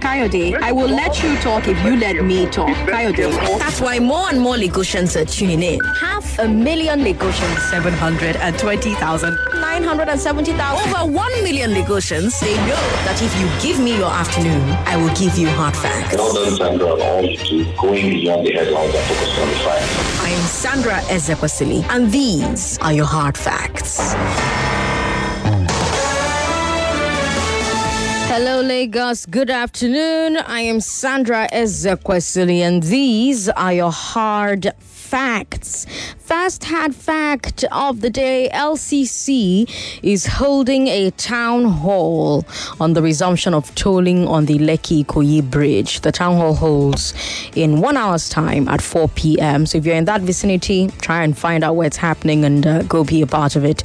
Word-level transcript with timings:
Coyote, 0.00 0.54
I 0.56 0.72
will 0.72 0.88
let 0.88 1.22
you 1.22 1.36
talk 1.38 1.66
if 1.68 1.76
you 1.84 1.96
let 1.96 2.24
me 2.24 2.46
talk. 2.46 2.74
Coyote. 2.88 3.30
That's 3.58 3.80
why 3.80 3.98
more 3.98 4.28
and 4.30 4.40
more 4.40 4.54
Lagosians 4.56 5.20
are 5.20 5.24
tuning 5.24 5.62
in. 5.62 5.80
Half 6.00 6.38
a 6.38 6.48
million 6.48 7.00
Lagosians. 7.00 7.58
720,000. 7.70 9.38
970,000. 9.60 10.94
Over 10.94 11.12
1 11.12 11.44
million 11.44 11.70
Lagosians. 11.72 12.38
They 12.40 12.56
know 12.68 12.82
that 13.06 13.20
if 13.20 13.32
you 13.40 13.48
give 13.60 13.82
me 13.82 13.96
your 13.98 14.10
afternoon, 14.10 14.62
I 14.86 14.96
will 14.96 15.14
give 15.14 15.36
you 15.36 15.48
hard 15.48 15.76
facts. 15.76 16.16
Well 16.16 16.32
done, 16.32 16.56
Sandra, 16.56 16.92
on 16.92 17.02
all 17.02 17.24
you 17.24 17.36
do, 17.38 17.64
going 17.80 18.10
beyond 18.10 18.46
the 18.46 18.52
headlines 18.52 18.94
and 18.94 19.04
focusing 19.04 19.42
on 19.42 19.48
the 19.48 19.56
facts. 19.56 20.20
I 20.22 20.28
am 20.30 20.42
Sandra 20.46 21.00
Ezekwesili, 21.10 21.84
and 21.90 22.10
these 22.12 22.78
are 22.78 22.92
your 22.92 23.06
hard 23.06 23.36
facts. 23.36 24.14
Hello, 28.34 28.62
Lagos. 28.62 29.26
Good 29.26 29.50
afternoon. 29.50 30.38
I 30.38 30.62
am 30.62 30.80
Sandra 30.80 31.46
Ezekwesili, 31.52 32.60
and 32.60 32.82
these 32.82 33.50
are 33.50 33.74
your 33.74 33.92
hard 33.92 34.72
facts. 35.12 35.84
First 36.16 36.64
hard 36.64 36.94
fact 36.94 37.64
of 37.70 38.00
the 38.00 38.08
day 38.08 38.48
LCC 38.54 39.68
is 40.02 40.24
holding 40.24 40.88
a 40.88 41.10
town 41.10 41.66
hall 41.66 42.46
on 42.80 42.94
the 42.94 43.02
resumption 43.02 43.52
of 43.52 43.74
tolling 43.74 44.26
on 44.26 44.46
the 44.46 44.58
Lekki 44.58 45.04
Koyi 45.04 45.42
Bridge. 45.42 46.00
The 46.00 46.12
town 46.12 46.36
hall 46.38 46.54
holds 46.54 47.12
in 47.54 47.82
one 47.82 47.98
hour's 47.98 48.30
time 48.30 48.68
at 48.68 48.80
4 48.80 49.08
p.m. 49.08 49.66
So 49.66 49.76
if 49.76 49.84
you're 49.84 49.96
in 49.96 50.06
that 50.06 50.22
vicinity, 50.22 50.88
try 51.02 51.22
and 51.22 51.36
find 51.36 51.62
out 51.62 51.76
where 51.76 51.88
it's 51.88 51.98
happening 51.98 52.46
and 52.46 52.66
uh, 52.66 52.82
go 52.84 53.04
be 53.04 53.20
a 53.20 53.26
part 53.26 53.54
of 53.54 53.66
it. 53.66 53.82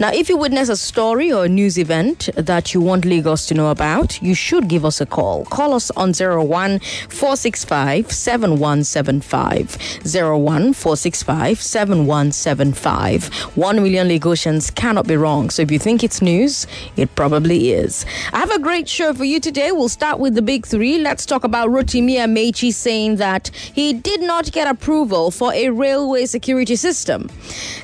Now, 0.00 0.10
if 0.14 0.30
you 0.30 0.38
witness 0.38 0.70
a 0.70 0.78
story 0.78 1.30
or 1.30 1.44
a 1.44 1.48
news 1.48 1.76
event 1.76 2.30
that 2.36 2.72
you 2.72 2.80
want 2.80 3.04
Lagos 3.04 3.44
to 3.48 3.54
know 3.54 3.70
about, 3.70 4.22
you 4.22 4.34
should 4.34 4.66
give 4.68 4.86
us 4.86 4.98
a 4.98 5.04
call. 5.04 5.44
Call 5.44 5.74
us 5.74 5.90
on 5.90 6.14
01 6.14 6.78
465 7.10 8.10
7175. 8.10 9.76
01 10.06 10.69
465 10.72 11.60
7175. 11.60 13.28
1 13.56 13.76
million 13.76 14.08
Lagosians 14.08 14.74
cannot 14.74 15.06
be 15.06 15.16
wrong. 15.16 15.50
So 15.50 15.62
if 15.62 15.70
you 15.70 15.78
think 15.78 16.02
it's 16.02 16.22
news, 16.22 16.66
it 16.96 17.14
probably 17.14 17.72
is. 17.72 18.06
I 18.32 18.38
have 18.40 18.50
a 18.50 18.58
great 18.58 18.88
show 18.88 19.12
for 19.14 19.24
you 19.24 19.40
today. 19.40 19.72
We'll 19.72 19.88
start 19.88 20.18
with 20.18 20.34
the 20.34 20.42
big 20.42 20.66
three. 20.66 20.98
Let's 20.98 21.26
talk 21.26 21.44
about 21.44 21.68
Rotimi 21.70 22.16
Amaechi 22.16 22.72
saying 22.72 23.16
that 23.16 23.48
he 23.48 23.92
did 23.92 24.20
not 24.20 24.52
get 24.52 24.68
approval 24.68 25.30
for 25.30 25.52
a 25.52 25.70
railway 25.70 26.26
security 26.26 26.76
system. 26.76 27.28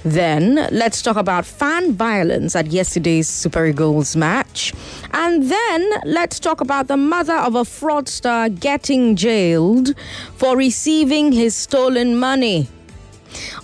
Then 0.04 0.68
let's 0.70 1.02
talk 1.02 1.16
about 1.16 1.46
fan 1.46 1.92
violence 1.92 2.54
at 2.56 2.68
yesterday's 2.68 3.28
Super 3.28 3.66
Eagles 3.66 4.16
match. 4.16 4.72
And 5.12 5.50
then 5.50 5.90
let's 6.04 6.38
talk 6.38 6.60
about 6.60 6.88
the 6.88 6.96
mother 6.96 7.36
of 7.36 7.54
a 7.54 7.62
fraudster 7.62 8.58
getting 8.58 9.16
jailed 9.16 9.94
for 10.34 10.56
receiving 10.56 11.32
his 11.32 11.56
stolen 11.56 12.16
money. 12.16 12.68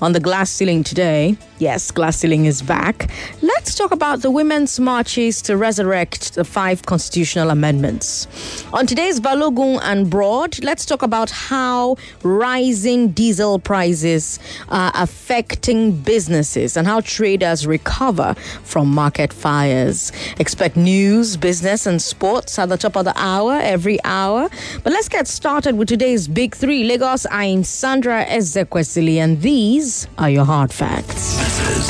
On 0.01 0.13
the 0.13 0.21
glass 0.21 0.51
ceiling 0.51 0.85
today, 0.85 1.37
yes, 1.63 1.93
glass 1.93 2.17
ceiling 2.17 2.47
is 2.47 2.61
back. 2.61 3.09
Let's 3.41 3.77
talk 3.77 3.93
about 3.93 4.21
the 4.23 4.33
women's 4.33 4.81
marches 4.81 5.41
to 5.43 5.57
resurrect 5.57 6.35
the 6.35 6.45
five 6.45 6.83
constitutional 6.83 7.51
amendments. 7.51 8.27
On 8.73 8.85
today's 8.85 9.21
Balogun 9.21 9.79
and 9.83 10.11
Broad, 10.11 10.63
let's 10.65 10.85
talk 10.85 11.03
about 11.03 11.31
how 11.31 11.97
rising 12.25 13.11
diesel 13.11 13.61
prices 13.61 14.41
are 14.71 14.91
affecting 14.95 15.93
businesses 15.93 16.77
and 16.77 16.85
how 16.89 17.01
traders 17.01 17.65
recover 17.65 18.35
from 18.65 18.89
market 18.89 19.33
fires. 19.33 20.11
Expect 20.41 20.77
news, 20.77 21.37
business, 21.37 21.87
and 21.87 22.03
sports 22.03 22.59
at 22.59 22.71
the 22.71 22.77
top 22.77 22.97
of 22.97 23.05
the 23.05 23.15
hour 23.17 23.61
every 23.63 24.03
hour. 24.03 24.49
But 24.83 24.93
let's 24.93 25.09
get 25.09 25.29
started 25.29 25.79
with 25.79 25.87
today's 25.87 26.27
big 26.27 26.57
three. 26.57 26.83
Lagos, 26.83 27.25
I'm 27.31 27.63
Sandra 27.63 28.25
Ezekwesili, 28.25 29.19
and 29.19 29.41
these 29.41 30.09
are 30.19 30.29
your 30.29 30.45
hard 30.45 30.73
facts. 30.73 31.52
This 31.53 31.79
is 31.81 31.87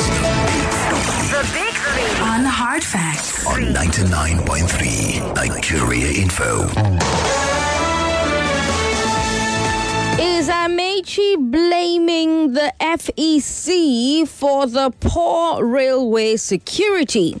The 1.31 1.49
big 1.53 1.73
three. 1.73 2.19
on 2.21 2.43
Hard 2.43 2.83
Facts 2.83 3.45
on 3.47 3.61
99.3 3.73 5.35
Nigeria 5.35 6.09
Info. 6.21 6.63
Is 10.21 10.49
Amaechi 10.49 11.37
blaming 11.49 12.51
the 12.51 12.73
FEC 12.81 14.27
for 14.27 14.67
the 14.67 14.91
poor 14.99 15.63
railway 15.65 16.35
security? 16.35 17.37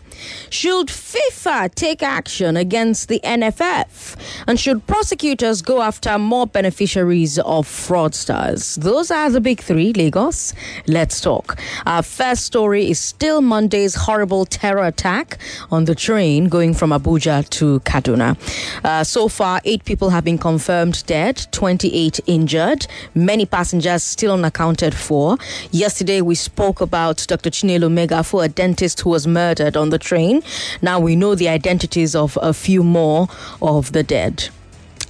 Should 0.49 0.87
FIFA 0.87 1.73
take 1.75 2.03
action 2.03 2.57
against 2.57 3.07
the 3.07 3.19
NFF? 3.23 4.15
And 4.47 4.59
should 4.59 4.85
prosecutors 4.87 5.61
go 5.61 5.81
after 5.81 6.17
more 6.19 6.47
beneficiaries 6.47 7.39
of 7.39 7.67
fraudsters? 7.67 8.75
Those 8.81 9.11
are 9.11 9.29
the 9.29 9.41
big 9.41 9.61
three, 9.61 9.93
Lagos. 9.93 10.53
Let's 10.87 11.21
talk. 11.21 11.59
Our 11.85 12.03
first 12.03 12.45
story 12.45 12.89
is 12.89 12.99
still 12.99 13.41
Monday's 13.41 13.95
horrible 13.95 14.45
terror 14.45 14.85
attack 14.85 15.37
on 15.71 15.85
the 15.85 15.95
train 15.95 16.49
going 16.49 16.73
from 16.73 16.91
Abuja 16.91 17.47
to 17.49 17.79
Kaduna. 17.81 18.37
Uh, 18.83 19.03
so 19.03 19.27
far, 19.27 19.61
eight 19.65 19.85
people 19.85 20.09
have 20.09 20.23
been 20.23 20.37
confirmed 20.37 21.03
dead, 21.07 21.47
28 21.51 22.19
injured, 22.27 22.87
many 23.15 23.45
passengers 23.45 24.03
still 24.03 24.33
unaccounted 24.33 24.93
for. 24.93 25.37
Yesterday, 25.71 26.21
we 26.21 26.35
spoke 26.35 26.81
about 26.81 27.25
Dr. 27.27 27.49
Chinelo 27.49 27.89
Megafu, 27.91 28.43
a 28.43 28.47
dentist 28.47 29.01
who 29.01 29.09
was 29.09 29.27
murdered 29.27 29.75
on 29.77 29.89
the 29.89 29.99
train. 30.03 30.41
Now 30.81 30.99
we 30.99 31.15
know 31.15 31.35
the 31.35 31.49
identities 31.49 32.15
of 32.15 32.37
a 32.41 32.53
few 32.53 32.83
more 32.83 33.27
of 33.61 33.91
the 33.91 34.03
dead. 34.03 34.49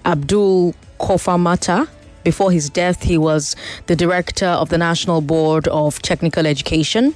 Abdul 0.05 0.75
Kofamata. 0.99 1.87
Before 2.23 2.51
his 2.53 2.69
death, 2.69 3.03
he 3.03 3.17
was 3.17 3.53
the 3.87 3.97
director 3.97 4.45
of 4.45 4.69
the 4.69 4.77
National 4.77 5.19
Board 5.19 5.67
of 5.67 6.01
Technical 6.01 6.47
Education. 6.47 7.11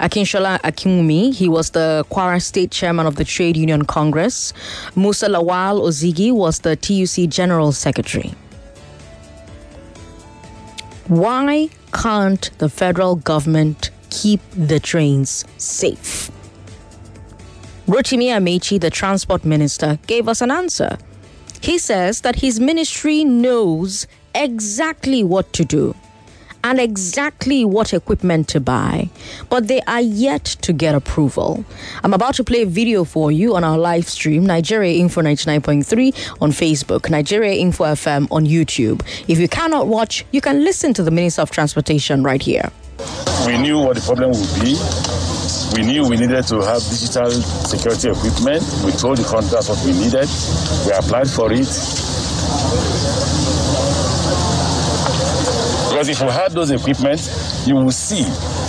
Akinshola 0.00 0.58
Akinwumi, 0.62 1.34
he 1.34 1.46
was 1.46 1.70
the 1.70 2.06
Kwara 2.10 2.40
State 2.40 2.70
Chairman 2.70 3.04
of 3.04 3.16
the 3.16 3.24
Trade 3.24 3.58
Union 3.58 3.84
Congress. 3.84 4.54
Musa 4.94 5.28
Lawal 5.28 5.82
Ozigi 5.82 6.32
was 6.32 6.60
the 6.60 6.74
TUC 6.74 7.28
General 7.28 7.70
Secretary. 7.70 8.32
Why 11.08 11.68
can't 11.92 12.50
the 12.56 12.70
federal 12.70 13.16
government 13.16 13.90
keep 14.08 14.40
the 14.52 14.80
trains 14.80 15.44
safe? 15.58 16.30
Rotimi 17.86 18.26
Amaechi, 18.30 18.80
the 18.80 18.90
transport 18.90 19.44
minister, 19.44 19.96
gave 20.08 20.28
us 20.28 20.40
an 20.40 20.50
answer. 20.50 20.98
He 21.60 21.78
says 21.78 22.22
that 22.22 22.34
his 22.34 22.58
ministry 22.58 23.22
knows 23.22 24.08
exactly 24.34 25.22
what 25.22 25.52
to 25.52 25.64
do 25.64 25.94
and 26.64 26.80
exactly 26.80 27.64
what 27.64 27.94
equipment 27.94 28.48
to 28.48 28.58
buy, 28.58 29.08
but 29.50 29.68
they 29.68 29.80
are 29.82 30.00
yet 30.00 30.44
to 30.62 30.72
get 30.72 30.96
approval. 30.96 31.64
I'm 32.02 32.12
about 32.12 32.34
to 32.34 32.44
play 32.44 32.62
a 32.62 32.66
video 32.66 33.04
for 33.04 33.30
you 33.30 33.54
on 33.54 33.62
our 33.62 33.78
live 33.78 34.08
stream, 34.08 34.44
Nigeria 34.44 34.98
Info 34.98 35.20
99.3 35.22 36.42
on 36.42 36.50
Facebook, 36.50 37.08
Nigeria 37.08 37.52
Info 37.52 37.84
FM 37.84 38.26
on 38.32 38.46
YouTube. 38.46 39.02
If 39.28 39.38
you 39.38 39.46
cannot 39.46 39.86
watch, 39.86 40.24
you 40.32 40.40
can 40.40 40.64
listen 40.64 40.92
to 40.94 41.04
the 41.04 41.12
Minister 41.12 41.42
of 41.42 41.52
Transportation 41.52 42.24
right 42.24 42.42
here. 42.42 42.68
We 43.46 43.58
knew 43.58 43.78
what 43.78 43.94
the 43.94 44.02
problem 44.02 44.30
would 44.32 44.60
be. 44.60 45.35
We 45.74 45.82
knew 45.82 46.08
we 46.08 46.16
needed 46.16 46.46
to 46.48 46.60
have 46.62 46.80
digital 46.88 47.30
security 47.30 48.08
equipment. 48.08 48.62
We 48.84 48.92
told 48.92 49.18
the 49.18 49.24
contractors 49.24 49.68
what 49.68 49.84
we 49.84 49.92
needed. 49.92 50.28
We 50.86 50.92
applied 50.92 51.28
for 51.28 51.52
it. 51.52 51.66
Because 55.90 56.08
if 56.08 56.20
we 56.20 56.28
had 56.28 56.52
those 56.52 56.70
equipment, 56.70 57.20
you 57.66 57.74
will 57.74 57.90
see, 57.90 58.24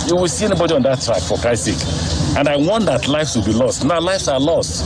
you 0.08 0.16
will 0.16 0.28
see 0.28 0.46
anybody 0.46 0.74
on 0.74 0.82
that 0.82 1.00
track 1.00 1.22
for 1.22 1.38
Christ's 1.38 1.76
sake. 1.76 2.36
And 2.38 2.48
I 2.48 2.56
want 2.56 2.86
that 2.86 3.06
lives 3.08 3.36
will 3.36 3.44
be 3.44 3.52
lost. 3.52 3.84
Now 3.84 4.00
lives 4.00 4.28
are 4.28 4.40
lost. 4.40 4.84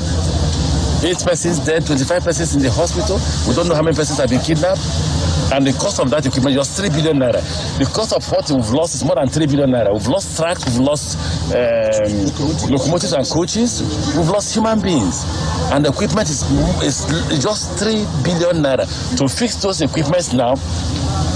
Eight 1.05 1.19
persons 1.19 1.59
dead, 1.59 1.85
25 1.87 2.23
persons 2.23 2.55
in 2.55 2.62
the 2.62 2.70
hospital. 2.70 3.19
We 3.49 3.55
don't 3.55 3.69
know 3.69 3.75
how 3.75 3.82
many 3.82 3.97
persons 3.97 4.19
have 4.19 4.31
been 4.31 4.41
kidnapped. 4.41 4.81
And 5.52 5.66
the 5.66 5.72
cost 5.75 6.00
of 6.00 6.08
that 6.08 6.25
equipment 6.25 6.56
is 6.56 6.76
3 6.81 6.88
billion 6.88 7.19
naira. 7.19 7.44
The 7.78 7.84
cost 7.84 8.14
of 8.14 8.25
what 8.32 8.50
we've 8.50 8.70
lost 8.70 8.94
is 8.94 9.04
more 9.04 9.16
than 9.16 9.28
3 9.28 9.46
billion 9.46 9.70
naira. 9.70 9.93
We've 9.93 10.08
lost 10.08 10.34
tracks, 10.34 10.64
we've 10.64 10.81
lost 10.81 11.20
um, 11.52 12.72
locomotives 12.72 13.12
and 13.12 13.26
coaches, 13.28 13.84
we've 14.16 14.31
lost 14.32 14.54
human 14.54 14.81
beings. 14.81 15.28
And 15.69 15.84
the 15.84 15.90
equipment 15.90 16.31
is, 16.31 16.40
is 16.81 17.04
just 17.43 17.78
3 17.78 17.93
billion 18.25 18.64
naira. 18.64 18.88
To 19.19 19.28
fix 19.28 19.56
those 19.56 19.82
equipments 19.82 20.32
now, 20.32 20.54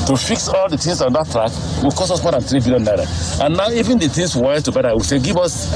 to 0.09 0.17
fix 0.17 0.49
all 0.49 0.69
the 0.71 0.79
things 0.79 1.03
on 1.03 1.13
that 1.13 1.29
track 1.29 1.53
will 1.85 1.93
cost 1.93 2.13
us 2.13 2.23
more 2.23 2.33
than 2.33 2.41
3 2.41 2.61
billion 2.61 2.85
naira. 2.89 3.05
And 3.45 3.55
now, 3.55 3.69
even 3.69 3.99
the 3.99 4.09
things 4.09 4.35
we 4.35 4.43
wanted 4.43 4.65
to 4.65 4.73
buy, 4.73 4.95
we 4.95 5.03
say, 5.03 5.19
give 5.19 5.37
us 5.37 5.69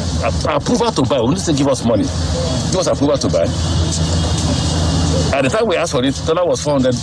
approval 0.46 0.90
to 0.92 1.02
buy. 1.02 1.20
We 1.20 1.34
need 1.36 1.44
to 1.44 1.52
give 1.52 1.68
us 1.68 1.84
money. 1.84 2.04
Give 2.72 2.80
us 2.80 2.86
approval 2.86 3.18
to 3.18 3.28
buy. 3.28 3.44
At 5.36 5.42
the 5.42 5.50
time 5.50 5.66
we 5.68 5.76
asked 5.76 5.92
for 5.92 6.02
it, 6.02 6.14
dollar 6.26 6.46
was 6.46 6.62
400 6.64 6.94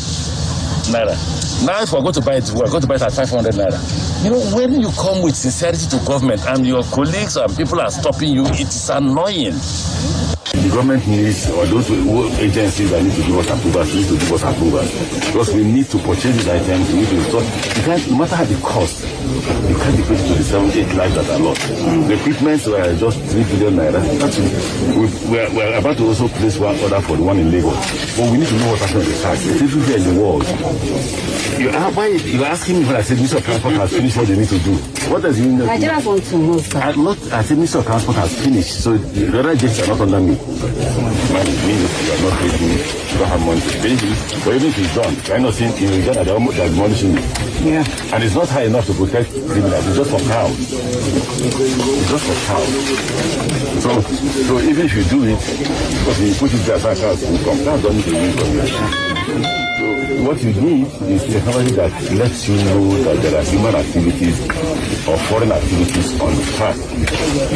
naira. 0.88 1.16
Now, 1.66 1.82
if 1.82 1.92
we're 1.92 2.02
going 2.02 2.14
to 2.14 2.22
buy 2.22 2.36
it, 2.36 2.50
we're 2.52 2.70
going 2.70 2.82
to 2.82 2.88
buy 2.88 2.96
it 2.96 3.02
at 3.02 3.14
500 3.14 3.54
naira. 3.54 4.24
You 4.24 4.32
know, 4.32 4.56
when 4.56 4.80
you 4.80 4.90
come 4.92 5.22
with 5.22 5.36
sincerity 5.36 5.88
to 5.90 5.98
government 6.06 6.42
and 6.48 6.66
your 6.66 6.84
colleagues 6.84 7.38
and 7.38 7.56
people 7.56 7.80
are 7.82 7.92
stopping 7.92 8.34
you, 8.34 8.46
it 8.46 8.62
is 8.70 8.90
annoying. 8.90 9.56
The 10.64 10.70
government 10.70 11.06
needs, 11.08 11.50
or 11.52 11.66
those 11.68 11.90
agencies 12.40 12.90
that 12.92 13.04
need 13.04 13.14
to 13.14 13.22
give 13.24 13.38
us 13.38 13.50
approvals, 13.50 13.94
need 13.94 14.08
to 14.08 14.18
give 14.18 14.34
us 14.34 14.44
approvals. 14.44 14.90
Because 15.28 15.54
we 15.54 15.64
need 15.64 15.86
to 15.90 15.98
purchase 16.00 16.36
these 16.36 16.48
items, 16.50 16.90
we 16.92 17.00
need 17.02 17.10
to 17.10 17.24
stop. 17.30 17.46
You 17.78 17.84
can't, 17.84 18.12
no 18.12 18.18
matter 18.18 18.46
the 18.46 18.58
cost, 18.62 19.04
you 19.06 19.76
can't 19.78 20.00
equate 20.00 20.20
to 20.28 20.34
the 20.34 20.44
seven, 20.44 20.70
eight 20.72 20.92
lives 20.96 21.16
that 21.16 21.30
are 21.30 21.40
lost. 21.40 21.62
The 21.68 22.14
equipment 22.20 22.66
were 22.68 22.96
just 22.98 23.20
3 23.22 23.44
billion 23.44 23.74
naira. 23.78 24.02
That's, 24.20 24.38
we, 24.98 25.06
we're, 25.30 25.50
we're 25.54 25.78
about 25.78 25.98
to 25.98 26.06
also 26.08 26.28
place 26.28 26.58
one 26.58 26.78
order 26.80 27.02
for 27.02 27.18
the 27.18 27.24
one 27.24 27.38
in 27.40 27.52
Lagos. 27.52 27.78
But 28.18 28.32
we 28.32 28.38
need 28.40 28.48
to 28.48 28.58
know 28.58 28.70
what 28.72 28.80
happened 28.80 29.06
to 29.06 29.10
the 29.12 29.22
tax. 29.22 29.46
It's 29.46 29.62
everywhere 29.62 29.98
in 29.98 30.04
the 30.16 30.22
world. 30.22 30.44
You 31.62 31.70
are, 31.70 31.92
why, 31.94 32.08
you're 32.08 32.46
asking 32.46 32.80
me 32.80 32.86
when 32.86 32.96
I 32.96 33.02
said 33.02 33.18
Minister 33.18 33.38
of 33.38 33.46
Transport 33.46 33.74
has 33.76 33.90
finished 33.92 34.18
what 34.18 34.28
they 34.28 34.38
need 34.38 34.50
to 34.50 34.60
do. 34.60 34.74
What 35.10 35.22
does 35.22 35.40
it 35.40 35.46
mean? 35.48 35.58
Nigerians 35.60 36.06
want 36.06 36.24
to 36.24 36.38
know, 36.38 36.58
sir. 36.60 36.80
I'm 36.80 37.04
not, 37.04 37.18
I 37.32 37.42
said 37.42 37.58
Minister 37.58 37.80
of 37.80 37.86
Transport 37.86 38.18
has 38.18 38.44
finished, 38.44 38.84
so 38.84 38.98
the 38.98 39.40
other 39.40 39.52
agents 39.52 39.82
are 39.82 39.88
not 39.88 40.02
under 40.02 40.20
me. 40.20 40.36
It 40.50 41.68
means 41.68 41.92
you 42.08 42.14
are 42.14 42.22
not 42.24 42.40
paying 42.40 42.62
me, 42.64 42.78
you 42.80 43.18
don't 43.18 43.28
have 43.28 43.46
money 43.46 43.60
to 43.60 43.68
pay 43.84 43.96
me. 44.00 44.16
But 44.46 44.56
even 44.56 44.70
if 44.70 44.78
it's 44.80 44.96
done, 44.96 45.42
not 45.44 45.54
seeing 45.54 45.74
in 45.76 46.00
return 46.00 46.14
that 46.16 46.26
they're 46.26 46.36
almost 46.36 46.56
they're 46.56 46.70
demolishing 46.70 47.16
me. 47.16 47.22
Yeah. 47.68 47.84
And 48.14 48.24
it's 48.24 48.34
not 48.34 48.48
high 48.48 48.64
enough 48.64 48.86
to 48.86 48.94
protect 48.94 49.34
just 49.34 50.10
for 50.10 50.20
cows. 50.20 50.58
Just 52.08 52.24
for 52.24 52.38
cows. 52.48 52.72
So, 53.84 54.02
so 54.48 54.60
even 54.62 54.86
if 54.86 54.96
you 54.96 55.04
do 55.04 55.26
it, 55.26 55.40
because 56.00 56.22
you 56.22 56.34
put 56.36 56.54
it 56.54 56.64
there, 56.66 56.80
so 56.80 56.96
cows 56.96 57.22
will 57.24 57.40
come. 57.44 57.58
From 57.82 57.98
you. 59.52 59.67
What 59.78 60.42
you 60.42 60.54
need 60.60 60.88
is 61.04 61.24
technology 61.26 61.72
that 61.76 61.92
lets 62.14 62.48
you 62.48 62.56
know 62.66 62.98
that 63.04 63.18
there 63.22 63.40
are 63.40 63.44
human 63.44 63.76
activities 63.76 64.42
or 65.08 65.18
foreign 65.30 65.52
activities 65.52 66.20
on 66.20 66.36
the 66.36 66.44
track. 66.58 66.76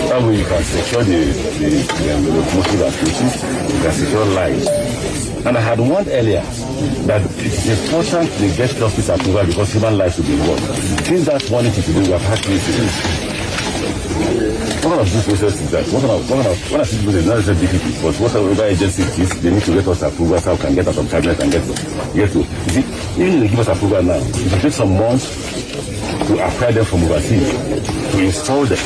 That 0.07 0.21
way 0.21 0.37
you 0.37 0.45
can 0.45 0.63
secure 0.63 1.03
the, 1.03 1.25
the, 1.25 1.69
the, 1.69 2.21
the 2.21 2.31
locomotive 2.31 2.81
activities, 2.81 3.43
you 3.73 3.81
can 3.81 3.91
secure 3.91 4.25
lives. 4.25 4.67
And 5.47 5.57
I 5.57 5.61
had 5.61 5.79
warned 5.79 6.09
earlier 6.09 6.43
that 7.07 7.21
it 7.39 7.53
is 7.53 7.91
important 7.91 8.29
they 8.33 8.55
get 8.55 8.69
justice 8.75 9.09
approval 9.09 9.47
because 9.47 9.73
human 9.73 9.97
lives 9.97 10.19
will 10.19 10.25
be 10.27 10.33
involved. 10.33 10.61
Since 11.05 11.25
that 11.25 11.41
thing 11.41 11.71
to 11.71 11.91
do, 11.91 11.99
we 12.01 12.07
have 12.09 12.21
had 12.21 12.39
cases. 12.43 13.30
Kind 14.81 14.99
of 14.99 15.07
due 15.07 15.21
process 15.21 15.61
is 15.61 15.71
that? 15.71 15.85
Kind 15.85 16.05
of, 16.05 16.27
kind 16.27 16.47
of, 16.47 16.71
when 16.71 16.81
I 16.81 16.83
say 16.83 16.97
due 16.97 17.03
process, 17.11 17.25
not 17.25 17.35
necessarily 17.37 17.67
difficult, 17.67 18.01
but 18.01 18.15
whatever 18.21 18.63
agency 18.65 19.03
it 19.03 19.19
is, 19.19 19.41
they 19.41 19.51
need 19.51 19.63
to 19.63 19.73
get 19.73 19.87
us 19.87 20.01
approval 20.01 20.39
so 20.39 20.51
we 20.53 20.59
can 20.59 20.75
get 20.75 20.87
out 20.87 20.97
of 20.97 21.09
cabinet 21.09 21.39
and 21.39 21.51
get 21.51 21.63
to, 21.63 21.73
get 22.15 22.29
to. 22.33 22.39
You 22.39 22.71
see, 22.71 22.85
even 23.21 23.33
if 23.33 23.39
they 23.41 23.47
give 23.49 23.59
us 23.59 23.67
approval 23.69 24.03
now, 24.03 24.19
it 24.19 24.51
will 24.51 24.59
take 24.59 24.73
some 24.73 24.93
months 24.97 25.25
to 26.27 26.33
acquire 26.45 26.71
them 26.71 26.85
from 26.85 27.03
overseas, 27.03 27.49
to 28.11 28.17
install 28.19 28.65
them. 28.65 28.79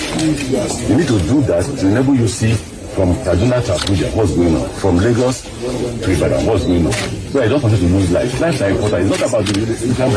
You 0.90 0.96
need 0.98 1.08
to 1.08 1.20
do 1.26 1.42
that 1.50 1.64
to 1.66 1.88
enable 1.88 2.16
you 2.16 2.28
see 2.28 2.54
from 2.96 3.14
Kaduna 3.28 3.60
to 3.66 3.72
Abuja 3.74 4.16
what's 4.16 4.34
going 4.34 4.56
on, 4.56 4.70
from 4.80 4.98
Lagos 4.98 5.44
to 5.44 6.12
Ibadan 6.12 6.46
what's 6.46 6.64
going 6.66 6.86
on. 6.86 6.94
So 6.94 7.42
I 7.44 7.48
don't 7.50 7.62
want 7.62 7.76
you 7.76 7.88
to 7.88 7.94
lose 7.94 8.12
life. 8.12 8.40
Lives 8.40 8.62
are 8.62 8.70
important. 8.70 9.12
It's 9.12 9.20
not 9.20 9.30
about 9.30 9.46
the 9.46 9.60
you 9.60 9.94
can 9.94 10.10
be 10.12 10.16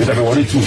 It's 0.00 0.08
about 0.08 0.34
too. 0.36 0.60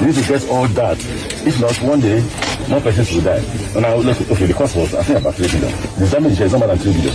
You 0.00 0.06
need 0.06 0.14
to 0.14 0.28
get 0.28 0.48
all 0.48 0.66
that. 0.68 1.29
If 1.42 1.60
not, 1.60 1.74
one 1.82 2.00
day, 2.00 2.20
more 2.68 2.80
persons 2.80 3.12
will 3.12 3.22
die. 3.22 3.42
And 3.74 3.82
now, 3.82 3.96
look, 3.96 4.20
okay, 4.30 4.46
the 4.46 4.54
cost 4.54 4.76
was, 4.76 4.94
I 4.94 5.02
think, 5.02 5.20
about 5.20 5.34
3 5.34 5.48
billion. 5.48 5.72
The 5.98 6.08
damage 6.10 6.40
is 6.40 6.52
not 6.52 6.58
more 6.58 6.68
than 6.68 6.78
3 6.78 6.92
billion. 6.92 7.14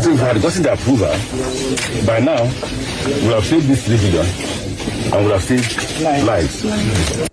So 0.00 0.10
if 0.10 0.16
we 0.16 0.16
had 0.16 0.40
gotten 0.40 0.62
the 0.62 0.72
approval, 0.72 1.14
by 2.06 2.20
now, 2.20 2.42
we 3.26 3.32
have 3.34 3.44
saved 3.44 3.68
this 3.68 3.84
3 3.86 3.96
billion 3.98 4.26
and 5.12 5.24
would 5.24 5.32
have 5.32 5.42
saved 5.44 6.00
lives. 6.24 7.30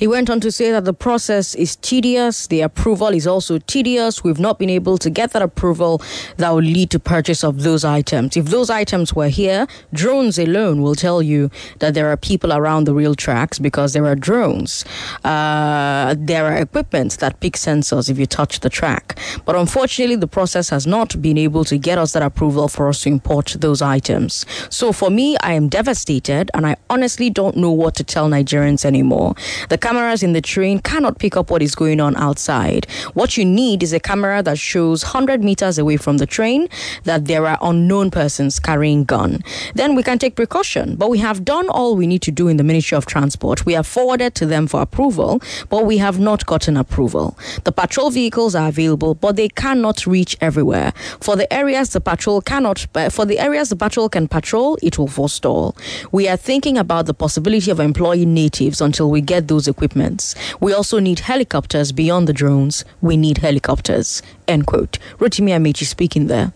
He 0.00 0.06
went 0.06 0.30
on 0.30 0.40
to 0.40 0.50
say 0.50 0.70
that 0.70 0.86
the 0.86 0.94
process 0.94 1.54
is 1.54 1.76
tedious, 1.76 2.46
the 2.46 2.62
approval 2.62 3.08
is 3.08 3.26
also 3.26 3.58
tedious. 3.58 4.24
We've 4.24 4.40
not 4.40 4.58
been 4.58 4.70
able 4.70 4.96
to 4.96 5.10
get 5.10 5.32
that 5.32 5.42
approval 5.42 6.00
that 6.38 6.48
will 6.48 6.62
lead 6.62 6.88
to 6.92 6.98
purchase 6.98 7.44
of 7.44 7.64
those 7.64 7.84
items. 7.84 8.34
If 8.34 8.46
those 8.46 8.70
items 8.70 9.12
were 9.12 9.28
here, 9.28 9.66
drones 9.92 10.38
alone 10.38 10.80
will 10.80 10.94
tell 10.94 11.20
you 11.20 11.50
that 11.80 11.92
there 11.92 12.08
are 12.08 12.16
people 12.16 12.50
around 12.50 12.84
the 12.84 12.94
real 12.94 13.14
tracks 13.14 13.58
because 13.58 13.92
there 13.92 14.06
are 14.06 14.14
drones. 14.14 14.86
Uh, 15.22 16.14
there 16.16 16.46
are 16.46 16.56
equipment 16.56 17.18
that 17.18 17.38
pick 17.40 17.56
sensors 17.56 18.08
if 18.08 18.18
you 18.18 18.24
touch 18.24 18.60
the 18.60 18.70
track. 18.70 19.18
But 19.44 19.54
unfortunately, 19.54 20.16
the 20.16 20.26
process 20.26 20.70
has 20.70 20.86
not 20.86 21.20
been 21.20 21.36
able 21.36 21.64
to 21.64 21.76
get 21.76 21.98
us 21.98 22.14
that 22.14 22.22
approval 22.22 22.68
for 22.68 22.88
us 22.88 23.02
to 23.02 23.10
import 23.10 23.54
those 23.60 23.82
items. 23.82 24.46
So 24.70 24.92
for 24.92 25.10
me, 25.10 25.36
I 25.42 25.52
am 25.52 25.68
devastated 25.68 26.50
and 26.54 26.66
I 26.66 26.76
honestly 26.88 27.28
don't 27.28 27.58
know 27.58 27.70
what 27.70 27.96
to 27.96 28.04
tell 28.04 28.30
Nigerians 28.30 28.86
anymore. 28.86 29.34
The 29.68 29.89
cameras 29.90 30.22
in 30.22 30.34
the 30.34 30.40
train 30.40 30.78
cannot 30.78 31.18
pick 31.18 31.36
up 31.36 31.50
what 31.50 31.60
is 31.60 31.74
going 31.74 32.00
on 32.00 32.14
outside. 32.14 32.88
What 33.14 33.36
you 33.36 33.44
need 33.44 33.82
is 33.82 33.92
a 33.92 33.98
camera 33.98 34.40
that 34.40 34.56
shows 34.56 35.02
100 35.02 35.42
meters 35.42 35.78
away 35.78 35.96
from 35.96 36.18
the 36.18 36.26
train 36.26 36.68
that 37.02 37.24
there 37.24 37.44
are 37.44 37.58
unknown 37.60 38.12
persons 38.12 38.60
carrying 38.60 39.02
gun. 39.02 39.42
Then 39.74 39.96
we 39.96 40.04
can 40.04 40.20
take 40.20 40.36
precaution. 40.36 40.94
But 40.94 41.10
we 41.10 41.18
have 41.18 41.44
done 41.44 41.68
all 41.68 41.96
we 41.96 42.06
need 42.06 42.22
to 42.22 42.30
do 42.30 42.46
in 42.46 42.56
the 42.56 42.62
Ministry 42.62 42.96
of 42.96 43.06
Transport. 43.06 43.66
We 43.66 43.72
have 43.72 43.84
forwarded 43.84 44.36
to 44.36 44.46
them 44.46 44.68
for 44.68 44.80
approval, 44.80 45.42
but 45.70 45.84
we 45.84 45.98
have 45.98 46.20
not 46.20 46.46
gotten 46.46 46.76
approval. 46.76 47.36
The 47.64 47.72
patrol 47.72 48.12
vehicles 48.12 48.54
are 48.54 48.68
available, 48.68 49.16
but 49.16 49.34
they 49.34 49.48
cannot 49.48 50.06
reach 50.06 50.36
everywhere. 50.40 50.92
For 51.20 51.34
the 51.34 51.52
areas 51.52 51.88
the 51.90 52.00
patrol 52.00 52.40
cannot, 52.42 52.86
uh, 52.94 53.10
for 53.10 53.24
the 53.26 53.40
areas 53.40 53.70
the 53.70 53.76
patrol 53.76 54.08
can 54.08 54.28
patrol, 54.28 54.78
it 54.84 54.98
will 54.98 55.08
forestall. 55.08 55.76
We 56.12 56.28
are 56.28 56.36
thinking 56.36 56.78
about 56.78 57.06
the 57.06 57.14
possibility 57.14 57.72
of 57.72 57.80
employing 57.80 58.32
natives 58.32 58.80
until 58.80 59.10
we 59.10 59.20
get 59.20 59.48
those 59.48 59.66
equipments. 59.80 60.34
We 60.60 60.74
also 60.74 60.98
need 60.98 61.20
helicopters 61.20 61.90
beyond 61.90 62.28
the 62.28 62.34
drones. 62.34 62.84
We 63.00 63.16
need 63.16 63.38
helicopters. 63.38 64.22
End 64.46 64.66
quote. 64.66 64.98
Rotimi 65.18 65.52
Amaechi 65.52 65.86
speaking 65.86 66.26
there. 66.26 66.52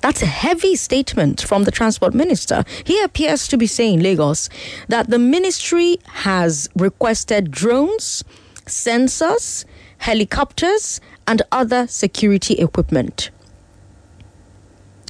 That's 0.00 0.22
a 0.22 0.26
heavy 0.26 0.76
statement 0.76 1.42
from 1.42 1.64
the 1.64 1.72
transport 1.72 2.14
minister. 2.14 2.64
He 2.84 3.02
appears 3.02 3.48
to 3.48 3.56
be 3.56 3.66
saying, 3.66 4.00
Lagos, 4.00 4.48
that 4.86 5.10
the 5.10 5.18
ministry 5.18 5.98
has 6.26 6.68
requested 6.76 7.50
drones, 7.50 8.22
sensors, 8.66 9.64
helicopters, 9.98 11.00
and 11.26 11.42
other 11.50 11.88
security 11.88 12.54
equipment. 12.54 13.30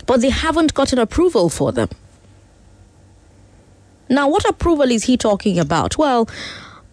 But 0.06 0.22
they 0.22 0.30
haven't 0.30 0.72
gotten 0.72 0.98
approval 0.98 1.50
for 1.50 1.72
them. 1.72 1.90
Now, 4.08 4.28
what 4.28 4.48
approval 4.48 4.90
is 4.90 5.04
he 5.04 5.16
talking 5.16 5.58
about? 5.58 5.98
Well, 5.98 6.28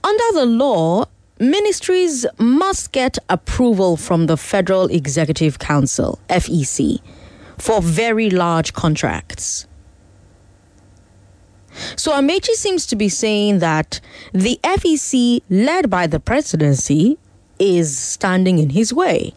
under 0.04 0.24
the 0.34 0.46
law, 0.46 1.06
ministries 1.40 2.26
must 2.38 2.92
get 2.92 3.18
approval 3.30 3.98
from 3.98 4.26
the 4.26 4.38
Federal 4.38 4.88
Executive 4.88 5.60
Council, 5.60 6.20
FEC, 6.30 7.00
for 7.58 7.82
very 7.82 8.30
large 8.30 8.74
contracts. 8.74 9.68
So 11.96 12.12
Amaechi 12.12 12.54
seems 12.54 12.86
to 12.88 12.96
be 12.96 13.10
saying 13.10 13.60
that 13.60 14.00
the 14.32 14.60
FEC, 14.64 15.42
led 15.50 15.90
by 15.90 16.08
the 16.08 16.20
presidency, 16.20 17.18
is 17.60 17.98
standing 17.98 18.60
in 18.60 18.72
his 18.72 18.94
way. 18.94 19.34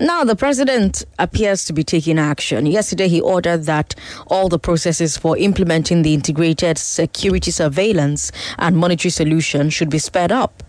Now, 0.00 0.24
the 0.24 0.34
president 0.34 1.04
appears 1.18 1.66
to 1.66 1.74
be 1.74 1.84
taking 1.84 2.18
action. 2.18 2.64
Yesterday, 2.64 3.06
he 3.06 3.20
ordered 3.20 3.64
that 3.64 3.94
all 4.28 4.48
the 4.48 4.58
processes 4.58 5.18
for 5.18 5.36
implementing 5.36 6.00
the 6.00 6.14
integrated 6.14 6.78
security 6.78 7.50
surveillance 7.50 8.32
and 8.58 8.78
monetary 8.78 9.10
solution 9.10 9.68
should 9.68 9.90
be 9.90 9.98
sped 9.98 10.32
up. 10.32 10.62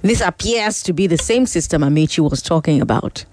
This 0.00 0.22
appears 0.22 0.82
to 0.84 0.94
be 0.94 1.06
the 1.06 1.18
same 1.18 1.44
system 1.44 1.82
Amaechi 1.82 2.20
was 2.20 2.40
talking 2.40 2.80
about. 2.80 3.26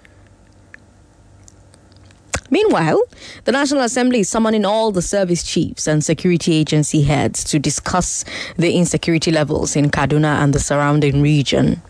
Meanwhile, 2.50 3.02
the 3.46 3.54
National 3.54 3.84
Assembly 3.84 4.20
is 4.20 4.30
summoning 4.30 4.66
all 4.66 4.92
the 4.92 5.02
service 5.02 5.44
chiefs 5.44 5.88
and 5.88 6.04
security 6.04 6.56
agency 6.56 7.04
heads 7.04 7.46
to 7.46 7.58
discuss 7.58 8.26
the 8.58 8.76
insecurity 8.76 9.32
levels 9.32 9.78
in 9.78 9.92
Kaduna 9.92 10.44
and 10.44 10.54
the 10.54 10.60
surrounding 10.60 11.22
region. 11.22 11.82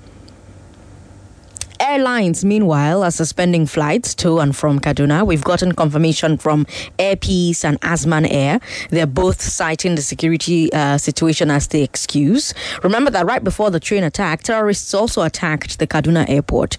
Airlines, 1.79 2.43
meanwhile, 2.43 3.03
are 3.03 3.11
suspending 3.11 3.65
flights 3.65 4.15
to 4.15 4.39
and 4.39 4.55
from 4.55 4.79
Kaduna. 4.79 5.25
We've 5.25 5.43
gotten 5.43 5.73
confirmation 5.73 6.37
from 6.37 6.65
Air 6.97 7.15
Peace 7.15 7.63
and 7.63 7.79
Azman 7.81 8.27
Air. 8.29 8.59
They're 8.89 9.05
both 9.05 9.41
citing 9.41 9.95
the 9.95 10.01
security 10.01 10.71
uh, 10.73 10.97
situation 10.97 11.51
as 11.51 11.67
the 11.67 11.83
excuse. 11.83 12.53
Remember 12.83 13.11
that 13.11 13.25
right 13.25 13.43
before 13.43 13.71
the 13.71 13.79
train 13.79 14.03
attack, 14.03 14.43
terrorists 14.43 14.93
also 14.93 15.21
attacked 15.21 15.79
the 15.79 15.87
Kaduna 15.87 16.27
airport. 16.29 16.77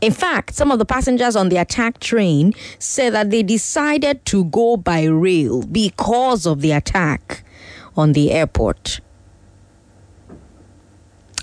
In 0.00 0.12
fact, 0.12 0.54
some 0.54 0.70
of 0.72 0.78
the 0.78 0.86
passengers 0.86 1.36
on 1.36 1.50
the 1.50 1.58
attack 1.58 2.00
train 2.00 2.54
said 2.78 3.12
that 3.12 3.30
they 3.30 3.42
decided 3.42 4.24
to 4.26 4.44
go 4.46 4.76
by 4.78 5.04
rail 5.04 5.62
because 5.62 6.46
of 6.46 6.62
the 6.62 6.72
attack 6.72 7.44
on 7.96 8.12
the 8.12 8.32
airport. 8.32 9.00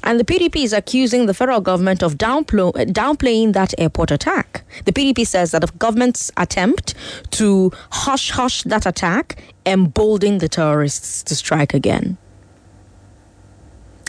And 0.07 0.21
the 0.21 0.23
PDP 0.23 0.63
is 0.63 0.71
accusing 0.71 1.25
the 1.25 1.33
federal 1.33 1.59
government 1.59 2.01
of 2.01 2.13
uh, 2.13 2.15
downplaying 2.15 3.51
that 3.51 3.73
airport 3.77 4.09
attack. 4.09 4.63
The 4.85 4.93
PDP 4.93 5.27
says 5.27 5.51
that 5.51 5.59
the 5.59 5.67
government's 5.79 6.31
attempt 6.37 6.93
to 7.31 7.73
hush 7.91 8.31
hush 8.31 8.63
that 8.63 8.85
attack 8.85 9.35
emboldened 9.65 10.39
the 10.39 10.47
terrorists 10.47 11.23
to 11.23 11.35
strike 11.35 11.73
again. 11.73 12.17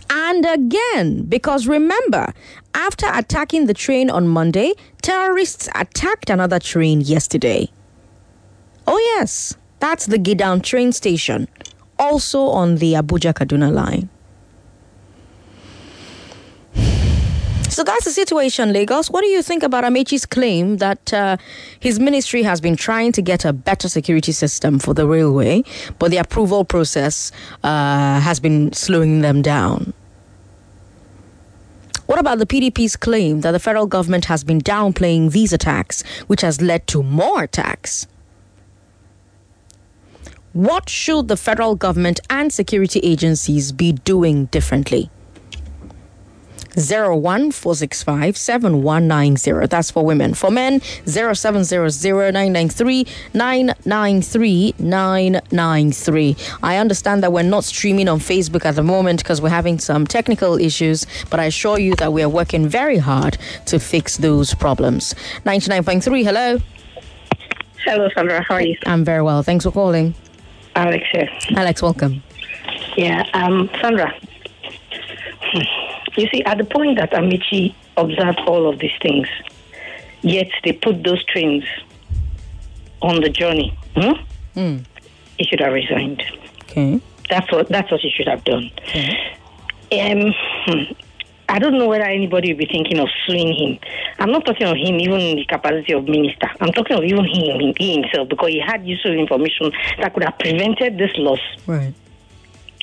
And 0.09 0.47
again, 0.47 1.25
because 1.25 1.67
remember, 1.67 2.33
after 2.75 3.07
attacking 3.13 3.67
the 3.67 3.75
train 3.75 4.09
on 4.09 4.29
Monday, 4.29 4.75
terrorists 5.03 5.69
attacked 5.75 6.31
another 6.31 6.61
train 6.61 7.01
yesterday. 7.01 7.73
Oh, 8.87 8.99
yes, 9.17 9.57
that's 9.81 10.07
the 10.07 10.19
Gidan 10.19 10.63
train 10.63 10.93
station, 10.93 11.49
also 11.99 12.43
on 12.43 12.77
the 12.77 12.93
Abuja 12.93 13.35
Kaduna 13.35 13.73
line. 13.73 14.09
So 17.79 17.85
that's 17.85 18.07
the 18.07 18.11
situation, 18.11 18.73
Lagos. 18.73 19.09
What 19.09 19.21
do 19.21 19.29
you 19.29 19.41
think 19.41 19.63
about 19.63 19.85
Amaechi's 19.85 20.27
claim 20.27 20.79
that 20.79 21.15
uh, 21.15 21.37
his 21.79 22.01
ministry 22.01 22.43
has 22.43 22.61
been 22.61 22.75
trying 22.75 23.13
to 23.13 23.23
get 23.23 23.45
a 23.45 23.53
better 23.53 23.89
security 23.89 24.33
system 24.33 24.81
for 24.81 24.95
the 24.95 25.07
railway, 25.07 25.63
but 26.01 26.11
the 26.11 26.17
approval 26.17 26.65
process 26.65 27.31
uh, 27.63 28.19
has 28.19 28.41
been 28.41 28.73
slowing 28.73 29.21
them 29.21 29.43
down? 29.43 29.93
What 32.07 32.19
about 32.19 32.41
the 32.41 32.47
PDP's 32.47 32.97
claim 32.97 33.43
that 33.43 33.53
the 33.53 33.61
federal 33.61 33.87
government 33.87 34.25
has 34.25 34.43
been 34.43 34.61
downplaying 34.61 35.31
these 35.31 35.53
attacks, 35.53 36.03
which 36.27 36.41
has 36.41 36.61
led 36.61 36.85
to 36.89 37.05
more 37.05 37.45
attacks? 37.45 38.09
What 40.53 40.91
should 40.91 41.29
the 41.29 41.37
federal 41.37 41.77
government 41.77 42.19
and 42.29 42.53
security 42.53 42.99
agencies 43.05 43.71
be 43.71 43.93
doing 43.93 44.47
differently? 44.47 45.13
01465 46.77 48.37
7190. 48.37 49.67
That's 49.67 49.91
for 49.91 50.05
women. 50.05 50.35
For 50.35 50.51
men, 50.51 50.81
0700 51.07 52.33
993 52.33 53.07
993 53.35 54.75
993. 54.79 56.37
I 56.63 56.77
understand 56.77 57.23
that 57.23 57.33
we're 57.33 57.43
not 57.43 57.65
streaming 57.65 58.09
on 58.09 58.19
Facebook 58.19 58.65
at 58.65 58.77
the 58.77 58.83
moment 58.83 59.23
because 59.23 59.41
we're 59.41 59.49
having 59.49 59.79
some 59.79 60.07
technical 60.07 60.59
issues, 60.59 61.07
but 61.31 61.41
I 61.41 61.45
assure 61.45 61.79
you 61.79 61.95
that 61.97 62.13
we 62.13 62.23
are 62.23 62.29
working 62.29 62.69
very 62.69 62.99
hard 62.99 63.39
to 63.67 63.79
fix 63.79 64.17
those 64.19 64.55
problems. 64.55 65.15
99.3, 65.45 66.25
hello. 66.25 66.59
Hello, 67.85 68.09
Sandra. 68.15 68.43
How 68.43 68.57
are 68.57 68.63
you? 68.63 68.77
I'm 68.87 69.05
very 69.05 69.23
well. 69.23 69.43
Thanks 69.43 69.65
for 69.65 69.71
calling. 69.71 70.15
Alex 70.77 71.05
here. 71.13 71.29
Alex, 71.57 71.83
welcome. 71.83 72.23
Yeah, 72.97 73.25
um, 73.33 73.71
Sandra. 73.81 74.13
You 76.19 76.27
see, 76.33 76.43
at 76.43 76.59
the 76.59 76.65
point 76.65 76.99
that 76.99 77.13
Amaechi 77.13 77.77
observed 77.97 78.41
all 78.49 78.69
of 78.69 78.81
these 78.81 78.97
things, 79.01 79.29
yet 80.23 80.49
they 80.65 80.73
put 80.73 81.05
those 81.05 81.25
trains 81.27 81.65
on 83.01 83.21
the 83.21 83.29
journey, 83.29 83.79
hmm? 83.95 84.15
Mm. 84.59 84.85
he 85.39 85.45
should 85.45 85.61
have 85.61 85.73
resigned. 85.73 86.21
Okay. 86.63 87.01
That's 87.31 87.53
what 87.53 87.69
that's 87.69 87.89
what 87.93 88.01
he 88.01 88.11
should 88.11 88.27
have 88.27 88.43
done. 88.43 88.69
Okay. 88.79 89.17
Um, 89.93 90.35
hmm. 90.67 90.93
I 91.49 91.61
don't 91.61 91.79
know 91.79 91.87
whether 91.87 92.05
anybody 92.05 92.53
will 92.53 92.59
be 92.59 92.67
thinking 92.67 92.99
of 92.99 93.09
suing 93.25 93.55
him. 93.55 93.79
I'm 94.19 94.33
not 94.33 94.45
talking 94.45 94.67
of 94.67 94.77
him 94.77 94.99
even 94.99 95.21
in 95.21 95.37
the 95.37 95.45
capacity 95.45 95.93
of 95.93 96.09
minister. 96.09 96.51
I'm 96.61 96.73
talking 96.73 96.97
of 96.97 97.05
even 97.05 97.25
him, 97.25 97.75
he 97.79 98.03
himself 98.03 98.29
because 98.29 98.49
he 98.49 98.59
had 98.59 98.85
useful 98.85 99.13
information 99.13 99.71
that 100.01 100.13
could 100.15 100.25
have 100.25 100.39
prevented 100.41 100.99
this 100.99 101.13
loss. 101.17 101.41
Right 101.65 101.95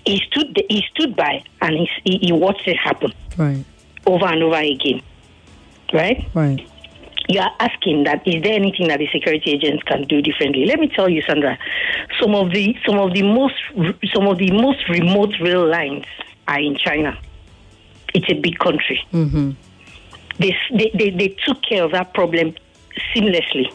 he 0.06 0.22
stood 0.28 0.64
he 0.70 0.84
stood 0.94 1.16
by 1.16 1.44
and 1.62 1.88
he, 2.04 2.18
he 2.18 2.32
watched 2.32 2.68
it 2.68 2.78
happen. 2.78 3.12
Right. 3.38 3.66
Over 4.06 4.26
and 4.26 4.44
over 4.44 4.56
again. 4.56 5.02
Right? 5.94 6.28
Right. 6.34 6.68
You 7.28 7.40
are 7.40 7.52
asking 7.60 8.04
that 8.04 8.28
is 8.28 8.44
there 8.44 8.54
anything 8.54 8.88
that 8.90 9.00
the 9.00 9.08
security 9.12 9.52
agents 9.52 9.84
can 9.84 10.04
do 10.04 10.22
differently? 10.22 10.66
Let 10.66 10.80
me 10.80 10.88
tell 10.88 11.10
you 11.10 11.22
sandra 11.24 11.58
some 12.20 12.36
of 12.36 12.52
the 12.52 12.78
some 12.86 12.98
of 13.00 13.14
the 13.14 13.24
most 13.24 13.56
some 14.14 14.28
of 14.28 14.38
the 14.38 14.52
most 14.52 14.88
remote 14.90 15.34
rail 15.42 15.68
lines 15.68 16.06
are 16.48 16.60
in 16.60 16.76
china. 16.78 17.18
It's 18.14 18.30
a 18.30 18.36
big 18.36 18.60
country. 18.60 19.04
Mm-hmm. 19.12 19.52
they, 20.40 20.56
they, 20.72 20.92
they, 20.94 21.10
they 21.10 21.28
took 21.46 21.62
care 21.64 21.84
of 21.84 21.92
that 21.92 22.14
problem 22.14 22.56
seamlessly. 23.14 23.74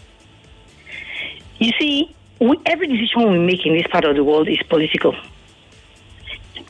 You 1.59 1.73
see 1.79 2.15
we, 2.39 2.59
every 2.65 2.87
decision 2.87 3.33
we 3.33 3.39
make 3.39 3.67
in 3.67 3.75
this 3.75 3.87
part 3.89 4.05
of 4.05 4.15
the 4.15 4.25
world 4.25 4.49
is 4.49 4.63
political 4.69 5.15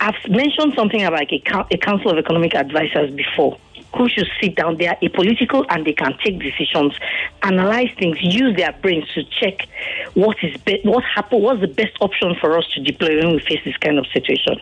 I've 0.01 0.15
mentioned 0.29 0.73
something 0.75 1.05
about 1.05 1.31
a, 1.31 1.43
a 1.71 1.77
council 1.79 2.11
of 2.11 2.19
economic 2.19 2.55
advisors 2.55 3.11
before 3.15 3.59
who 3.97 4.09
should 4.09 4.29
sit 4.41 4.55
down. 4.57 4.79
They 4.79 4.87
are 4.87 4.97
apolitical 5.03 5.67
and 5.69 5.85
they 5.85 5.93
can 5.93 6.17
take 6.25 6.39
decisions, 6.39 6.95
analyze 7.43 7.91
things, 7.99 8.19
use 8.21 8.57
their 8.57 8.73
brains 8.73 9.05
to 9.15 9.25
check 9.25 9.69
what 10.15 10.37
is 10.43 10.57
be- 10.63 10.81
what 10.85 11.05
happened, 11.05 11.43
what's 11.43 11.61
the 11.61 11.69
best 11.69 11.97
option 12.01 12.35
for 12.41 12.57
us 12.57 12.67
to 12.75 12.83
deploy 12.83 13.19
when 13.19 13.33
we 13.33 13.41
face 13.41 13.61
this 13.65 13.77
kind 13.79 13.99
of 13.99 14.07
situation. 14.13 14.61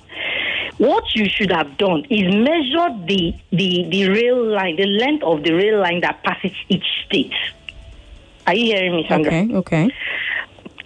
What 0.78 1.04
you 1.14 1.28
should 1.28 1.52
have 1.52 1.76
done 1.76 2.04
is 2.10 2.34
measure 2.34 2.88
the 3.06 3.34
the, 3.50 3.86
the 3.90 4.08
rail 4.08 4.44
line, 4.44 4.76
the 4.76 4.86
length 4.86 5.22
of 5.24 5.44
the 5.44 5.52
rail 5.52 5.80
line 5.80 6.00
that 6.00 6.22
passes 6.22 6.52
each 6.68 6.86
state. 7.06 7.34
Are 8.46 8.54
you 8.54 8.74
hearing 8.74 8.96
me, 8.96 9.06
Sandra? 9.06 9.30
Okay, 9.30 9.54
okay. 9.56 9.90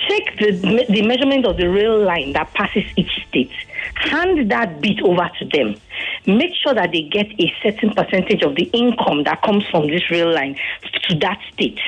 Check 0.08 0.38
the, 0.38 0.86
the 0.88 1.02
measurement 1.06 1.46
of 1.46 1.56
the 1.56 1.68
rail 1.68 1.98
line 2.02 2.32
that 2.32 2.52
passes 2.54 2.84
each 2.96 3.24
state 3.28 3.52
hand 3.94 4.50
that 4.50 4.80
bit 4.80 5.00
over 5.02 5.28
to 5.38 5.44
them. 5.46 5.76
Make 6.26 6.52
sure 6.62 6.74
that 6.74 6.92
they 6.92 7.02
get 7.02 7.28
a 7.40 7.52
certain 7.62 7.90
percentage 7.90 8.42
of 8.42 8.56
the 8.56 8.64
income 8.72 9.24
that 9.24 9.42
comes 9.42 9.64
from 9.70 9.88
this 9.88 10.10
rail 10.10 10.32
line 10.32 10.58
to 11.08 11.18
that 11.18 11.40
state. 11.52 11.80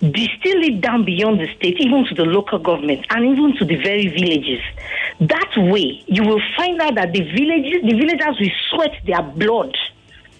Distill 0.00 0.62
it 0.62 0.80
down 0.80 1.04
beyond 1.04 1.40
the 1.40 1.48
state, 1.56 1.80
even 1.80 2.04
to 2.06 2.14
the 2.14 2.24
local 2.24 2.58
government 2.58 3.06
and 3.10 3.24
even 3.24 3.56
to 3.56 3.64
the 3.64 3.76
very 3.76 4.08
villages. 4.08 4.60
That 5.20 5.52
way, 5.56 6.02
you 6.06 6.24
will 6.24 6.42
find 6.56 6.80
out 6.80 6.96
that 6.96 7.12
the 7.12 7.22
villages, 7.22 7.82
the 7.82 7.96
villagers 7.96 8.38
will 8.40 8.54
sweat 8.70 8.94
their 9.06 9.22
blood 9.22 9.76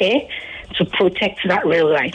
eh, 0.00 0.28
to 0.76 0.84
protect 0.84 1.40
that 1.46 1.66
rail 1.66 1.92
line. 1.92 2.12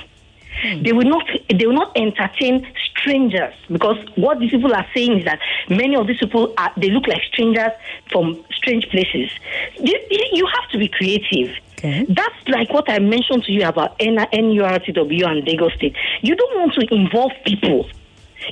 Hmm. 0.61 0.83
They 0.83 0.91
will 0.91 1.07
not. 1.07 1.25
They 1.49 1.65
will 1.65 1.73
not 1.73 1.95
entertain 1.95 2.67
strangers 2.97 3.53
because 3.71 3.97
what 4.15 4.39
these 4.39 4.51
people 4.51 4.73
are 4.73 4.85
saying 4.93 5.19
is 5.19 5.25
that 5.25 5.39
many 5.69 5.95
of 5.95 6.07
these 6.07 6.17
people 6.17 6.53
are. 6.57 6.71
They 6.77 6.89
look 6.89 7.07
like 7.07 7.21
strangers 7.31 7.71
from 8.11 8.43
strange 8.51 8.87
places. 8.89 9.31
You, 9.79 9.97
you 10.33 10.45
have 10.47 10.69
to 10.71 10.77
be 10.77 10.87
creative. 10.87 11.55
Okay. 11.77 12.05
That's 12.09 12.47
like 12.47 12.73
what 12.73 12.89
I 12.89 12.99
mentioned 12.99 13.43
to 13.45 13.53
you 13.53 13.65
about 13.65 13.97
NURTW 13.99 15.25
and 15.25 15.47
Lagos 15.47 15.73
State. 15.75 15.95
You 16.21 16.35
don't 16.35 16.59
want 16.59 16.73
to 16.73 16.93
involve 16.93 17.31
people. 17.45 17.87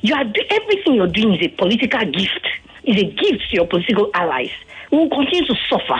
You 0.01 0.16
are 0.16 0.24
everything 0.50 0.94
you're 0.96 1.08
doing 1.08 1.34
is 1.36 1.48
a 1.48 1.50
political 1.50 2.06
gift. 2.12 2.48
Is 2.84 2.96
a 2.96 3.04
gift 3.04 3.50
to 3.50 3.56
your 3.56 3.68
political 3.68 4.10
allies. 4.13 4.51
We 4.92 5.00
will 5.00 5.10
continue 5.10 5.46
to 5.46 5.56
suffer. 5.70 6.00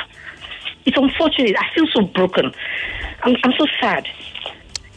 It's 0.86 0.98
unfortunate. 0.98 1.54
I 1.60 1.66
feel 1.75 1.86
so 1.94 2.04
broken. 2.04 2.54
I'm, 3.24 3.36
I'm 3.44 3.51
so 3.58 3.66
sad. 3.82 4.08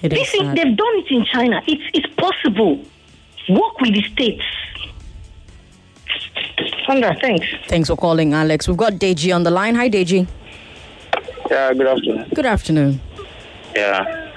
It 0.03 0.11
they've 0.11 0.77
done 0.77 0.97
it 0.97 1.11
in 1.11 1.25
China. 1.27 1.63
It's 1.67 1.83
it's 1.93 2.15
possible. 2.15 2.83
Work 3.49 3.81
with 3.81 3.95
the 3.95 4.03
states. 4.13 4.45
Sandra, 6.87 7.15
thanks. 7.21 7.47
Thanks 7.69 7.89
for 7.89 7.97
calling, 7.97 8.33
Alex. 8.33 8.67
We've 8.67 8.77
got 8.77 8.95
Deji 8.95 9.35
on 9.35 9.43
the 9.43 9.51
line. 9.51 9.75
Hi, 9.75 9.91
Deji. 9.91 10.27
Yeah, 11.51 11.75
good 11.75 11.87
afternoon. 11.87 12.27
Good 12.35 12.47
afternoon. 12.47 13.01
Yeah, 13.75 14.33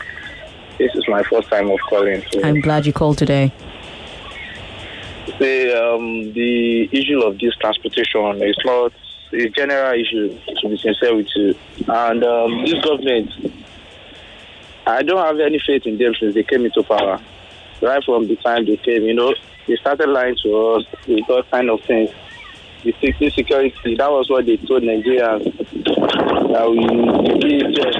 this 0.77 0.91
is 0.95 1.07
my 1.07 1.23
first 1.23 1.49
time 1.49 1.69
of 1.69 1.79
calling. 1.89 2.23
So. 2.31 2.43
I'm 2.43 2.59
glad 2.59 2.85
you 2.85 2.93
called 2.93 3.17
today. 3.17 3.53
The 5.39 5.81
um, 5.81 6.33
the 6.33 6.89
issue 6.91 7.21
of 7.21 7.39
this 7.39 7.55
transportation 7.55 8.41
is 8.43 8.57
not 8.65 8.91
a 9.31 9.49
general 9.49 9.99
issue. 9.99 10.37
To 10.61 10.69
be 10.69 10.77
sincere 10.77 11.15
with 11.15 11.27
you, 11.35 11.55
and 11.87 12.23
um, 12.23 12.65
this 12.65 12.79
government 12.83 13.29
I 14.85 15.01
don't 15.03 15.23
have 15.25 15.39
any 15.39 15.59
faith 15.65 15.85
in 15.85 15.97
them 15.97 16.13
since 16.19 16.33
they 16.33 16.43
came 16.43 16.65
into 16.65 16.83
power. 16.83 17.19
Right 17.81 18.03
from 18.03 18.27
the 18.27 18.35
time 18.37 18.65
they 18.65 18.77
came, 18.77 19.03
you 19.03 19.13
know, 19.13 19.33
they 19.67 19.75
started 19.77 20.09
lying 20.09 20.35
to 20.43 20.57
us 20.67 20.85
with 21.07 21.29
all 21.29 21.43
kind 21.43 21.69
of 21.69 21.81
things. 21.81 22.09
The 22.83 22.91
security, 23.33 23.95
that 23.95 24.11
was 24.11 24.29
what 24.29 24.45
they 24.45 24.57
told 24.57 24.83
Nigerians 24.83 25.45
that 26.51 26.69
we 26.69 26.83
AHS 27.63 27.95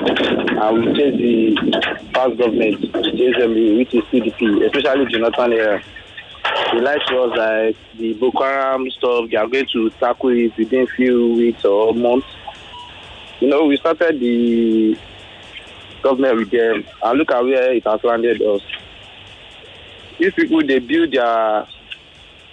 and 0.62 0.86
we 0.86 0.94
chase 0.94 1.18
the 1.18 2.10
past 2.14 2.38
government, 2.38 2.82
chase 3.18 3.38
them, 3.38 3.54
which 3.78 3.94
is 3.96 4.04
CDP, 4.12 4.66
especially 4.66 5.06
Jonathan 5.06 5.52
here. 5.54 5.82
They 6.74 6.82
lied 6.82 7.00
to 7.08 7.22
us 7.22 7.38
like 7.38 7.78
the 7.98 8.14
Boko 8.16 8.44
Haram 8.44 8.90
stuff, 8.92 9.30
they 9.30 9.38
are 9.38 9.48
going 9.48 9.68
to 9.72 9.90
tackle 9.92 10.30
it 10.32 10.56
within 10.58 10.86
few 10.88 11.34
weeks 11.36 11.64
or 11.64 11.94
months. 11.94 12.28
You 13.40 13.48
know, 13.48 13.64
we 13.66 13.78
started 13.78 14.20
the 14.20 14.98
government 16.04 16.38
with 16.38 16.52
them 16.52 16.86
and 17.02 17.18
look 17.18 17.32
at 17.32 17.44
where 17.44 17.74
it 17.74 17.84
has 17.88 18.04
landed 18.04 18.42
us. 18.42 18.62
These 20.20 20.34
people, 20.34 20.62
they 20.66 20.80
build 20.80 21.14
their, 21.14 21.66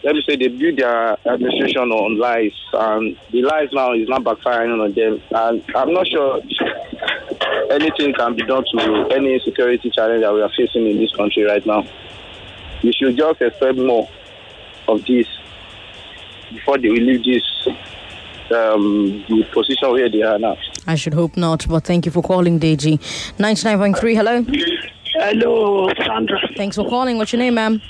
let 0.02 0.14
me 0.14 0.22
say, 0.26 0.36
they 0.36 0.48
build 0.48 0.78
their 0.78 1.12
administration 1.28 1.90
on 1.90 2.18
lies, 2.18 2.54
and 2.72 3.18
the 3.30 3.42
lies 3.42 3.68
now 3.72 3.92
is 3.92 4.08
not 4.08 4.22
backfiring 4.22 4.82
on 4.82 4.94
them. 4.94 5.20
And 5.30 5.62
I'm 5.76 5.92
not 5.92 6.06
sure 6.08 6.40
anything 7.70 8.14
can 8.14 8.34
be 8.34 8.42
done 8.42 8.64
to 8.72 9.08
any 9.12 9.38
security 9.40 9.90
challenge 9.90 10.22
that 10.22 10.32
we 10.32 10.40
are 10.40 10.50
facing 10.56 10.86
in 10.86 10.98
this 10.98 11.12
country 11.14 11.42
right 11.42 11.64
now. 11.66 11.86
We 12.82 12.92
should 12.92 13.16
just 13.16 13.42
expect 13.42 13.76
more 13.76 14.08
of 14.88 15.04
this 15.04 15.26
before 16.50 16.78
they 16.78 16.88
will 16.88 17.02
leave 17.02 17.22
this 17.24 17.44
um, 18.52 19.24
the 19.28 19.44
position 19.52 19.90
where 19.92 20.10
they 20.10 20.22
are 20.22 20.38
now. 20.38 20.56
I 20.86 20.94
should 20.94 21.14
hope 21.14 21.36
not, 21.36 21.66
but 21.68 21.84
thank 21.84 22.06
you 22.06 22.12
for 22.12 22.22
calling, 22.22 22.58
Deji. 22.60 22.98
99.3, 23.38 24.14
hello. 24.14 24.44
Hello, 25.14 25.88
Sandra. 26.04 26.38
Thanks 26.56 26.76
for 26.76 26.88
calling. 26.88 27.18
What's 27.18 27.32
your 27.32 27.40
name, 27.40 27.54
ma'am? 27.54 27.80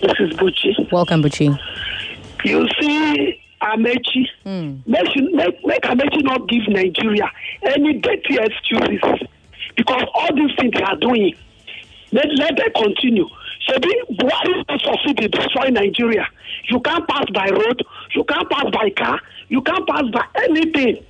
This 0.00 0.12
is 0.20 0.30
Buchi. 0.34 0.92
Welcome, 0.92 1.22
Buchi. 1.22 1.58
You 2.44 2.68
see, 2.78 3.40
Amaechi, 3.62 4.26
mm. 4.44 4.86
make, 4.86 5.32
make, 5.32 5.66
make 5.66 5.82
Amaechi 5.82 6.22
not 6.22 6.46
give 6.48 6.68
Nigeria 6.68 7.30
any 7.62 7.94
dirty 7.94 8.36
excuses 8.38 9.26
because 9.76 10.02
all 10.14 10.34
these 10.34 10.54
things 10.58 10.72
they 10.74 10.82
are 10.82 10.96
doing, 10.96 11.34
let, 12.12 12.26
let 12.38 12.56
them 12.56 12.68
continue. 12.76 13.26
So 13.66 13.74
Buhari 13.78 14.64
will 14.68 14.78
succeed 14.78 15.20
in 15.20 15.30
destroying 15.30 15.74
Nigeria. 15.74 16.26
You 16.68 16.80
can't 16.80 17.06
pass 17.08 17.24
by 17.32 17.48
road, 17.48 17.82
you 18.14 18.24
can't 18.24 18.48
pass 18.50 18.64
by 18.72 18.90
car, 18.90 19.20
you 19.48 19.62
can't 19.62 19.86
pass 19.88 20.04
by 20.12 20.24
anything. 20.42 21.04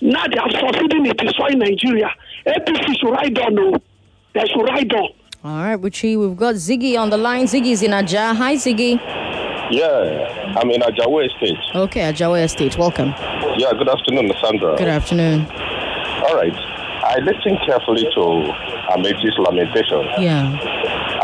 Now 0.00 0.26
they 0.26 0.38
are 0.38 0.50
succeeding 0.50 1.06
in 1.06 1.16
destroying 1.16 1.58
Nigeria. 1.58 2.10
APC 2.46 2.98
should 2.98 3.10
ride 3.10 3.38
on, 3.38 3.54
no. 3.54 3.76
They 4.34 4.46
should 4.46 4.62
ride 4.62 4.92
on. 4.92 5.08
All 5.44 5.62
right, 5.62 5.80
Buchi, 5.80 6.18
we've 6.18 6.36
got 6.36 6.54
Ziggy 6.56 6.98
on 6.98 7.10
the 7.10 7.16
line. 7.18 7.44
Ziggy's 7.44 7.82
in 7.82 7.92
Aja. 7.92 8.34
Hi, 8.34 8.54
Ziggy. 8.56 8.98
Yeah, 9.70 10.54
I'm 10.58 10.70
in 10.70 10.80
Ajawa 10.80 11.26
Estate. 11.26 11.58
Okay, 11.74 12.00
Ajawa 12.00 12.42
Estate. 12.44 12.76
Welcome. 12.76 13.08
Yeah, 13.56 13.72
good 13.72 13.88
afternoon, 13.88 14.30
Sandra. 14.42 14.76
Good 14.76 14.88
afternoon. 14.88 15.46
All 16.26 16.34
right. 16.34 16.54
I 17.04 17.18
listened 17.18 17.58
carefully 17.66 18.02
to 18.14 18.20
Amaechi's 18.96 19.38
lamentation. 19.38 20.00
Yeah. 20.18 20.56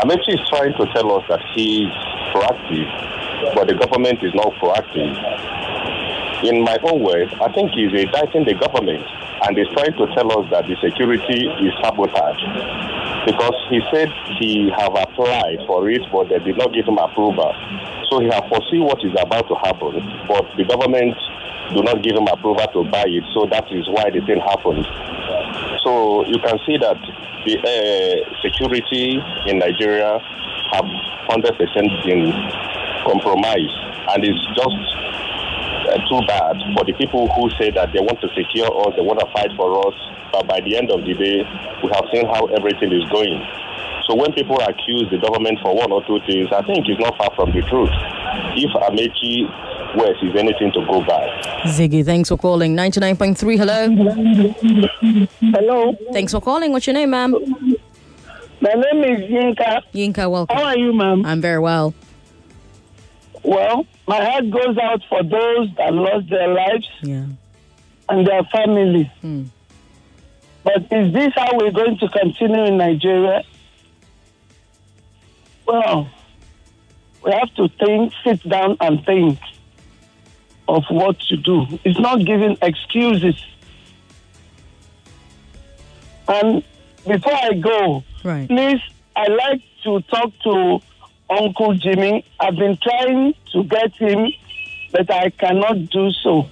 Amaechi 0.01 0.33
is 0.33 0.41
trying 0.49 0.73
to 0.73 0.85
tell 0.97 1.13
us 1.13 1.23
that 1.29 1.41
he's 1.53 1.93
proactive, 2.33 2.89
but 3.53 3.67
the 3.67 3.75
government 3.75 4.17
is 4.23 4.33
not 4.33 4.49
proactive. 4.57 5.13
In 6.41 6.63
my 6.65 6.75
own 6.89 7.05
words, 7.05 7.31
I 7.37 7.53
think 7.53 7.69
he's 7.69 7.93
indicting 7.93 8.45
the 8.49 8.57
government 8.57 9.05
and 9.45 9.53
he's 9.53 9.69
trying 9.77 9.93
to 9.93 10.09
tell 10.17 10.25
us 10.33 10.49
that 10.49 10.65
the 10.65 10.73
security 10.81 11.45
is 11.61 11.73
sabotage. 11.85 12.41
Because 13.29 13.53
he 13.69 13.77
said 13.93 14.09
he 14.41 14.73
have 14.73 14.97
applied 14.97 15.61
for 15.69 15.85
it, 15.85 16.01
but 16.09 16.29
they 16.33 16.41
did 16.41 16.57
not 16.57 16.73
give 16.73 16.89
him 16.89 16.97
approval. 16.97 17.53
So 18.09 18.25
he 18.25 18.29
have 18.33 18.49
foreseen 18.49 18.81
what 18.81 19.05
is 19.05 19.13
about 19.21 19.45
to 19.53 19.55
happen, 19.61 20.01
but 20.25 20.49
the 20.57 20.65
government 20.65 21.13
do 21.77 21.85
not 21.85 22.01
give 22.01 22.17
him 22.17 22.25
approval 22.25 22.65
to 22.73 22.89
buy 22.89 23.05
it. 23.05 23.21
So 23.37 23.45
that 23.53 23.69
is 23.69 23.85
why 23.93 24.09
the 24.09 24.25
thing 24.25 24.41
happened. 24.41 24.81
So 25.83 26.25
you 26.25 26.37
can 26.39 26.59
see 26.65 26.77
that 26.77 26.97
the 27.45 27.57
uh, 27.57 28.41
security 28.41 29.17
in 29.47 29.57
Nigeria 29.57 30.19
have 30.73 30.85
100% 31.29 32.05
been 32.05 32.31
compromised, 33.03 33.77
and 34.13 34.23
it's 34.23 34.45
just 34.53 34.77
uh, 35.89 35.97
too 36.05 36.21
bad 36.27 36.55
for 36.77 36.85
the 36.85 36.93
people 36.93 37.27
who 37.33 37.49
say 37.57 37.71
that 37.71 37.91
they 37.93 37.99
want 37.99 38.21
to 38.21 38.29
secure 38.37 38.69
us, 38.85 38.93
they 38.95 39.01
want 39.01 39.19
to 39.19 39.27
fight 39.33 39.49
for 39.57 39.73
us, 39.87 39.95
but 40.31 40.47
by 40.47 40.61
the 40.61 40.77
end 40.77 40.91
of 40.91 41.01
the 41.01 41.13
day, 41.13 41.41
we 41.83 41.89
have 41.89 42.05
seen 42.13 42.25
how 42.29 42.45
everything 42.53 42.93
is 42.93 43.03
going. 43.09 43.41
So 44.07 44.15
when 44.15 44.33
people 44.33 44.59
accuse 44.59 45.09
the 45.11 45.17
government 45.17 45.59
for 45.61 45.75
one 45.75 45.91
or 45.91 46.05
two 46.05 46.19
things, 46.25 46.49
I 46.51 46.61
think 46.63 46.87
it's 46.87 46.99
not 46.99 47.17
far 47.17 47.31
from 47.35 47.51
the 47.51 47.61
truth. 47.61 47.89
If 48.55 48.71
Amaechi 48.71 49.95
West 49.95 50.23
is 50.23 50.35
anything 50.35 50.71
to 50.73 50.85
go 50.85 51.03
by. 51.05 51.27
Ziggy, 51.65 52.03
thanks 52.05 52.29
for 52.29 52.37
calling. 52.37 52.75
99.3, 52.75 53.57
hello. 53.57 53.89
Hello. 55.39 55.95
Thanks 56.13 56.31
for 56.31 56.41
calling. 56.41 56.71
What's 56.71 56.87
your 56.87 56.93
name, 56.93 57.11
ma'am? 57.11 57.31
My 58.61 58.73
name 58.73 59.03
is 59.03 59.29
Yinka. 59.29 59.81
Yinka, 59.93 60.29
welcome. 60.29 60.55
How 60.55 60.63
are 60.65 60.77
you, 60.77 60.93
ma'am? 60.93 61.25
I'm 61.25 61.41
very 61.41 61.59
well. 61.59 61.93
Well, 63.43 63.85
my 64.07 64.23
heart 64.23 64.49
goes 64.49 64.77
out 64.77 65.01
for 65.09 65.23
those 65.23 65.69
that 65.77 65.93
lost 65.93 66.29
their 66.29 66.47
lives 66.47 66.87
yeah. 67.01 67.25
and 68.09 68.27
their 68.27 68.43
family. 68.43 69.11
Hmm. 69.21 69.45
But 70.63 70.83
is 70.91 71.11
this 71.11 71.33
how 71.35 71.57
we're 71.57 71.71
going 71.71 71.97
to 71.97 72.07
continue 72.09 72.65
in 72.65 72.77
Nigeria? 72.77 73.43
Well, 75.71 76.09
we 77.23 77.31
have 77.31 77.53
to 77.55 77.69
think, 77.79 78.11
sit 78.25 78.43
down 78.43 78.75
and 78.81 79.05
think 79.05 79.39
of 80.67 80.83
what 80.89 81.17
to 81.29 81.37
do. 81.37 81.65
It's 81.85 81.97
not 81.97 82.25
giving 82.25 82.57
excuses. 82.61 83.41
And 86.27 86.61
before 87.07 87.33
I 87.33 87.53
go, 87.53 88.03
right. 88.25 88.49
please, 88.49 88.81
I 89.15 89.27
like 89.27 89.61
to 89.83 90.01
talk 90.01 90.33
to 90.43 90.81
Uncle 91.29 91.73
Jimmy. 91.75 92.25
I've 92.37 92.57
been 92.57 92.77
trying 92.81 93.33
to 93.53 93.63
get 93.63 93.93
him, 93.93 94.27
but 94.91 95.09
I 95.09 95.29
cannot 95.29 95.89
do 95.89 96.11
so. 96.11 96.49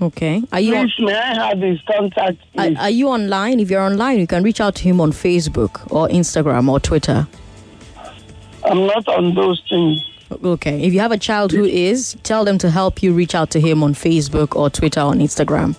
Okay. 0.00 0.42
Are 0.52 0.60
you 0.60 0.72
please, 0.74 0.94
may 1.00 1.14
I 1.14 1.48
have 1.48 1.58
his 1.58 1.80
contact? 1.82 2.38
Are, 2.56 2.70
are, 2.78 2.90
you 2.90 3.08
online? 3.08 3.58
If 3.58 3.70
you're 3.70 3.82
online, 3.82 4.20
you 4.20 4.28
can 4.28 4.44
reach 4.44 4.60
out 4.60 4.76
to 4.76 4.84
him 4.84 5.00
on 5.00 5.10
Facebook 5.10 5.90
or 5.92 6.06
Instagram 6.08 6.70
or 6.70 6.78
Twitter. 6.78 7.26
I'm 8.70 8.86
not 8.86 9.08
on 9.08 9.34
those 9.34 9.60
things. 9.68 10.00
Okay. 10.30 10.80
If 10.82 10.92
you 10.92 11.00
have 11.00 11.10
a 11.10 11.18
child 11.18 11.50
who 11.50 11.64
is, 11.64 12.16
tell 12.22 12.44
them 12.44 12.56
to 12.58 12.70
help 12.70 13.02
you 13.02 13.12
reach 13.12 13.34
out 13.34 13.50
to 13.50 13.60
him 13.60 13.82
on 13.82 13.94
Facebook 13.94 14.54
or 14.54 14.70
Twitter 14.70 15.00
or 15.00 15.12
Instagram. 15.12 15.76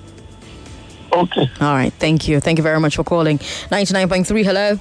Okay. 1.13 1.49
All 1.61 1.73
right. 1.73 1.93
Thank 1.93 2.27
you. 2.27 2.39
Thank 2.41 2.57
you 2.57 2.63
very 2.63 2.79
much 2.79 2.97
for 2.97 3.03
calling. 3.03 3.37
99.3, 3.37 4.43
hello. 4.43 4.79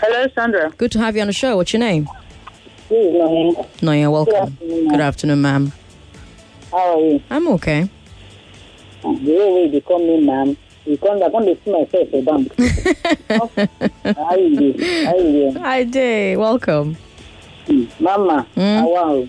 Hello, 0.00 0.26
Sandra. 0.34 0.70
Good 0.78 0.92
to 0.92 0.98
have 0.98 1.14
you 1.14 1.20
on 1.20 1.26
the 1.26 1.34
show. 1.34 1.56
What's 1.56 1.74
your 1.74 1.80
name? 1.80 2.08
No, 2.90 3.68
Noya, 3.80 4.10
welcome. 4.10 4.34
Good 4.34 4.64
afternoon, 4.64 4.88
Good 4.88 5.00
afternoon 5.00 5.42
ma'am. 5.42 5.72
How 6.70 6.94
are 6.96 7.00
you? 7.00 7.22
I'm 7.30 7.48
okay. 7.48 7.88
The 9.02 9.08
way 9.10 9.68
they 9.68 9.80
call 9.80 9.98
me, 9.98 10.24
ma'am, 10.26 10.56
because 10.84 11.22
I 11.24 11.28
want 11.28 11.46
to 11.46 11.58
see 11.64 11.72
myself 11.72 12.12
a 12.12 12.22
dump. 12.22 12.52
How 14.16 14.36
you 14.36 14.56
doing? 14.56 14.80
How 15.06 15.14
you 15.16 15.32
doing? 15.32 15.54
Hi, 15.56 15.84
day. 15.84 16.36
Welcome. 16.36 16.96
Mama, 18.00 18.46
mm? 18.56 18.90
wow. 18.90 19.28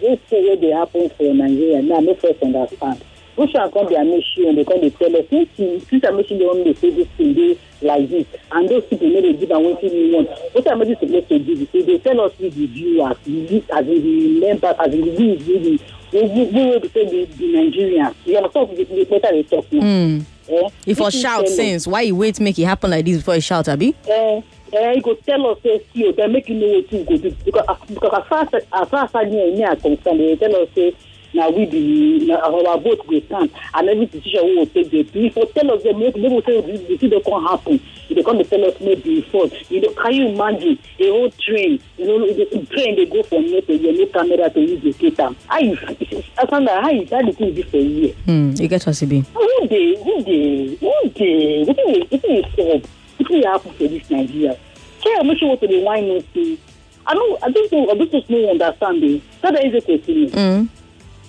This 0.00 0.18
thing 0.30 0.44
wey 0.46 0.56
dey 0.56 0.70
happen 0.70 1.10
for 1.10 1.34
Nigeria 1.34 1.82
now, 1.82 1.98
no 2.00 2.14
first 2.14 2.40
understand. 2.42 3.04
Which 3.36 3.50
one 3.52 3.70
come 3.72 3.88
be 3.88 3.94
Amishi 3.96 4.48
and 4.48 4.56
they 4.56 4.64
come 4.64 4.80
dey 4.80 4.90
tell 4.90 5.14
us 5.16 5.26
since 5.28 5.50
since 5.88 6.04
Amishi 6.04 6.38
dey 6.38 6.46
only 6.46 6.72
say 6.74 6.90
this 6.90 7.08
thing 7.16 7.34
dey 7.34 7.58
like 7.82 8.08
this 8.08 8.26
and 8.52 8.68
those 8.68 8.84
people 8.86 9.08
no 9.08 9.20
dey 9.20 9.32
give 9.34 9.50
am 9.52 9.62
wetin 9.62 9.90
we 9.92 10.12
want. 10.14 10.28
Wetin 10.54 10.72
Amishi 10.74 10.98
suppose 11.00 11.28
to 11.28 11.38
do 11.38 11.56
be 11.56 11.66
say 11.66 11.82
dey 11.82 11.98
tell 11.98 12.20
us 12.20 12.32
we 12.38 12.48
the 12.50 12.66
viewers, 12.66 13.16
the 13.24 13.64
as 13.72 13.86
in 13.86 14.02
the 14.02 14.40
members, 14.40 14.74
as 14.78 14.92
in 14.94 15.00
the 15.02 15.10
we 15.10 15.36
we 15.36 15.80
we 16.12 16.44
we 16.44 16.64
wey 16.70 16.78
be 16.78 16.88
say 16.88 17.04
the 17.06 17.24
the 17.36 17.44
Nigerians. 17.54 18.14
You 18.24 18.36
understand 18.38 18.70
the 18.76 18.84
the 18.84 19.04
better 19.04 19.32
dey 19.32 19.42
talk 19.44 19.72
now. 19.72 19.80
Mm. 19.82 20.24
Eh? 20.48 20.68
If 20.86 20.98
for 20.98 21.10
shout 21.10 21.46
since, 21.48 21.86
why 21.86 22.00
you 22.02 22.16
wait 22.16 22.40
make 22.40 22.58
it 22.58 22.64
happen 22.64 22.90
like 22.90 23.04
this 23.04 23.18
before 23.18 23.34
you 23.34 23.40
shout, 23.42 23.68
Abi? 23.68 23.94
Eh, 24.08 24.40
eh, 24.72 24.92
you 24.92 25.02
go 25.02 25.14
tell 25.14 25.46
us 25.50 25.58
say 25.62 25.84
see 25.92 26.06
o, 26.08 26.12
then 26.12 26.32
make 26.32 26.48
you 26.48 26.54
know 26.54 26.66
wetin 26.66 27.00
you 27.00 27.04
go 27.04 27.16
do 27.18 27.36
because 27.44 27.64
uh, 27.68 27.76
because 27.86 28.12
as 28.22 28.26
far 28.28 28.40
as 28.54 28.64
as 28.72 28.88
far 28.88 29.04
as 29.04 29.10
I 29.14 29.24
know 29.24 29.52
me 29.54 29.64
are 29.64 29.76
concerned, 29.76 30.20
they 30.20 30.36
tell 30.36 30.56
us 30.56 30.68
say 30.74 30.96
na 31.34 31.48
we 31.48 31.66
be 31.66 32.26
na 32.26 32.36
our 32.36 32.78
vote 32.78 33.06
go 33.06 33.20
stand 33.20 33.50
and 33.74 33.88
every 33.88 34.06
decision 34.06 34.44
we 34.46 34.54
go 34.56 34.64
take 34.66 34.90
dey 34.90 35.02
do. 35.02 35.20
If 35.26 35.36
you 35.36 35.46
tell 35.54 35.70
us 35.72 35.82
say 35.82 35.92
make 35.92 36.16
make 36.16 36.32
we 36.32 36.42
say 36.42 36.60
the 36.60 36.96
thing 36.96 37.10
dey 37.10 37.20
come 37.20 37.44
happen, 37.46 37.80
you 38.08 38.14
dey 38.16 38.22
come 38.22 38.38
dey 38.38 38.44
tell 38.44 38.64
us 38.64 38.80
make 38.80 39.04
be 39.04 39.22
fault. 39.22 39.52
You 39.70 39.80
know, 39.82 39.90
can 39.92 40.12
you 40.14 40.28
imagine 40.28 40.78
a 40.98 41.08
whole 41.10 41.30
train? 41.32 41.80
You 41.98 42.06
know, 42.06 42.26
the 42.26 42.66
train 42.70 42.96
dey 42.96 43.06
go 43.06 43.22
from 43.22 43.42
here 43.42 43.60
to 43.62 43.76
here, 43.78 43.92
no 43.92 44.06
camera 44.06 44.50
to 44.50 44.60
use 44.60 44.82
locate 44.84 45.20
am. 45.20 45.36
How 45.46 45.58
you, 45.58 45.76
Asanda, 45.76 46.80
how 46.80 46.90
you 46.90 47.04
that 47.06 47.24
the 47.26 47.32
thing 47.32 47.54
be 47.54 47.62
for 47.62 47.76
you? 47.76 48.12
Hmm, 48.24 48.52
you 48.56 48.68
get 48.68 48.86
us, 48.88 49.02
Ibi. 49.02 49.20
Who 49.34 49.68
dey? 49.68 50.02
Who 50.02 50.22
dey? 50.24 50.76
Who 50.76 51.10
dey? 51.10 51.64
Wetin 51.66 51.92
dey? 51.92 52.00
Wetin 52.10 52.20
dey 52.20 52.42
solve? 52.56 52.82
Wetin 53.18 53.42
dey 53.42 53.48
happen 53.48 53.72
for 53.72 53.88
this 53.88 54.10
Nigeria? 54.10 54.58
Care 55.02 55.22
make 55.24 55.38
sure 55.38 55.48
what 55.50 55.60
dey 55.60 55.82
whine 55.84 56.10
us 56.16 56.24
say. 56.34 56.58
I 57.06 57.14
know. 57.14 57.38
I 57.42 57.50
don't 57.50 57.72
know. 57.72 57.90
I 57.90 57.94
just 58.06 58.28
no 58.28 58.50
understand. 58.50 59.02
Eh? 59.04 59.20
That 59.42 59.64
is 59.64 59.74
a 59.74 59.80
question. 59.80 60.30
Mm. 60.30 60.68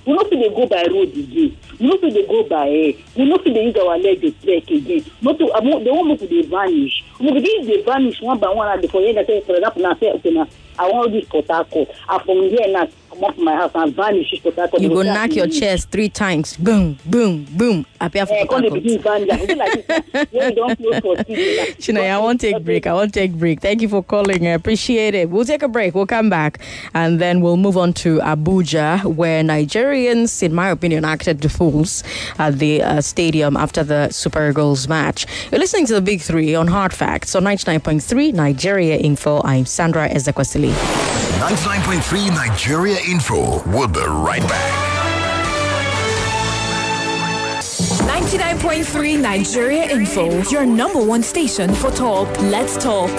We 0.09 0.15
no 0.15 0.23
fit 0.29 0.39
dey 0.39 0.49
go 0.49 0.65
by 0.65 0.83
road 0.89 1.09
again. 1.15 1.57
We 1.79 1.87
no 1.87 1.97
fit 1.99 2.13
dey 2.13 2.25
go 2.27 2.43
by 2.43 2.67
air. 2.67 2.93
We 3.15 3.25
no 3.25 3.37
fit 3.37 3.53
dey 3.53 3.65
use 3.65 3.75
our 3.77 3.97
leg 3.97 4.21
dey 4.21 4.31
trek 4.43 4.69
again. 4.71 5.05
Motor 5.21 5.45
uh, 5.53 5.57
amo 5.59 5.83
the 5.83 5.93
one 5.93 6.07
make 6.07 6.21
we 6.21 6.27
dey 6.27 6.47
vanish 6.49 7.03
go 7.19 7.39
dey 7.39 7.81
vanish 7.83 8.21
one 8.21 8.39
by 8.39 8.49
one 8.49 8.67
and 8.79 8.89
for 8.89 9.01
here 9.01 9.13
na 9.13 9.23
say 9.25 9.41
for 9.41 9.55
example 9.55 9.81
na 9.81 9.93
say 9.95 10.11
okay 10.11 10.31
na 10.31 10.45
i 10.79 10.89
wan 10.89 11.11
reach 11.11 11.27
port 11.29 11.47
harcourt 11.47 11.89
and 12.09 12.21
from 12.23 12.37
here 12.49 12.67
na 12.69 12.85
comot 13.09 13.37
my 13.39 13.55
house 13.55 13.71
and 13.75 13.95
vanish 13.95 14.31
reach 14.31 14.43
port 14.43 14.55
harcourt. 14.55 14.81
You 14.81 14.89
go 14.89 15.01
knock 15.01 15.33
your 15.35 15.47
chest 15.47 15.89
three 15.91 16.09
times. 16.09 16.55
Boom, 16.57 16.97
boom, 17.05 17.45
boom. 17.51 17.85
Appear 17.99 18.25
for 18.25 18.33
Eh, 18.35 18.45
come 18.45 18.61
dey 18.61 18.69
Port 18.69 18.83
begin 18.83 19.01
vanish 19.01 19.41
e 19.41 19.45
be 19.47 19.55
like 19.55 19.87
this 19.87 20.27
when 20.31 20.49
we 20.49 20.55
don 20.55 20.75
close 20.77 20.99
for 21.01 21.15
TV. 21.17 21.75
Chinaya, 21.83 22.11
I 22.11 22.17
won't 22.19 22.39
take 22.39 22.63
break. 22.63 22.87
I 22.87 22.93
won't 22.93 23.13
take 23.13 23.33
break. 23.33 23.59
Thank 23.61 23.81
you 23.81 23.89
for 23.89 24.01
calling. 24.03 24.45
I 24.47 24.51
appreciate 24.51 25.15
it. 25.15 25.29
We'll 25.29 25.43
take 25.43 25.63
a 25.63 25.67
break. 25.67 25.95
We'll 25.95 26.05
come 26.05 26.29
back 26.29 26.59
and 26.93 27.19
then 27.19 27.41
we'll 27.41 27.57
move 27.57 27.75
on 27.75 27.91
to 28.05 28.19
Abuja, 28.19 29.03
where 29.03 29.43
Nigerians, 29.43 30.41
in 30.43 30.53
my 30.53 30.69
opinion, 30.69 31.03
acted 31.03 31.41
the 31.41 31.49
fools 31.49 32.03
at 32.37 32.59
the 32.59 32.83
uh, 32.83 33.01
stadium 33.01 33.57
after 33.57 33.83
the 33.83 34.09
Super 34.11 34.49
Eagles 34.51 34.87
match. 34.87 35.25
You're 35.51 35.59
listening 35.59 35.87
to 35.87 35.93
the 35.95 36.01
Big 36.01 36.21
Three 36.21 36.55
on 36.55 36.67
Hard 36.67 36.93
Facts 36.93 37.08
on 37.35 37.43
99.3 37.43 38.33
Nigeria 38.33 38.95
Info. 38.97 39.41
I'm 39.43 39.65
Sandra 39.65 40.07
Ezekwesili. 40.09 40.71
99.3 41.39 42.29
Nigeria 42.29 42.97
Info. 43.07 43.63
We'll 43.69 43.87
be 43.87 43.99
right 43.99 44.41
back. 44.41 44.99
99.3 47.61 49.19
Nigeria 49.19 49.89
Info, 49.89 50.41
your 50.49 50.65
number 50.65 51.03
one 51.03 51.23
station 51.23 51.73
for 51.73 51.89
talk. 51.91 52.27
Let's 52.41 52.77
talk. 52.77 53.09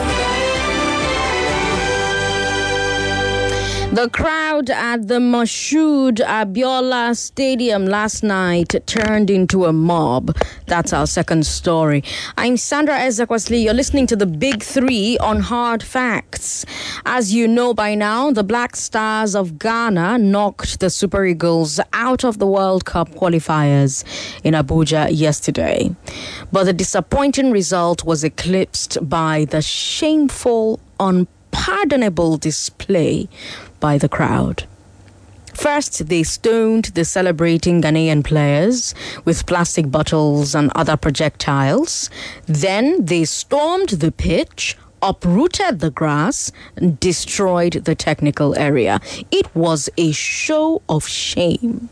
The 3.93 4.09
crowd 4.09 4.71
at 4.71 5.09
the 5.09 5.19
Moshood 5.19 6.19
Abiola 6.19 7.17
Stadium 7.17 7.87
last 7.87 8.23
night 8.23 8.73
turned 8.87 9.31
into 9.31 9.65
a 9.65 9.73
mob. 9.73 10.37
That's 10.67 10.93
our 10.93 11.09
second 11.09 11.45
story. 11.45 12.05
I'm 12.39 12.57
Sandra 12.57 12.95
Ezekwesili. 12.95 13.65
You're 13.65 13.75
listening 13.75 14.07
to 14.07 14.15
the 14.15 14.27
Big 14.27 14.63
Three 14.63 15.19
on 15.19 15.41
Hard 15.41 15.83
Facts. 15.83 16.65
As 17.05 17.35
you 17.35 17.49
know 17.49 17.75
by 17.75 17.97
now, 17.97 18.31
the 18.31 18.45
Black 18.45 18.77
Stars 18.77 19.35
of 19.35 19.59
Ghana 19.59 20.19
knocked 20.19 20.79
the 20.79 20.89
Super 20.89 21.25
Eagles 21.25 21.81
out 21.93 22.25
of 22.25 22.39
the 22.39 22.47
World 22.47 22.85
Cup 22.85 23.11
qualifiers 23.17 24.05
in 24.45 24.55
Abuja 24.55 25.09
yesterday. 25.11 25.91
But 26.53 26.63
the 26.65 26.73
disappointing 26.73 27.51
result 27.51 28.05
was 28.05 28.23
eclipsed 28.23 28.99
by 29.09 29.47
the 29.47 29.61
shameful, 29.61 30.79
unpardonable 31.01 32.37
display 32.37 33.29
by 33.81 33.99
the 33.99 34.09
crowd. 34.09 34.65
First, 35.55 36.09
they 36.09 36.23
stoned 36.23 36.87
the 36.95 37.05
celebrating 37.05 37.83
Ghanaian 37.83 38.25
players 38.25 38.95
with 39.25 39.47
plastic 39.47 39.91
bottles 39.91 40.55
and 40.55 40.71
other 40.75 40.97
projectiles. 40.97 42.09
Then 42.47 43.05
they 43.05 43.25
stormed 43.25 43.91
the 43.91 44.13
pitch, 44.13 44.77
uprooted 45.03 45.81
the 45.81 45.91
grass, 45.91 46.53
and 46.77 46.99
destroyed 47.01 47.85
the 47.85 47.95
technical 47.95 48.57
area. 48.57 49.01
It 49.31 49.55
was 49.55 49.91
a 49.97 50.13
show 50.13 50.83
of 50.89 51.07
shame. 51.07 51.91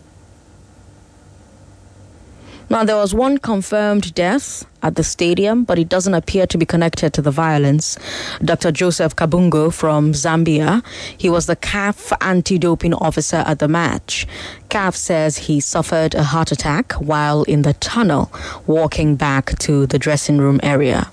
Now, 2.71 2.85
there 2.85 2.97
was 2.97 3.15
one 3.15 3.39
confirmed 3.39 4.15
death 4.15 4.67
at 4.83 4.95
the 4.95 5.03
stadium, 5.03 5.65
but 5.65 5.79
it 5.79 5.89
doesn't 5.89 6.13
appear 6.13 6.47
to 6.49 6.59
be 6.59 6.67
connected 6.67 7.15
to 7.15 7.23
the 7.23 7.31
violence. 7.31 7.97
Dr. 8.45 8.71
Joseph 8.73 9.17
Kabungo 9.17 9.73
from 9.73 10.13
Zambia, 10.13 10.85
he 11.17 11.31
was 11.31 11.47
the 11.47 11.57
CAF 11.57 12.13
anti 12.21 12.59
doping 12.59 12.93
officer 12.93 13.43
at 13.47 13.59
the 13.59 13.69
match. 13.69 14.27
CAF 14.69 14.95
says 14.95 15.39
he 15.39 15.61
suffered 15.61 16.15
a 16.15 16.25
heart 16.25 16.53
attack 16.53 16.93
while 16.93 17.43
in 17.45 17.63
the 17.63 17.73
tunnel 17.75 18.31
walking 18.67 19.17
back 19.17 19.59
to 19.61 19.87
the 19.87 19.99
dressing 19.99 20.37
room 20.37 20.61
area. 20.63 21.11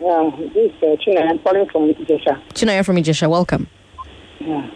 Yeah, 0.00 0.30
this 0.38 0.50
is 0.54 0.82
uh, 0.82 0.96
China. 1.02 1.20
I'm 1.30 1.38
calling 1.38 1.66
from 1.70 1.92
Ijesha. 1.94 2.42
Chinaya 2.52 2.84
from 2.84 2.96
Ijesha. 2.96 3.28
Welcome. 3.30 3.66
Yeah. 4.40 4.68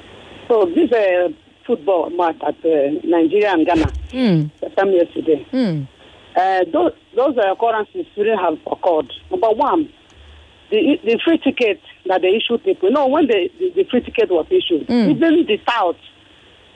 So 0.49 0.65
this 0.75 0.91
uh, 0.93 1.29
football 1.67 2.11
match 2.11 2.37
at 2.43 2.57
uh, 2.65 3.01
Nigeria 3.05 3.53
and 3.53 3.67
Ghana 3.67 3.93
Mm. 4.13 4.51
some 4.77 4.91
yesterday. 4.93 5.47
Mm. 5.53 5.87
Uh, 6.37 6.65
those 6.73 6.93
those 7.15 7.37
occurrences 7.37 8.07
shouldn't 8.15 8.41
have 8.41 8.59
occurred. 8.67 9.13
Number 9.31 9.51
one, 9.51 9.93
the 10.71 10.99
the 11.05 11.21
free 11.25 11.39
ticket 11.39 11.81
that 12.07 12.23
they 12.23 12.29
issued 12.37 12.65
people. 12.65 12.91
No, 12.91 13.07
when 13.07 13.27
the, 13.27 13.51
the, 13.59 13.71
the 13.77 13.85
free 13.91 14.01
ticket 14.01 14.31
was 14.31 14.47
issued, 14.51 14.89
Mm. 14.89 15.11
even 15.11 15.47
the 15.47 15.61
South, 15.69 15.97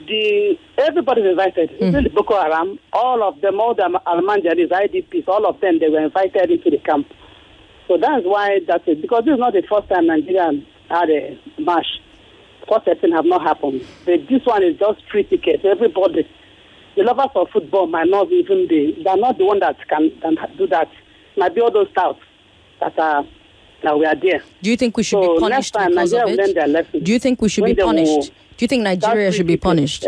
the 0.06 0.56
everybody 0.78 1.26
invited, 1.28 1.70
even 1.80 2.04
the 2.04 2.10
Boko 2.10 2.34
Haram, 2.40 2.78
all 2.92 3.22
of 3.26 3.40
them, 3.40 3.58
all 3.58 3.74
the 3.74 3.82
Almajiris, 4.06 4.68
IDPs, 4.70 5.26
all 5.28 5.46
of 5.46 5.60
them, 5.60 5.78
they 5.80 5.88
were 5.88 6.04
invited 6.04 6.50
into 6.50 6.70
the 6.70 6.78
camp. 6.78 7.06
So 7.88 7.98
that's 7.98 8.24
why 8.24 8.60
that's 8.66 8.84
it. 8.86 9.02
Because 9.02 9.24
this 9.24 9.34
is 9.34 9.38
not 9.40 9.52
the 9.52 9.62
first 9.68 9.88
time 9.88 10.06
Nigeria 10.06 10.50
had 10.88 11.10
a 11.10 11.38
match. 11.58 11.86
First 12.68 12.86
thing 13.00 13.12
have 13.12 13.26
not 13.26 13.42
happened. 13.42 13.84
But 14.06 14.26
this 14.28 14.44
one 14.44 14.62
is 14.62 14.78
just 14.78 15.02
free 15.10 15.24
tickets. 15.24 15.64
Everybody, 15.64 16.26
the 16.96 17.02
lovers 17.02 17.30
of 17.34 17.48
football 17.50 17.86
might 17.86 18.08
not 18.08 18.30
even 18.32 18.66
be. 18.68 18.98
They 19.02 19.10
are 19.10 19.16
not 19.16 19.36
the 19.36 19.44
one 19.44 19.60
that 19.60 19.76
can, 19.88 20.10
can 20.22 20.36
do 20.56 20.66
that. 20.68 20.88
Might 21.36 21.54
be 21.54 21.60
all 21.60 21.70
those 21.70 21.88
stouts 21.90 22.20
that 22.80 22.98
are 22.98 23.24
that 23.82 23.98
we 23.98 24.06
are 24.06 24.14
there. 24.14 24.42
Do 24.62 24.70
you 24.70 24.76
think 24.78 24.96
we 24.96 25.02
should 25.02 25.22
So 25.22 25.34
be 25.34 25.40
punished 25.40 25.74
time 25.74 25.90
because 25.90 26.12
Nigeria 26.12 26.78
of 26.80 26.94
it? 26.94 27.04
Do 27.04 27.12
you 27.12 27.18
think 27.18 27.42
we 27.42 27.48
should 27.50 27.62
When 27.62 27.72
be 27.72 27.74
they 27.74 27.82
will 27.82 27.90
punished? 27.92 28.32
Do 28.56 28.64
you 28.64 28.68
think 28.68 28.82
Nigeria 28.82 29.30
should 29.30 29.46
be 29.46 29.56
punished? 29.58 30.06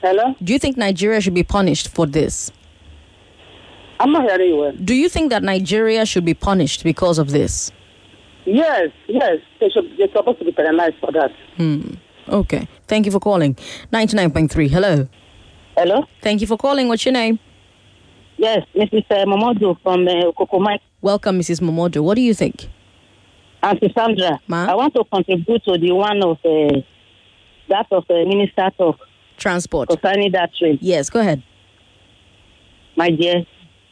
Hello? 0.00 0.34
Do 0.42 0.52
you 0.52 0.58
think 0.60 0.76
Nigeria 0.76 1.20
should 1.20 1.34
be 1.34 1.42
punished 1.42 1.88
for 1.88 2.06
this? 2.06 2.52
I'm 4.00 4.12
not 4.12 4.24
hearing 4.24 4.56
well. 4.58 4.72
Do 4.72 4.94
you 4.94 5.08
think 5.08 5.30
that 5.30 5.42
Nigeria 5.42 6.04
should 6.06 6.24
be 6.24 6.34
punished 6.34 6.84
because 6.84 7.18
of 7.18 7.30
this? 7.30 7.72
Yes, 8.44 8.90
yes. 9.08 9.38
They 9.60 9.68
should. 9.70 9.84
They're 9.98 10.08
supposed 10.14 10.38
to 10.38 10.44
be 10.44 10.52
penalized 10.52 10.96
for 11.00 11.10
that. 11.12 11.30
Hmm. 11.56 11.94
Okay. 12.28 12.68
Thank 12.86 13.06
you 13.06 13.12
for 13.12 13.20
calling. 13.20 13.54
99.3. 13.92 14.70
Hello. 14.70 15.08
Hello? 15.76 16.04
Thank 16.22 16.40
you 16.40 16.46
for 16.46 16.56
calling. 16.56 16.88
What's 16.88 17.04
your 17.04 17.12
name? 17.12 17.38
Yes, 18.36 18.66
Mrs. 18.74 19.04
Uh, 19.10 19.24
Momodu 19.24 19.80
from 19.82 20.06
uh, 20.06 20.30
Kokomai. 20.38 20.78
Welcome, 21.00 21.40
Mrs. 21.40 21.60
Momodu. 21.60 22.02
What 22.02 22.16
do 22.16 22.20
you 22.20 22.34
think? 22.34 22.68
Auntie 23.62 23.92
Sandra, 23.96 24.38
Ma? 24.46 24.66
I 24.70 24.74
want 24.74 24.94
to 24.94 25.04
contribute 25.04 25.64
to 25.64 25.78
the 25.78 25.92
one 25.92 26.22
of 26.22 26.36
uh, 26.44 26.80
that 27.68 27.86
of 27.90 28.04
the 28.08 28.24
minister 28.26 28.70
of 28.78 28.96
Transport. 29.38 29.88
concerning 29.88 30.32
that 30.32 30.50
train. 30.58 30.78
Yes, 30.80 31.08
go 31.10 31.20
ahead. 31.20 31.42
My 32.96 33.10
dear, 33.10 33.44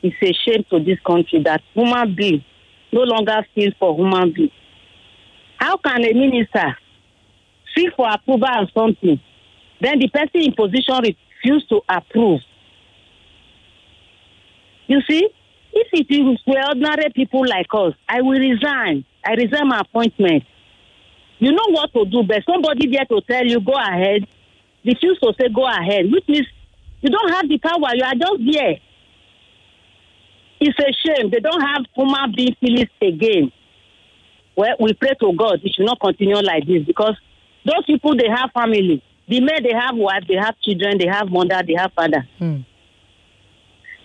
it's 0.04 0.16
a 0.22 0.32
shame 0.34 0.64
to 0.68 0.84
this 0.84 0.98
country 1.00 1.42
that 1.44 1.62
human 1.72 2.14
being 2.14 2.44
no 2.92 3.00
longer 3.00 3.44
feels 3.54 3.72
for 3.78 3.96
human 3.96 4.32
being. 4.32 4.50
How 5.56 5.78
can 5.78 6.04
a 6.04 6.12
minister 6.12 6.76
seek 7.74 7.94
for 7.96 8.08
approval 8.10 8.48
on 8.48 8.70
something, 8.74 9.18
then 9.80 9.98
the 9.98 10.08
person 10.08 10.42
in 10.42 10.52
position 10.52 11.16
refuse 11.42 11.66
to 11.68 11.80
approve? 11.88 12.42
You 14.88 15.00
see, 15.08 15.26
if 15.72 15.88
it 15.92 16.40
were 16.46 16.68
ordinary 16.68 17.10
people 17.14 17.46
like 17.48 17.68
us, 17.72 17.94
I 18.06 18.20
will 18.20 18.38
resign. 18.38 19.06
I 19.24 19.32
resign 19.32 19.68
my 19.68 19.80
appointment. 19.80 20.44
You 21.38 21.52
know 21.52 21.70
what 21.70 21.94
to 21.94 22.04
do, 22.04 22.22
but 22.24 22.44
somebody 22.44 22.90
there 22.92 23.06
to 23.06 23.22
tell 23.22 23.44
you, 23.44 23.60
go 23.60 23.72
ahead, 23.72 24.26
refuse 24.84 25.18
to 25.20 25.32
say 25.40 25.48
go 25.48 25.66
ahead, 25.66 26.12
which 26.12 26.28
means 26.28 26.46
you 27.00 27.08
don't 27.08 27.32
have 27.32 27.48
the 27.48 27.58
power, 27.58 27.94
you 27.94 28.04
are 28.04 28.14
just 28.14 28.52
there. 28.52 28.76
It's 30.66 30.78
a 30.78 30.92
shame 31.04 31.30
they 31.30 31.40
don't 31.40 31.60
have 31.60 31.84
human 31.94 32.32
being 32.34 32.56
feelings 32.58 32.88
again. 33.02 33.52
Well, 34.56 34.76
we 34.80 34.94
pray 34.94 35.12
to 35.20 35.32
God 35.36 35.60
it 35.62 35.74
should 35.74 35.84
not 35.84 36.00
continue 36.00 36.36
like 36.36 36.66
this 36.66 36.84
because 36.86 37.16
those 37.66 37.84
people 37.86 38.16
they 38.16 38.28
have 38.34 38.50
family. 38.52 39.02
The 39.28 39.40
men 39.40 39.62
they 39.62 39.74
have 39.74 39.94
wife, 39.94 40.24
they 40.26 40.36
have 40.36 40.58
children, 40.60 40.96
they 40.96 41.06
have 41.06 41.28
mother, 41.28 41.60
they 41.66 41.74
have 41.74 41.92
father. 41.92 42.26
Hmm. 42.38 42.60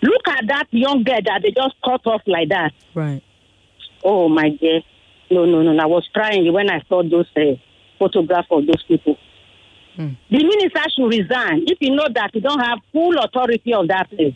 Look 0.02 0.28
at 0.28 0.44
that 0.48 0.66
young 0.70 1.02
girl 1.02 1.20
that 1.24 1.40
they 1.42 1.50
just 1.50 1.76
cut 1.82 2.06
off 2.06 2.22
like 2.26 2.50
that. 2.50 2.72
Right. 2.94 3.22
Oh 4.04 4.28
my 4.28 4.50
dear. 4.50 4.82
No, 5.30 5.46
no, 5.46 5.62
no. 5.62 5.82
I 5.82 5.86
was 5.86 6.06
crying 6.12 6.52
when 6.52 6.68
I 6.68 6.82
saw 6.90 7.02
those 7.02 7.28
uh, 7.36 7.56
photographs 7.98 8.48
of 8.50 8.66
those 8.66 8.82
people. 8.82 9.16
Hmm. 9.96 10.10
The 10.30 10.44
minister 10.44 10.82
should 10.94 11.08
resign 11.08 11.64
if 11.68 11.78
you 11.80 11.94
know 11.94 12.08
that 12.14 12.34
you 12.34 12.42
don't 12.42 12.60
have 12.60 12.80
full 12.92 13.16
authority 13.18 13.72
of 13.72 13.88
that 13.88 14.10
place. 14.10 14.34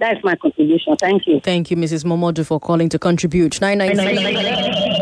That 0.00 0.16
is 0.16 0.24
my 0.24 0.34
contribution. 0.34 0.96
Thank 0.96 1.26
you. 1.26 1.40
Thank 1.40 1.70
you, 1.70 1.76
Mrs. 1.76 2.04
Momodu, 2.04 2.44
for 2.44 2.58
calling 2.58 2.88
to 2.88 2.98
contribute. 2.98 3.60
993. 3.60 4.34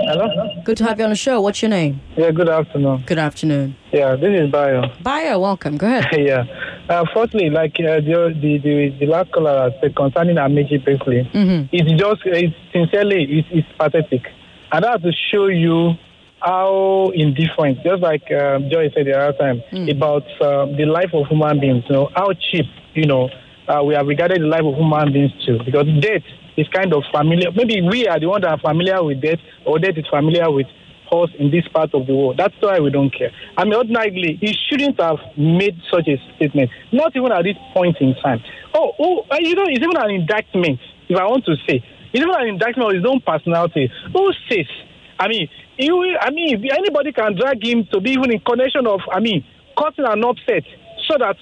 Hello? 0.06 0.28
Good 0.64 0.76
to 0.78 0.84
have 0.84 0.98
you 0.98 1.04
on 1.04 1.10
the 1.10 1.16
show. 1.16 1.40
What's 1.40 1.62
your 1.62 1.70
name? 1.70 2.00
Yeah, 2.16 2.30
good 2.30 2.48
afternoon. 2.48 3.02
Good 3.06 3.18
afternoon. 3.18 3.74
Yeah, 3.92 4.16
this 4.16 4.38
is 4.38 4.50
Bayo. 4.50 4.92
Bayo, 5.02 5.38
welcome. 5.40 5.78
Go 5.78 5.86
ahead. 5.86 6.06
yeah. 6.18 6.44
Uh, 6.90 7.04
firstly, 7.14 7.48
like 7.48 7.74
uh, 7.80 8.00
the, 8.00 8.36
the, 8.40 8.58
the, 8.58 8.96
the 9.00 9.06
last 9.06 9.32
caller 9.32 9.70
said 9.80 9.96
concerning 9.96 10.36
Amaechi 10.36 10.84
briefly, 10.84 11.28
Mhm. 11.32 11.68
it's 11.72 11.90
just, 12.00 12.20
it's 12.26 12.54
sincerely, 12.72 13.24
it's, 13.38 13.48
it's 13.50 13.68
pathetic. 13.78 14.26
And 14.72 14.84
I 14.84 14.90
have 14.92 15.02
to 15.02 15.12
show 15.30 15.46
you 15.46 15.92
how 16.40 17.10
indifferent, 17.14 17.78
just 17.82 18.02
like 18.02 18.30
um, 18.32 18.68
Joy 18.70 18.90
said 18.94 19.06
the 19.06 19.18
other 19.18 19.38
time, 19.38 19.62
about 19.88 20.24
um, 20.42 20.76
the 20.76 20.84
life 20.84 21.10
of 21.14 21.26
human 21.28 21.60
beings, 21.60 21.84
you 21.88 21.94
know, 21.94 22.10
how 22.14 22.32
cheap, 22.34 22.66
you 22.94 23.06
know, 23.06 23.30
uh, 23.68 23.82
we 23.84 23.94
have 23.94 24.06
regarded 24.06 24.40
the 24.40 24.46
life 24.46 24.64
of 24.64 24.74
human 24.74 25.12
beings 25.12 25.32
too. 25.46 25.58
Because 25.64 25.86
death 26.00 26.22
is 26.56 26.68
kind 26.68 26.92
of 26.92 27.02
familiar. 27.10 27.50
Maybe 27.52 27.80
we 27.80 28.06
are 28.06 28.18
the 28.18 28.26
ones 28.26 28.42
that 28.42 28.52
are 28.52 28.60
familiar 28.60 29.02
with 29.02 29.20
death, 29.20 29.38
or 29.64 29.78
death 29.78 29.96
is 29.96 30.06
familiar 30.08 30.50
with 30.50 30.66
us 31.12 31.30
in 31.38 31.50
this 31.50 31.66
part 31.68 31.94
of 31.94 32.06
the 32.06 32.14
world. 32.14 32.36
That's 32.38 32.54
why 32.60 32.80
we 32.80 32.90
don't 32.90 33.10
care. 33.10 33.30
I 33.56 33.64
mean, 33.64 33.74
ordinarily, 33.74 34.38
he 34.40 34.54
shouldn't 34.68 35.00
have 35.00 35.18
made 35.36 35.76
such 35.90 36.08
a 36.08 36.16
statement, 36.36 36.70
not 36.92 37.14
even 37.14 37.30
at 37.32 37.44
this 37.44 37.56
point 37.74 37.96
in 38.00 38.14
time. 38.22 38.40
Oh, 38.74 38.92
oh 38.98 39.26
uh, 39.30 39.36
you 39.38 39.54
know, 39.54 39.64
it's 39.66 39.84
even 39.84 39.96
an 39.96 40.10
indictment, 40.10 40.80
if 41.08 41.18
I 41.18 41.24
want 41.24 41.44
to 41.46 41.56
say. 41.68 41.84
It's 42.12 42.22
even 42.22 42.34
an 42.34 42.48
indictment 42.48 42.90
of 42.90 42.96
his 42.96 43.04
own 43.06 43.20
personality. 43.20 43.90
Who 44.12 44.32
says? 44.48 44.66
I 45.18 45.28
mean, 45.28 45.48
you, 45.78 46.16
I 46.20 46.30
mean, 46.30 46.64
anybody 46.70 47.12
can 47.12 47.36
drag 47.36 47.64
him 47.64 47.86
to 47.92 48.00
be 48.00 48.12
even 48.12 48.32
in 48.32 48.40
connection 48.40 48.86
of, 48.86 49.00
I 49.10 49.20
mean, 49.20 49.44
causing 49.76 50.04
an 50.04 50.24
upset 50.24 50.64
so 51.08 51.16
that 51.18 51.36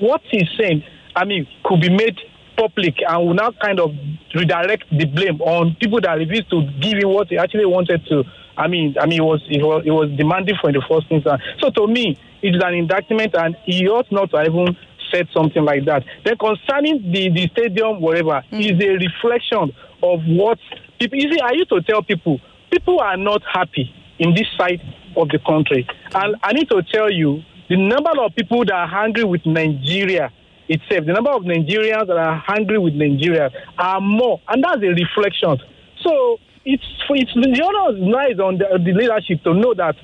what 0.00 0.22
he's 0.30 0.48
saying, 0.58 0.82
I 1.18 1.24
mean, 1.24 1.48
could 1.64 1.80
be 1.80 1.90
made 1.90 2.16
public 2.56 2.94
and 3.06 3.26
will 3.26 3.34
now 3.34 3.50
kind 3.60 3.80
of 3.80 3.90
redirect 4.34 4.84
the 4.90 5.04
blame 5.04 5.40
on 5.40 5.76
people 5.80 6.00
that 6.00 6.14
refused 6.14 6.48
to 6.50 6.62
give 6.80 6.98
him 6.98 7.10
what 7.10 7.28
he 7.28 7.36
actually 7.38 7.66
wanted 7.66 8.04
to. 8.06 8.22
I 8.56 8.68
mean, 8.68 8.96
I 9.00 9.06
mean, 9.06 9.20
it 9.20 9.24
was 9.24 9.42
it 9.48 9.62
was, 9.62 9.82
it 9.84 9.90
was 9.90 10.10
demanding 10.16 10.54
for 10.60 10.70
in 10.70 10.74
the 10.74 10.84
first 10.88 11.06
instance. 11.10 11.42
So 11.60 11.70
to 11.70 11.86
me, 11.86 12.16
it 12.42 12.54
is 12.54 12.62
an 12.62 12.74
indictment, 12.74 13.34
and 13.34 13.56
he 13.64 13.88
ought 13.88 14.10
not 14.12 14.30
to 14.30 14.42
even 14.42 14.76
said 15.12 15.26
something 15.34 15.64
like 15.64 15.84
that. 15.86 16.04
Then 16.24 16.36
concerning 16.38 17.10
the 17.10 17.30
the 17.30 17.48
stadium, 17.52 18.00
whatever, 18.00 18.42
hmm. 18.50 18.60
is 18.60 18.78
a 18.80 18.90
reflection 18.94 19.74
of 20.02 20.20
what 20.26 20.58
people. 21.00 21.18
You 21.18 21.32
see, 21.32 21.40
I 21.40 21.52
used 21.52 21.70
to 21.70 21.82
tell 21.82 22.02
people, 22.02 22.40
people 22.70 23.00
are 23.00 23.16
not 23.16 23.42
happy 23.52 23.92
in 24.18 24.34
this 24.34 24.46
side 24.56 24.82
of 25.16 25.28
the 25.30 25.38
country, 25.38 25.86
and 26.14 26.36
I 26.42 26.52
need 26.52 26.68
to 26.70 26.82
tell 26.82 27.10
you, 27.10 27.42
the 27.68 27.76
number 27.76 28.10
of 28.20 28.34
people 28.34 28.64
that 28.64 28.74
are 28.74 29.04
angry 29.04 29.24
with 29.24 29.44
Nigeria 29.46 30.32
itself, 30.68 31.06
the 31.06 31.12
number 31.12 31.30
of 31.30 31.42
Nigerians 31.42 32.06
that 32.06 32.16
are 32.16 32.44
angry 32.48 32.78
with 32.78 32.94
Nigeria 32.94 33.50
are 33.78 34.00
more, 34.00 34.40
and 34.48 34.62
that's 34.62 34.82
a 34.82 34.88
reflection. 34.88 35.56
So 36.02 36.38
it's 36.64 36.84
it's 37.10 37.32
the 37.34 37.62
honor 37.64 37.98
lies 37.98 38.38
on 38.38 38.58
the, 38.58 38.66
the 38.84 38.92
leadership 38.92 39.42
to 39.44 39.54
know 39.54 39.74
that 39.74 39.96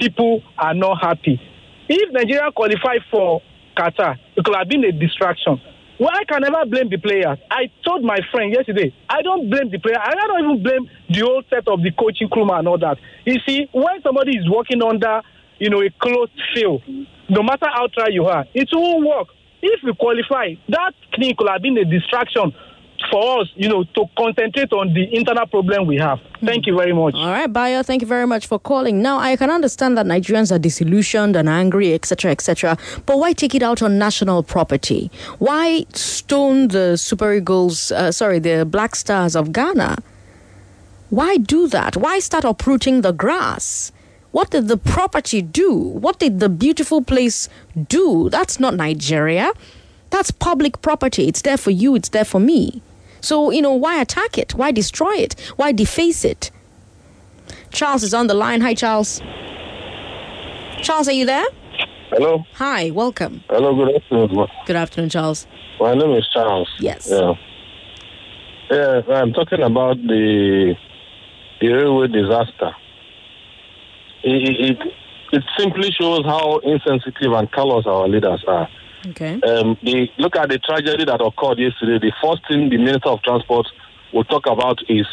people 0.00 0.42
are 0.58 0.74
not 0.74 1.02
happy. 1.02 1.40
If 1.88 2.12
Nigeria 2.12 2.50
qualified 2.52 3.00
for 3.10 3.42
Qatar, 3.76 4.16
it 4.36 4.44
could 4.44 4.54
have 4.54 4.68
been 4.68 4.84
a 4.84 4.92
distraction. 4.92 5.60
Well, 5.98 6.10
I 6.12 6.24
can 6.24 6.42
never 6.42 6.64
blame 6.66 6.88
the 6.90 6.98
players. 6.98 7.38
I 7.50 7.70
told 7.84 8.02
my 8.02 8.18
friend 8.32 8.52
yesterday, 8.52 8.92
I 9.08 9.22
don't 9.22 9.48
blame 9.48 9.70
the 9.70 9.78
player. 9.78 9.98
I 10.00 10.14
don't 10.14 10.44
even 10.44 10.62
blame 10.62 10.90
the 11.08 11.20
whole 11.20 11.42
set 11.48 11.68
of 11.68 11.82
the 11.82 11.92
coaching 11.92 12.28
crew 12.28 12.50
and 12.50 12.66
all 12.66 12.78
that. 12.78 12.98
You 13.24 13.38
see, 13.46 13.68
when 13.72 14.02
somebody 14.02 14.36
is 14.36 14.48
working 14.50 14.82
under, 14.82 15.22
you 15.58 15.70
know, 15.70 15.82
a 15.82 15.90
closed 16.00 16.32
field, 16.52 16.82
no 17.28 17.42
matter 17.42 17.66
how 17.72 17.86
try 17.94 18.08
you 18.10 18.26
are, 18.26 18.44
it 18.54 18.68
won't 18.72 19.06
work. 19.06 19.28
If 19.66 19.80
we 19.82 19.94
qualify, 19.94 20.54
that 20.68 20.92
thing 21.18 21.34
could 21.38 21.48
have 21.48 21.62
been 21.62 21.78
a 21.78 21.86
distraction 21.86 22.52
for 23.10 23.40
us, 23.40 23.48
you 23.56 23.68
know, 23.68 23.84
to 23.84 24.04
concentrate 24.16 24.70
on 24.72 24.92
the 24.92 25.08
internal 25.16 25.46
problem 25.46 25.86
we 25.86 25.96
have. 25.96 26.18
Thank 26.44 26.66
you 26.66 26.76
very 26.76 26.92
much. 26.92 27.14
All 27.14 27.30
right, 27.30 27.50
Bayo, 27.50 27.82
thank 27.82 28.02
you 28.02 28.08
very 28.08 28.26
much 28.26 28.46
for 28.46 28.58
calling. 28.58 29.00
Now, 29.00 29.18
I 29.18 29.36
can 29.36 29.50
understand 29.50 29.96
that 29.96 30.04
Nigerians 30.04 30.52
are 30.52 30.58
disillusioned 30.58 31.34
and 31.34 31.48
angry, 31.48 31.94
etc., 31.94 32.30
etc., 32.30 32.76
but 33.06 33.18
why 33.18 33.32
take 33.32 33.54
it 33.54 33.62
out 33.62 33.80
on 33.80 33.98
national 33.98 34.42
property? 34.42 35.10
Why 35.38 35.86
stone 35.94 36.68
the 36.68 36.96
Super 36.98 37.32
Eagles, 37.32 37.90
uh, 37.90 38.12
sorry, 38.12 38.38
the 38.38 38.66
Black 38.66 38.94
Stars 38.94 39.34
of 39.34 39.52
Ghana? 39.52 39.96
Why 41.08 41.38
do 41.38 41.68
that? 41.68 41.96
Why 41.96 42.18
start 42.18 42.44
uprooting 42.44 43.00
the 43.00 43.12
grass? 43.12 43.92
What 44.34 44.50
did 44.50 44.66
the 44.66 44.76
property 44.76 45.42
do? 45.42 45.72
What 45.72 46.18
did 46.18 46.40
the 46.40 46.48
beautiful 46.48 47.00
place 47.02 47.48
do? 47.88 48.28
That's 48.30 48.58
not 48.58 48.74
Nigeria. 48.74 49.52
That's 50.10 50.32
public 50.32 50.82
property. 50.82 51.28
It's 51.28 51.42
there 51.42 51.56
for 51.56 51.70
you, 51.70 51.94
it's 51.94 52.08
there 52.08 52.24
for 52.24 52.40
me. 52.40 52.82
So, 53.20 53.52
you 53.52 53.62
know, 53.62 53.74
why 53.74 54.00
attack 54.00 54.36
it? 54.36 54.52
Why 54.56 54.72
destroy 54.72 55.12
it? 55.12 55.38
Why 55.54 55.70
deface 55.70 56.24
it? 56.24 56.50
Charles 57.70 58.02
is 58.02 58.12
on 58.12 58.26
the 58.26 58.34
line. 58.34 58.60
Hi, 58.62 58.74
Charles. 58.74 59.20
Charles, 60.82 61.06
are 61.06 61.12
you 61.12 61.26
there? 61.26 61.46
Hello. 62.10 62.42
Hi, 62.54 62.90
welcome. 62.90 63.44
Hello, 63.48 63.72
good 63.76 63.94
afternoon. 63.94 64.48
Good 64.66 64.76
afternoon, 64.76 65.10
Charles. 65.10 65.46
My 65.78 65.94
name 65.94 66.10
is 66.10 66.28
Charles. 66.34 66.68
Yes. 66.80 67.08
Yeah. 67.08 67.34
Yeah, 68.68 69.00
I'm 69.10 69.32
talking 69.32 69.62
about 69.62 69.96
the 69.98 70.74
the 71.60 71.68
railway 71.68 72.08
disaster. 72.08 72.74
It, 74.24 74.78
it, 74.78 74.78
it 75.32 75.42
simply 75.58 75.90
shows 75.92 76.24
how 76.24 76.58
insensitive 76.58 77.32
and 77.32 77.50
callous 77.52 77.86
our 77.86 78.08
leaders 78.08 78.42
are. 78.48 78.68
Okay. 79.08 79.34
Um, 79.42 79.76
the, 79.82 80.08
look 80.18 80.34
at 80.36 80.48
the 80.48 80.58
tragedy 80.58 81.04
that 81.04 81.20
occurred 81.20 81.58
yesterday. 81.58 81.98
The 81.98 82.12
first 82.22 82.40
thing 82.48 82.70
the 82.70 82.78
Minister 82.78 83.10
of 83.10 83.22
Transport 83.22 83.66
will 84.14 84.24
talk 84.24 84.46
about 84.46 84.78
is 84.88 85.06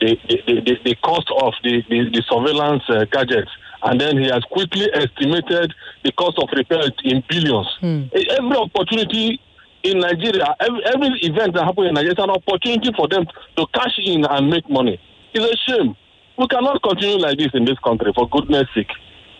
the, 0.00 0.16
the, 0.28 0.60
the, 0.64 0.74
the, 0.84 0.94
cost 1.02 1.28
of 1.42 1.52
the, 1.64 1.82
the, 1.90 2.10
the 2.12 2.22
surveillance 2.30 2.84
uh, 2.88 3.04
gadgets. 3.10 3.50
And 3.82 4.00
then 4.00 4.16
he 4.18 4.26
has 4.30 4.42
quickly 4.50 4.88
estimated 4.94 5.74
the 6.04 6.12
cost 6.12 6.38
of 6.38 6.48
repair 6.54 6.82
in 7.04 7.22
billions. 7.28 7.66
E- 7.82 8.28
Every 8.38 8.56
opportunity 8.56 9.40
in 9.82 9.98
Nigeria, 9.98 10.54
every, 10.60 10.80
every 10.86 11.08
event 11.20 11.54
that 11.54 11.64
happens 11.64 11.88
in 11.88 11.94
Nigeria 11.94 12.12
is 12.16 12.22
an 12.22 12.30
opportunity 12.30 12.90
for 12.96 13.08
them 13.08 13.26
to 13.56 13.66
cash 13.74 13.98
in 13.98 14.24
and 14.24 14.48
make 14.48 14.68
money. 14.70 14.98
It's 15.34 15.44
a 15.44 15.56
shame. 15.72 15.96
We 16.36 16.48
cannot 16.48 16.82
continue 16.82 17.18
like 17.18 17.38
this 17.38 17.50
in 17.54 17.64
this 17.64 17.78
country, 17.78 18.12
for 18.14 18.28
goodness 18.28 18.66
sake. 18.74 18.90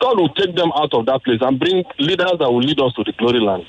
God 0.00 0.18
will 0.18 0.28
take 0.34 0.54
them 0.54 0.70
out 0.76 0.94
of 0.94 1.06
that 1.06 1.24
place 1.24 1.38
and 1.40 1.58
bring 1.58 1.84
leaders 1.98 2.32
that 2.38 2.50
will 2.50 2.60
lead 2.60 2.80
us 2.80 2.92
to 2.94 3.04
the 3.04 3.12
glory 3.12 3.40
land. 3.40 3.64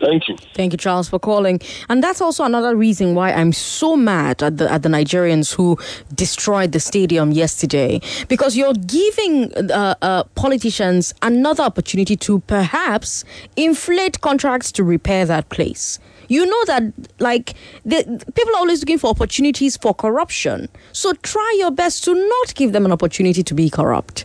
Thank 0.00 0.28
you. 0.28 0.36
Thank 0.54 0.72
you, 0.72 0.78
Charles, 0.78 1.08
for 1.08 1.18
calling. 1.18 1.60
And 1.88 2.04
that's 2.04 2.20
also 2.20 2.44
another 2.44 2.76
reason 2.76 3.16
why 3.16 3.32
I'm 3.32 3.52
so 3.52 3.96
mad 3.96 4.42
at 4.44 4.56
the 4.58 4.70
at 4.70 4.84
the 4.84 4.88
Nigerians 4.88 5.54
who 5.54 5.76
destroyed 6.14 6.70
the 6.70 6.78
stadium 6.78 7.32
yesterday, 7.32 8.00
because 8.28 8.56
you're 8.56 8.74
giving 8.74 9.52
uh, 9.70 9.96
uh, 10.00 10.22
politicians 10.36 11.14
another 11.22 11.64
opportunity 11.64 12.16
to 12.16 12.38
perhaps 12.40 13.24
inflate 13.56 14.20
contracts 14.20 14.70
to 14.72 14.84
repair 14.84 15.26
that 15.26 15.48
place. 15.48 15.98
You 16.28 16.46
know 16.46 16.64
that, 16.66 16.82
like, 17.18 17.54
the, 17.84 18.04
people 18.34 18.54
are 18.54 18.58
always 18.58 18.80
looking 18.80 18.98
for 18.98 19.08
opportunities 19.08 19.76
for 19.76 19.94
corruption. 19.94 20.68
So 20.92 21.12
try 21.22 21.56
your 21.58 21.70
best 21.70 22.04
to 22.04 22.14
not 22.14 22.54
give 22.54 22.72
them 22.72 22.84
an 22.84 22.92
opportunity 22.92 23.42
to 23.42 23.54
be 23.54 23.70
corrupt. 23.70 24.24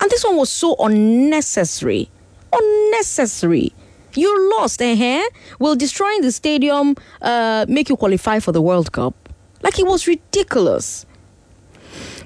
And 0.00 0.10
this 0.10 0.24
one 0.24 0.36
was 0.36 0.50
so 0.50 0.76
unnecessary 0.78 2.10
Unnecessary. 2.52 3.72
You 4.14 4.50
lost, 4.58 4.82
eh? 4.82 5.22
Will 5.60 5.76
destroying 5.76 6.22
the 6.22 6.32
stadium 6.32 6.96
uh, 7.22 7.64
make 7.68 7.88
you 7.88 7.96
qualify 7.96 8.40
for 8.40 8.50
the 8.52 8.60
World 8.60 8.92
Cup? 8.92 9.14
Like 9.62 9.78
it 9.78 9.86
was 9.86 10.08
ridiculous. 10.08 11.06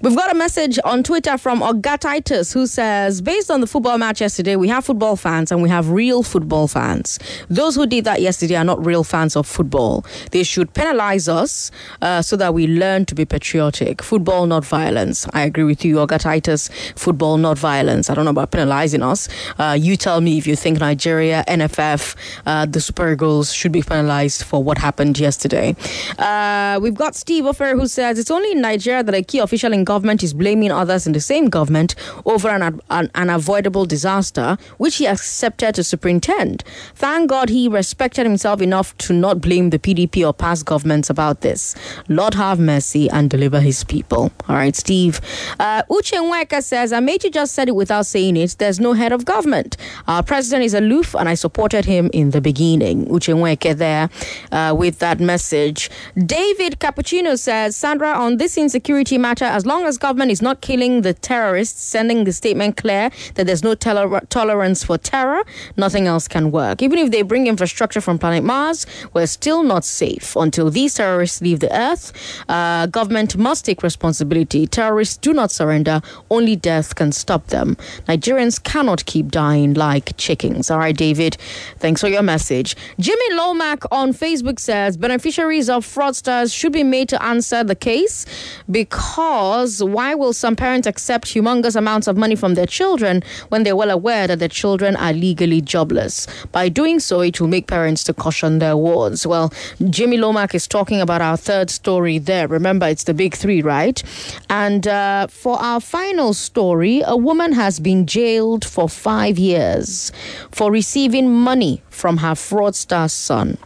We've 0.05 0.15
got 0.15 0.31
a 0.31 0.35
message 0.35 0.79
on 0.85 1.03
Twitter 1.03 1.39
from 1.39 1.63
Ogatitis 1.63 2.53
who 2.53 2.67
says, 2.67 3.23
based 3.23 3.51
on 3.51 3.63
the 3.63 3.67
football 3.67 3.97
match 3.97 4.21
yesterday, 4.21 4.55
we 4.55 4.69
have 4.69 4.85
football 4.85 5.17
fans 5.17 5.51
and 5.51 5.63
we 5.63 5.71
have 5.71 5.89
real 5.89 6.23
football 6.23 6.69
fans. 6.69 7.19
Those 7.49 7.75
who 7.75 7.87
did 7.87 8.05
that 8.05 8.21
yesterday 8.21 8.57
are 8.57 8.65
not 8.65 8.85
real 8.85 9.03
fans 9.03 9.35
of 9.35 9.47
football. 9.47 10.05
They 10.31 10.43
should 10.43 10.75
penalize 10.75 11.27
us 11.27 11.71
uh, 12.03 12.21
so 12.21 12.37
that 12.37 12.53
we 12.53 12.67
learn 12.67 13.07
to 13.07 13.15
be 13.15 13.25
patriotic. 13.25 14.03
Football, 14.03 14.45
not 14.45 14.67
violence. 14.67 15.27
I 15.33 15.41
agree 15.41 15.65
with 15.65 15.87
you, 15.87 15.97
Ogatitis. 15.97 16.71
Football, 16.99 17.39
not 17.39 17.57
violence. 17.57 18.11
I 18.11 18.15
don't 18.15 18.27
know 18.27 18.33
about 18.33 18.51
penalizing 18.51 19.03
us. 19.03 19.27
Uh, 19.59 19.75
you 19.81 19.97
tell 19.97 20.21
me 20.21 20.37
if 20.37 20.47
you 20.47 20.55
think 20.55 20.81
Nigeria, 20.81 21.45
NFF, 21.49 22.15
uh, 22.45 22.67
the 22.67 22.83
Super 22.83 23.11
Eagles 23.11 23.55
should 23.55 23.73
be 23.73 23.81
penalized 23.81 24.43
for 24.45 24.63
what 24.63 24.77
happened 24.77 25.19
yesterday. 25.19 25.75
Uh, 26.19 26.79
we've 26.83 26.95
got 26.95 27.15
Steve 27.15 27.47
Offer 27.47 27.75
who 27.75 27.87
says, 27.87 28.19
it's 28.19 28.31
only 28.31 28.53
in 28.53 28.61
Nigeria 28.61 29.03
that 29.03 29.15
a 29.15 29.23
key 29.23 29.39
official 29.39 29.73
in 29.73 29.87
is 30.03 30.35
blaming 30.35 30.73
others 30.73 31.07
in 31.07 31.13
the 31.13 31.21
same 31.21 31.49
government 31.49 31.95
over 32.25 32.49
an, 32.49 32.81
an 32.91 33.11
unavoidable 33.15 33.87
disaster, 33.87 34.57
which 34.79 34.97
he 34.97 35.07
accepted 35.07 35.75
to 35.75 35.85
superintend. 35.85 36.65
Thank 36.95 37.31
God 37.31 37.49
he 37.49 37.69
respected 37.69 38.27
himself 38.27 38.61
enough 38.61 38.97
to 38.99 39.13
not 39.13 39.41
blame 39.41 39.71
the 39.71 39.79
PDP 39.79 40.27
or 40.27 40.33
past 40.33 40.65
governments 40.67 41.11
about 41.11 41.43
this. 41.43 41.75
Lord 42.09 42.35
have 42.35 42.59
mercy 42.59 43.09
and 43.11 43.31
deliver 43.31 43.61
his 43.61 43.85
people. 43.85 44.33
All 44.49 44.57
right, 44.57 44.75
Steve. 44.75 45.21
Uh, 45.61 45.83
Uche 45.91 46.13
Nweka 46.19 46.63
says, 46.63 46.93
Amaechi 46.93 47.33
just 47.33 47.55
said 47.55 47.69
it 47.69 47.75
without 47.75 48.07
saying 48.07 48.37
it. 48.37 48.57
There's 48.59 48.81
no 48.81 48.93
head 48.93 49.13
of 49.13 49.25
government. 49.25 49.77
Our 50.09 50.23
president 50.23 50.65
is 50.65 50.75
aloof, 50.75 51.15
and 51.15 51.29
I 51.29 51.35
supported 51.35 51.85
him 51.85 52.11
in 52.13 52.31
the 52.31 52.41
beginning. 52.41 53.07
Uche 53.07 53.35
Nweka 53.35 53.77
there 53.77 54.11
uh, 54.53 54.75
with 54.77 54.99
that 54.99 55.21
message. 55.21 55.91
David 56.17 56.81
Cappuccino 56.81 57.39
says, 57.39 57.77
Sandra, 57.77 58.13
on 58.13 58.37
this 58.37 58.57
insecurity 58.57 59.19
matter, 59.19 59.45
as 59.45 59.67
long 59.67 59.84
long 59.85 59.89
as 59.91 59.99
government 59.99 60.31
is 60.31 60.41
not 60.41 60.63
killing 60.63 61.03
the 61.03 61.13
terrorists, 61.13 61.83
sending 61.83 62.25
the 62.25 62.33
statement 62.33 62.77
clear 62.77 63.11
that 63.35 63.47
there's 63.47 63.63
no 63.63 63.75
toler- 63.75 64.21
tolerance 64.31 64.83
for 64.83 64.97
terror, 64.97 65.45
nothing 65.77 66.07
else 66.07 66.27
can 66.27 66.51
work. 66.51 66.81
Even 66.81 66.99
if 66.99 67.11
they 67.11 67.21
bring 67.21 67.47
infrastructure 67.47 68.01
from 68.01 68.19
planet 68.19 68.43
Mars, 68.43 68.87
we're 69.13 69.27
still 69.27 69.63
not 69.63 69.85
safe 69.85 70.37
until 70.37 70.71
these 70.71 70.95
terrorists 70.95 71.43
leave 71.43 71.61
the 71.61 71.73
earth. 71.79 72.13
Uh, 72.49 72.87
government 72.87 73.37
must 73.37 73.67
take 73.67 73.83
responsibility. 73.83 74.67
Terrorists 74.67 75.19
do 75.19 75.35
not 75.35 75.51
surrender. 75.51 76.01
Only 76.31 76.57
death 76.57 76.95
can 76.95 77.13
stop 77.13 77.49
them. 77.49 77.77
Nigerians 78.09 78.63
cannot 78.63 79.05
keep 79.05 79.31
dying 79.31 79.75
like 79.75 80.17
chickens. 80.17 80.71
All 80.71 80.79
right, 80.79 80.97
David. 80.97 81.37
Thanks 81.79 82.01
for 82.01 82.09
your 82.09 82.23
message. 82.23 82.75
Jimmy 82.99 83.31
Lomack 83.33 83.85
on 83.93 84.15
Facebook 84.15 84.59
says 84.59 84.97
beneficiaries 84.97 85.69
of 85.69 85.85
fraudsters 85.85 86.57
should 86.57 86.73
be 86.73 86.85
made 86.85 87.11
to 87.11 87.23
answer 87.23 87.63
the 87.63 87.75
case 87.75 88.25
because 88.71 89.64
why 89.83 90.15
will 90.15 90.33
some 90.33 90.57
parents 90.57 90.87
accept 90.87 91.27
humongous 91.29 91.77
amounts 91.77 92.07
of 92.07 92.17
money 92.17 92.35
from 92.35 92.55
their 92.55 92.67
children 92.67 93.23
when 93.49 93.63
they're 93.63 93.77
well 93.77 93.91
aware 93.91 94.27
that 94.27 94.39
their 94.39 94.49
children 94.49 94.97
are 94.97 95.13
legally 95.13 95.61
jobless? 95.61 96.27
By 96.53 96.69
doing 96.69 97.01
so, 97.01 97.21
it 97.21 97.41
will 97.41 97.49
make 97.49 97.67
parents 97.67 98.05
to 98.05 98.15
caution 98.15 98.59
their 98.59 98.77
wards. 98.77 99.27
Well, 99.27 99.53
Jimmy 99.91 100.19
Lomack 100.19 100.55
is 100.55 100.67
talking 100.67 101.01
about 101.01 101.21
our 101.21 101.37
third 101.37 101.71
story 101.71 102.19
there. 102.19 102.47
Remember, 102.49 102.87
it's 102.87 103.05
the 103.05 103.15
big 103.15 103.35
three, 103.35 103.63
right? 103.63 104.03
And 104.51 104.87
uh, 104.87 105.27
for 105.29 105.59
our 105.61 105.81
final 105.81 106.35
story, 106.35 107.03
a 107.07 107.17
woman 107.17 107.53
has 107.53 107.81
been 107.81 108.07
jailed 108.07 108.65
for 108.65 108.89
five 108.89 109.39
years 109.39 110.13
for 110.51 110.71
receiving 110.71 111.33
money 111.33 111.83
from 111.91 112.19
her 112.19 112.35
fraudster 112.35 113.11
son. 113.11 113.59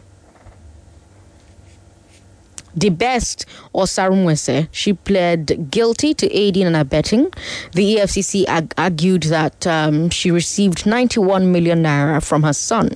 The 2.75 2.89
best, 2.89 3.45
Osarumwese, 3.73 4.67
she 4.71 4.93
pled 4.93 5.69
guilty 5.71 6.13
to 6.13 6.31
aiding 6.33 6.67
and 6.67 6.75
abetting. 6.75 7.31
The 7.73 7.95
EFCC 7.97 8.45
ag- 8.47 8.73
argued 8.77 9.23
that 9.23 9.65
um, 9.67 10.09
she 10.09 10.31
received 10.31 10.85
91 10.85 11.51
million 11.51 11.83
naira 11.83 12.23
from 12.23 12.43
her 12.43 12.53
son. 12.53 12.91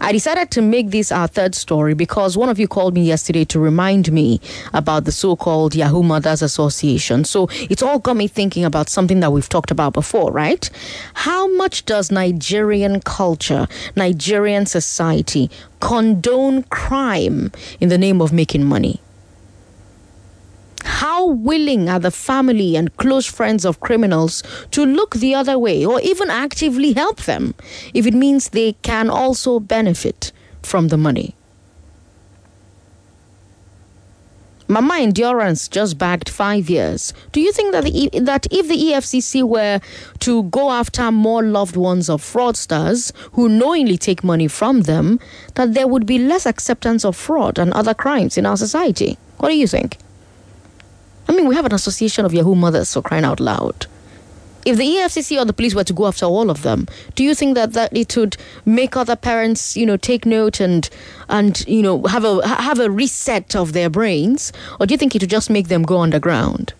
I 0.00 0.12
decided 0.12 0.50
to 0.52 0.62
make 0.62 0.90
this 0.90 1.10
our 1.12 1.26
third 1.26 1.54
story 1.54 1.94
because 1.94 2.36
one 2.36 2.48
of 2.48 2.58
you 2.58 2.68
called 2.68 2.94
me 2.94 3.02
yesterday 3.02 3.44
to 3.46 3.58
remind 3.58 4.12
me 4.12 4.40
about 4.72 5.04
the 5.04 5.12
so 5.12 5.36
called 5.36 5.74
Yahoo 5.74 6.02
Mothers 6.02 6.42
Association. 6.42 7.24
So 7.24 7.48
it's 7.70 7.82
all 7.82 7.98
got 7.98 8.16
me 8.16 8.28
thinking 8.28 8.64
about 8.64 8.88
something 8.88 9.20
that 9.20 9.32
we've 9.32 9.48
talked 9.48 9.70
about 9.70 9.92
before, 9.92 10.32
right? 10.32 10.68
How 11.14 11.48
much 11.56 11.84
does 11.84 12.10
Nigerian 12.10 13.00
culture, 13.00 13.66
Nigerian 13.96 14.66
society 14.66 15.50
condone 15.80 16.64
crime 16.64 17.52
in 17.80 17.88
the 17.88 17.98
name 17.98 18.20
of 18.20 18.32
making 18.32 18.64
money? 18.64 19.00
How 20.84 21.26
willing 21.26 21.88
are 21.88 21.98
the 21.98 22.10
family 22.10 22.76
and 22.76 22.96
close 22.96 23.26
friends 23.26 23.64
of 23.64 23.80
criminals 23.80 24.42
to 24.70 24.84
look 24.84 25.14
the 25.14 25.34
other 25.34 25.58
way 25.58 25.84
or 25.84 26.00
even 26.00 26.30
actively 26.30 26.92
help 26.92 27.22
them 27.22 27.54
if 27.94 28.06
it 28.06 28.14
means 28.14 28.48
they 28.48 28.74
can 28.82 29.10
also 29.10 29.60
benefit 29.60 30.32
from 30.62 30.88
the 30.88 30.96
money? 30.96 31.34
Mama 34.70 34.98
Endurance 34.98 35.66
just 35.66 35.96
bagged 35.96 36.28
five 36.28 36.68
years. 36.68 37.14
Do 37.32 37.40
you 37.40 37.52
think 37.52 37.72
that 37.72 37.84
the, 37.84 38.10
that 38.20 38.46
if 38.50 38.68
the 38.68 38.76
EFCC 38.76 39.42
were 39.42 39.80
to 40.18 40.42
go 40.42 40.70
after 40.70 41.10
more 41.10 41.42
loved 41.42 41.74
ones 41.74 42.10
of 42.10 42.20
fraudsters 42.20 43.10
who 43.32 43.48
knowingly 43.48 43.96
take 43.96 44.22
money 44.22 44.46
from 44.46 44.82
them, 44.82 45.20
that 45.54 45.72
there 45.72 45.88
would 45.88 46.04
be 46.04 46.18
less 46.18 46.44
acceptance 46.44 47.02
of 47.06 47.16
fraud 47.16 47.58
and 47.58 47.72
other 47.72 47.94
crimes 47.94 48.36
in 48.36 48.44
our 48.44 48.58
society? 48.58 49.16
What 49.38 49.48
do 49.48 49.56
you 49.56 49.66
think? 49.66 49.96
I 51.28 51.32
mean, 51.32 51.46
we 51.46 51.54
have 51.54 51.66
an 51.66 51.74
association 51.74 52.24
of 52.24 52.32
Yahoo 52.32 52.54
mothers 52.54 52.92
for 52.94 53.02
crying 53.02 53.24
out 53.24 53.40
loud. 53.40 53.86
If 54.64 54.76
the 54.76 54.84
EFCC 54.84 55.40
or 55.40 55.44
the 55.44 55.52
police 55.52 55.74
were 55.74 55.84
to 55.84 55.92
go 55.92 56.06
after 56.06 56.26
all 56.26 56.50
of 56.50 56.62
them, 56.62 56.86
do 57.14 57.22
you 57.22 57.34
think 57.34 57.54
that, 57.54 57.72
that 57.74 57.96
it 57.96 58.16
would 58.16 58.36
make 58.66 58.96
other 58.96 59.16
parents, 59.16 59.76
you 59.76 59.86
know, 59.86 59.96
take 59.96 60.26
note 60.26 60.60
and 60.60 60.88
and 61.28 61.66
you 61.66 61.82
know 61.82 62.02
have 62.04 62.24
a 62.24 62.46
have 62.46 62.78
a 62.80 62.90
reset 62.90 63.54
of 63.54 63.72
their 63.72 63.88
brains, 63.88 64.52
or 64.78 64.86
do 64.86 64.92
you 64.92 64.98
think 64.98 65.14
it 65.14 65.22
would 65.22 65.30
just 65.30 65.48
make 65.48 65.68
them 65.68 65.84
go 65.84 66.00
underground? 66.00 66.74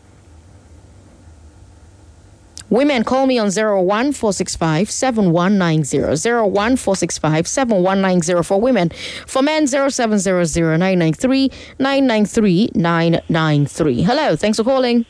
Women, 2.71 3.03
call 3.05 3.27
me 3.27 3.39
on 3.39 3.47
01465 3.51 4.91
7190. 4.91 5.99
01465 6.01 7.47
7190 7.49 8.43
for 8.43 8.61
women. 8.61 8.91
For 9.27 9.43
men, 9.43 9.67
0700 9.67 10.79
993 10.79 11.51
993 11.79 12.71
993. 12.75 14.03
Hello, 14.03 14.37
thanks 14.37 14.59
for 14.59 14.65
calling. 14.65 15.07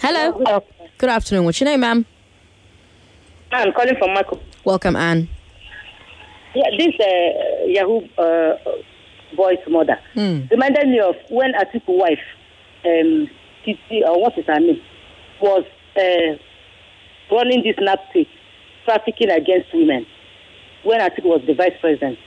Hello. 0.00 0.62
Good 0.98 1.10
afternoon. 1.10 1.44
What's 1.44 1.60
your 1.60 1.68
name, 1.68 1.80
ma'am? 1.80 2.06
I'm 3.52 3.72
calling 3.72 3.96
from 3.98 4.14
Michael. 4.14 4.40
Welcome, 4.64 4.96
Anne. 4.96 5.28
Yeah, 6.54 6.64
this 6.78 6.94
uh, 6.98 7.66
Yahoo 7.66 8.00
uh, 8.16 8.56
boy's 9.36 9.58
mother 9.68 9.98
Hmm. 10.14 10.40
reminded 10.50 10.88
me 10.88 10.98
of 11.00 11.14
when 11.28 11.52
Atiku 11.52 11.88
wife, 11.98 12.18
um, 12.86 13.28
Titi, 13.66 14.02
or 14.06 14.18
what 14.22 14.38
is 14.38 14.46
her 14.46 14.58
name, 14.58 14.80
was 15.42 15.64
uh, 15.96 17.34
running 17.34 17.62
this 17.62 17.76
NAPTI, 17.76 18.26
trafficking 18.84 19.30
against 19.30 19.72
women, 19.74 20.06
when 20.84 21.00
Atiku 21.00 21.24
was 21.24 21.42
the 21.46 21.54
vice 21.54 21.72
president. 21.80 22.18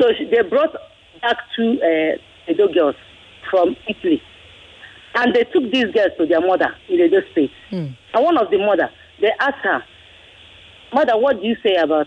So 0.00 0.08
she, 0.16 0.24
they 0.24 0.42
brought 0.42 0.72
back 1.20 1.36
two 1.56 1.80
uh, 1.82 2.50
Edo 2.50 2.72
girls 2.72 2.96
from 3.50 3.76
Italy. 3.88 4.22
And 5.14 5.34
they 5.34 5.44
took 5.44 5.70
these 5.72 5.86
girls 5.92 6.12
to 6.18 6.26
their 6.26 6.40
mother 6.40 6.74
in 6.88 7.00
Edo 7.00 7.20
State. 7.32 7.50
And 8.14 8.24
one 8.24 8.38
of 8.38 8.50
the 8.50 8.58
mother, 8.58 8.90
they 9.20 9.32
asked 9.40 9.64
her, 9.64 9.82
Mother, 10.92 11.18
what 11.18 11.40
do 11.40 11.46
you 11.46 11.56
say 11.62 11.74
about 11.74 12.06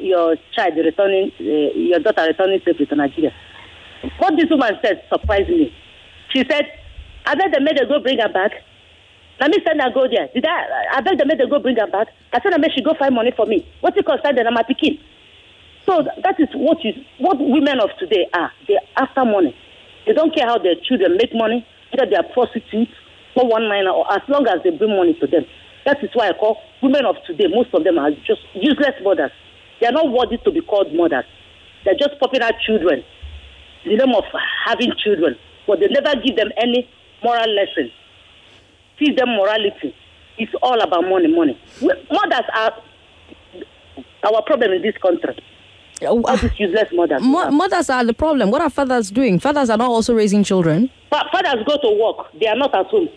your 0.00 0.36
child 0.56 0.74
returning, 0.76 1.32
uh, 1.38 1.44
your 1.76 1.98
daughter 1.98 2.24
returning 2.28 2.60
safely 2.64 2.86
to 2.86 2.96
Nigeria? 2.96 3.32
What 4.18 4.34
this 4.36 4.48
woman 4.48 4.78
said 4.82 5.02
surprised 5.12 5.48
me. 5.50 5.74
She 6.30 6.44
said, 6.50 6.64
I 7.26 7.34
bet 7.34 7.52
the 7.52 7.60
made 7.60 7.78
her 7.78 7.86
go 7.86 8.00
bring 8.00 8.18
her 8.20 8.32
back. 8.32 8.52
Let 9.40 9.50
me 9.50 9.58
send 9.66 9.80
her 9.80 9.90
go 9.90 10.06
there. 10.08 10.28
Did 10.34 10.46
I? 10.46 10.96
I 10.96 11.00
bet 11.00 11.18
they 11.18 11.24
made 11.24 11.40
her 11.40 11.46
go 11.46 11.58
bring 11.58 11.76
her 11.76 11.86
back. 11.86 12.08
I 12.32 12.40
said, 12.40 12.54
I 12.54 12.58
made 12.58 12.72
she 12.74 12.82
go 12.82 12.94
find 12.98 13.14
money 13.14 13.32
for 13.36 13.46
me. 13.46 13.66
What 13.80 13.96
you 13.96 14.02
concern 14.02 14.36
them? 14.36 14.46
I'm 14.46 14.56
a 14.56 14.62
pikin. 14.64 15.00
So 15.84 16.02
th- 16.02 16.22
that 16.22 16.38
is 16.38 16.48
what 16.54 16.78
is 16.84 16.94
what 17.18 17.38
women 17.40 17.80
of 17.80 17.90
today 17.98 18.28
are. 18.34 18.52
They're 18.68 18.78
after 18.96 19.24
money. 19.24 19.56
They 20.06 20.12
don't 20.12 20.34
care 20.34 20.46
how 20.46 20.58
their 20.58 20.76
children 20.86 21.16
make 21.16 21.34
money, 21.34 21.66
whether 21.90 22.08
they 22.08 22.16
are 22.16 22.26
prostitutes 22.32 22.92
or 23.34 23.48
one 23.48 23.68
minor, 23.68 23.90
or 23.90 24.06
as 24.12 24.22
long 24.28 24.46
as 24.46 24.62
they 24.62 24.70
bring 24.70 24.94
money 24.96 25.14
to 25.18 25.26
them. 25.26 25.44
That 25.86 26.02
is 26.04 26.10
why 26.14 26.28
I 26.28 26.32
call 26.34 26.58
women 26.82 27.06
of 27.06 27.16
today, 27.26 27.46
most 27.48 27.74
of 27.74 27.82
them 27.82 27.98
are 27.98 28.10
just 28.26 28.42
useless 28.54 28.94
mothers. 29.02 29.32
They 29.80 29.86
are 29.88 29.92
not 29.92 30.10
worthy 30.12 30.38
to 30.38 30.50
be 30.52 30.60
called 30.60 30.94
mothers. 30.94 31.24
They're 31.84 31.98
just 31.98 32.18
popping 32.20 32.42
out 32.42 32.54
children 32.64 33.02
in 33.84 33.98
the 33.98 34.06
name 34.06 34.14
of 34.14 34.24
having 34.66 34.92
children, 35.02 35.34
but 35.66 35.80
they 35.80 35.88
never 35.88 36.14
give 36.20 36.36
them 36.36 36.50
any 36.56 36.88
moral 37.24 37.50
lesson. 37.54 37.90
Teach 38.98 39.16
them 39.16 39.28
morality. 39.36 39.94
It's 40.38 40.52
all 40.62 40.80
about 40.80 41.02
money, 41.08 41.28
money. 41.28 41.58
Mothers 41.82 42.46
are 42.54 42.72
our 44.24 44.42
problem 44.42 44.72
in 44.72 44.82
this 44.82 44.94
country. 45.02 45.36
Uh, 46.02 46.06
all 46.08 46.36
these 46.36 46.50
useless 46.58 46.88
mothers. 46.92 47.22
Mo- 47.22 47.50
mothers 47.50 47.90
are 47.90 48.04
the 48.04 48.14
problem. 48.14 48.50
What 48.50 48.62
are 48.62 48.70
fathers 48.70 49.10
doing? 49.10 49.38
Fathers 49.38 49.70
are 49.70 49.76
not 49.76 49.88
also 49.90 50.14
raising 50.14 50.42
children. 50.42 50.90
Fa- 51.10 51.28
fathers 51.32 51.62
go 51.66 51.76
to 51.76 51.98
work. 52.02 52.32
They 52.40 52.46
are 52.46 52.56
not 52.56 52.74
at 52.74 52.86
home. 52.86 53.08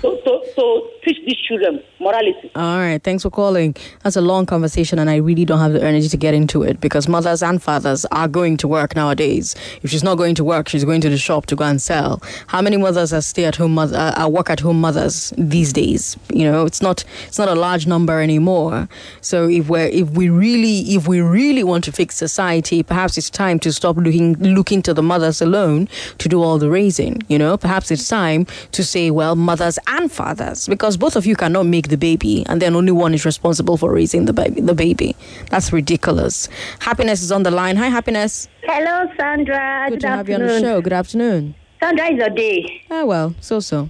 So, 0.00 0.16
to, 0.16 0.40
to 0.54 0.90
teach 1.04 1.18
these 1.26 1.36
children 1.36 1.82
morality. 2.00 2.50
All 2.54 2.78
right, 2.78 3.02
thanks 3.02 3.22
for 3.22 3.30
calling. 3.30 3.74
That's 4.02 4.16
a 4.16 4.20
long 4.20 4.46
conversation, 4.46 4.98
and 4.98 5.08
I 5.10 5.16
really 5.16 5.44
don't 5.44 5.58
have 5.58 5.72
the 5.72 5.82
energy 5.82 6.08
to 6.08 6.16
get 6.16 6.34
into 6.34 6.62
it 6.62 6.80
because 6.80 7.08
mothers 7.08 7.42
and 7.42 7.62
fathers 7.62 8.04
are 8.06 8.28
going 8.28 8.56
to 8.58 8.68
work 8.68 8.94
nowadays. 8.96 9.54
If 9.82 9.90
she's 9.90 10.02
not 10.02 10.16
going 10.16 10.34
to 10.36 10.44
work, 10.44 10.68
she's 10.68 10.84
going 10.84 11.00
to 11.02 11.08
the 11.08 11.18
shop 11.18 11.46
to 11.46 11.56
go 11.56 11.64
and 11.64 11.80
sell. 11.80 12.22
How 12.48 12.62
many 12.62 12.76
mothers 12.76 13.12
are 13.12 13.20
stay-at-home 13.20 13.74
mother, 13.74 13.96
uh, 13.96 14.12
are 14.16 14.28
work-at-home 14.28 14.80
mothers 14.80 15.32
these 15.36 15.72
days? 15.72 16.16
You 16.32 16.44
know, 16.44 16.66
it's 16.66 16.82
not 16.82 17.04
it's 17.26 17.38
not 17.38 17.48
a 17.48 17.54
large 17.54 17.86
number 17.86 18.20
anymore. 18.20 18.88
So 19.20 19.48
if 19.48 19.68
we 19.68 19.80
if 19.80 20.10
we 20.10 20.28
really 20.28 20.94
if 20.94 21.08
we 21.08 21.20
really 21.20 21.64
want 21.64 21.84
to 21.84 21.92
fix 21.92 22.16
society, 22.16 22.82
perhaps 22.82 23.18
it's 23.18 23.30
time 23.30 23.58
to 23.60 23.72
stop 23.72 23.96
looking 23.96 24.34
looking 24.34 24.82
to 24.82 24.94
the 24.94 25.02
mothers 25.02 25.42
alone 25.42 25.88
to 26.18 26.28
do 26.28 26.42
all 26.42 26.58
the 26.58 26.70
raising. 26.70 27.22
You 27.28 27.38
know, 27.38 27.56
perhaps 27.56 27.90
it's 27.90 28.08
time 28.08 28.46
to 28.72 28.84
say, 28.84 29.10
well, 29.10 29.36
mothers 29.36 29.71
and 29.86 30.10
fathers, 30.10 30.68
because 30.68 30.96
both 30.96 31.16
of 31.16 31.26
you 31.26 31.36
cannot 31.36 31.66
make 31.66 31.88
the 31.88 31.96
baby, 31.96 32.44
and 32.48 32.60
then 32.62 32.74
only 32.76 32.92
one 32.92 33.14
is 33.14 33.24
responsible 33.24 33.76
for 33.76 33.92
raising 33.92 34.24
the 34.24 34.32
baby. 34.32 34.60
The 34.60 34.74
baby. 34.74 35.16
That's 35.50 35.72
ridiculous. 35.72 36.48
Happiness 36.80 37.22
is 37.22 37.30
on 37.32 37.42
the 37.42 37.50
line. 37.50 37.76
Hi, 37.76 37.88
happiness. 37.88 38.48
Hello, 38.62 39.10
Sandra. 39.16 39.86
Good, 39.90 40.00
to 40.00 40.08
have 40.08 40.28
you 40.28 40.34
on 40.36 40.42
the 40.42 40.60
show. 40.60 40.80
Good 40.80 40.92
afternoon. 40.92 41.54
Sandra 41.80 42.12
is 42.12 42.18
your 42.18 42.30
day. 42.30 42.82
Ah, 42.90 43.04
well, 43.04 43.34
so 43.40 43.60
so. 43.60 43.88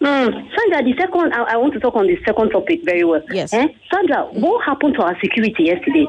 Mm. 0.00 0.32
Sandra, 0.32 0.82
the 0.82 0.94
second, 0.98 1.32
I, 1.32 1.52
I 1.52 1.56
want 1.56 1.74
to 1.74 1.80
talk 1.80 1.94
on 1.94 2.06
the 2.08 2.18
second 2.26 2.50
topic 2.50 2.80
very 2.84 3.04
well. 3.04 3.22
Yes. 3.30 3.54
Eh? 3.54 3.68
Sandra, 3.92 4.24
what 4.32 4.64
happened 4.64 4.94
to 4.94 5.02
our 5.02 5.16
security 5.20 5.64
yesterday? 5.64 6.06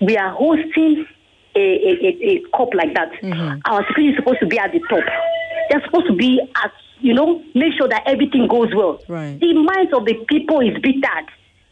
We 0.00 0.16
are 0.16 0.30
hosting 0.30 1.06
a, 1.54 1.60
a, 1.60 1.92
a, 2.02 2.28
a 2.30 2.42
cup 2.56 2.74
like 2.74 2.92
that. 2.94 3.10
Our 3.66 3.86
security 3.86 4.08
is 4.10 4.16
supposed 4.16 4.40
to 4.40 4.46
be 4.46 4.58
at 4.58 4.72
the 4.72 4.80
top. 4.90 5.04
They're 5.70 5.82
supposed 5.84 6.08
to 6.08 6.14
be 6.16 6.40
at, 6.62 6.72
you 7.04 7.12
know, 7.14 7.42
make 7.54 7.74
sure 7.76 7.86
that 7.88 8.02
everything 8.06 8.48
goes 8.48 8.74
well. 8.74 8.98
Right. 9.08 9.38
The 9.38 9.52
minds 9.52 9.92
of 9.92 10.06
the 10.06 10.14
people 10.26 10.60
is 10.60 10.74
bittered. 10.82 11.28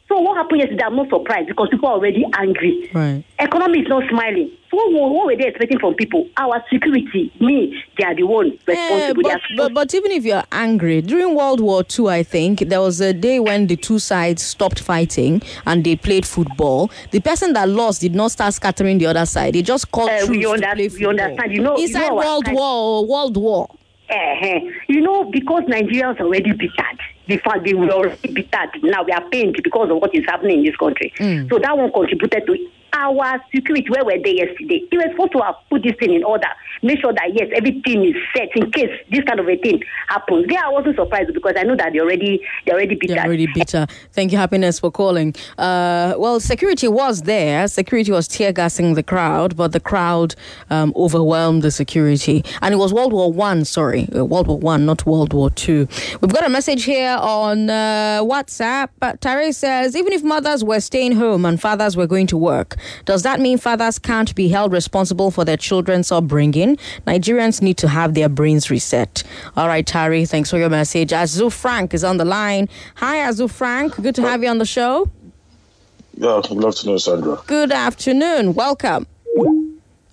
So 0.09 0.20
what 0.20 0.37
happened 0.37 0.61
yesterday, 0.61 0.83
I'm 0.85 0.97
not 0.97 1.09
surprised 1.09 1.49
because 1.49 1.68
people 1.70 1.89
are 1.89 1.95
already 1.95 2.22
angry. 2.37 2.91
Right. 2.93 3.24
Economy 3.39 3.78
is 3.80 3.89
not 3.89 4.03
smiling. 4.11 4.51
So 4.70 4.76
what, 4.76 4.93
were- 4.93 5.09
what 5.11 5.26
were 5.26 5.37
they 5.37 5.47
expecting 5.47 5.78
from 5.78 5.95
people? 5.95 6.28
Our 6.37 6.62
security, 6.70 7.33
me, 7.41 7.83
they 7.97 8.05
are 8.05 8.14
the 8.14 8.24
one 8.24 8.51
responsible. 8.66 9.22
They 9.22 9.30
but, 9.33 9.41
but, 9.57 9.74
but 9.74 9.95
even 9.95 10.11
if 10.11 10.24
you're 10.26 10.43
angry, 10.53 11.01
during 11.01 11.35
World 11.35 11.61
War 11.61 11.83
II, 11.99 12.09
I 12.09 12.24
think 12.24 12.59
there 12.68 12.83
was 12.83 13.01
a 13.01 13.14
day 13.14 13.41
when 13.41 13.68
the 13.68 13.76
two 13.76 13.99
sides 13.99 14.43
stopped 14.43 14.80
fighting 14.80 15.41
and 15.64 15.83
they 15.83 15.97
played 15.97 16.26
football. 16.26 16.91
The 17.11 17.20
person 17.20 17.55
that 17.55 17.70
lost 17.70 18.03
did 18.03 18.14
not 18.14 18.33
start 18.33 18.53
scattering 18.53 18.99
the 18.99 19.07
other 19.07 19.24
side. 19.24 19.55
They 19.55 19.62
just 19.62 19.91
called 19.93 20.11
Uh, 20.11 20.26
we, 20.28 20.45
under, 20.45 20.74
we 20.76 21.07
understand. 21.07 21.53
You 21.53 21.62
know, 21.62 21.78
you 21.78 21.85
Inside 21.87 22.09
know 22.09 22.16
World 22.16 22.49
War, 22.53 23.07
World 23.07 23.37
War. 23.39 23.68
Uh-huh. 24.13 24.61
You 24.89 25.01
know, 25.01 25.25
because 25.25 25.63
Nigerians 25.65 26.21
are 26.21 26.25
already 26.25 26.53
bittered. 26.53 27.01
The 27.29 27.39
fact 27.39 27.65
they 27.65 27.73
were 27.73 27.89
already 27.91 28.33
bittered. 28.33 28.83
Now 28.83 29.05
we 29.05 29.13
are 29.13 29.27
pained 29.31 29.59
because 29.63 29.91
of 29.91 29.97
what 29.97 30.15
is 30.15 30.25
happening 30.27 30.59
in 30.59 30.65
this 30.65 30.77
country. 30.77 31.13
Mm. 31.19 31.49
So 31.49 31.59
that 31.59 31.77
one 31.79 31.91
contributed 31.93 32.47
to 32.47 32.71
our 32.93 33.40
security. 33.55 33.88
Where 33.88 34.05
were 34.05 34.22
they 34.22 34.36
yesterday? 34.36 34.86
They 34.90 34.97
were 34.97 35.11
supposed 35.11 35.32
to 35.32 35.40
have 35.40 35.55
put 35.70 35.82
this 35.82 35.95
thing 35.99 36.14
in 36.14 36.24
order. 36.24 36.49
Make 36.82 37.01
sure 37.01 37.12
that 37.12 37.30
yes, 37.32 37.49
everything 37.55 38.05
is 38.05 38.16
set 38.36 38.49
in 38.55 38.70
case 38.70 38.90
this 39.11 39.24
kind 39.24 39.40
of 39.40 39.49
a 39.49 39.57
thing 39.57 39.82
happens. 40.09 40.47
They 40.49 40.57
are 40.57 40.72
also 40.72 40.93
surprised 40.93 41.32
because 41.32 41.55
I 41.57 41.62
know 41.62 41.76
that 41.76 41.93
they 41.93 42.01
already 42.01 42.43
they 42.66 42.72
already 42.72 42.95
bittered. 42.97 43.16
They're 43.16 43.26
already 43.26 43.47
bitter. 43.55 43.86
Thank 44.12 44.32
you, 44.32 44.38
happiness, 44.38 44.80
for 44.80 44.90
calling. 44.90 45.34
Uh, 45.59 46.14
well, 46.16 46.40
security 46.40 46.88
was 46.88 47.22
there. 47.22 47.68
Security 47.68 48.12
was 48.12 48.28
tear 48.28 48.53
gassing 48.53 48.95
the 48.95 49.03
crowd, 49.03 49.57
but 49.57 49.72
the 49.72 49.80
crowd 49.80 50.34
um, 50.70 50.93
overwhelmed 50.97 51.62
the 51.62 51.70
security, 51.70 52.45
and 52.61 52.74
it 52.74 52.78
was 52.78 52.93
World 52.93 53.12
War 53.12 53.32
One. 53.32 53.64
Sorry, 53.64 54.09
uh, 54.14 54.24
World 54.24 54.49
War 54.49 54.59
One, 54.59 54.86
not 54.86 55.07
World 55.07 55.32
War 55.32 55.51
Two. 55.51 55.88
We've 56.20 56.32
got 56.32 56.45
a 56.45 56.49
message 56.49 56.84
here 56.84 57.16
on 57.20 57.70
uh, 57.70 58.20
WhatsApp. 58.22 58.88
But 58.99 59.20
Tare 59.20 59.53
says, 59.53 59.97
even 59.97 60.12
if 60.12 60.22
mothers 60.22 60.64
were 60.64 60.80
staying 60.80 61.12
home 61.12 61.45
and 61.45 61.61
fathers 61.61 61.97
were 61.97 62.07
going 62.07 62.26
to 62.28 62.36
work, 62.36 62.76
does 63.05 63.22
that 63.22 63.41
mean 63.41 63.59
fathers 63.59 63.99
can't 63.99 64.35
be 64.35 64.49
held 64.49 64.72
responsible 64.72 65.30
for 65.30 65.45
their 65.45 65.57
children's 65.57 66.11
upbringing? 66.12 66.76
Nigerians 67.07 67.62
need 67.62 67.76
to 67.78 67.89
have 67.89 68.14
their 68.14 68.28
brains 68.28 68.70
reset. 68.70 69.22
All 69.57 69.68
right, 69.68 69.87
Tari, 69.87 70.24
thanks 70.24 70.51
for 70.51 70.59
your 70.59 70.70
message. 70.70 71.11
Azu 71.11 71.53
Frank 71.53 71.95
is 71.95 72.05
on 72.05 72.16
the 72.16 72.24
line. 72.24 72.68
Hi, 72.97 73.18
Azu 73.18 73.51
Frank. 73.51 73.97
Good 73.97 74.14
to 74.16 74.22
have 74.22 74.43
you 74.43 74.49
on 74.49 74.59
the 74.59 74.64
show. 74.66 75.11
Yeah, 76.14 76.41
good 76.47 76.64
afternoon, 76.64 76.99
Sandra. 76.99 77.39
Good 77.47 77.72
afternoon. 77.72 78.55
Welcome. 78.55 79.07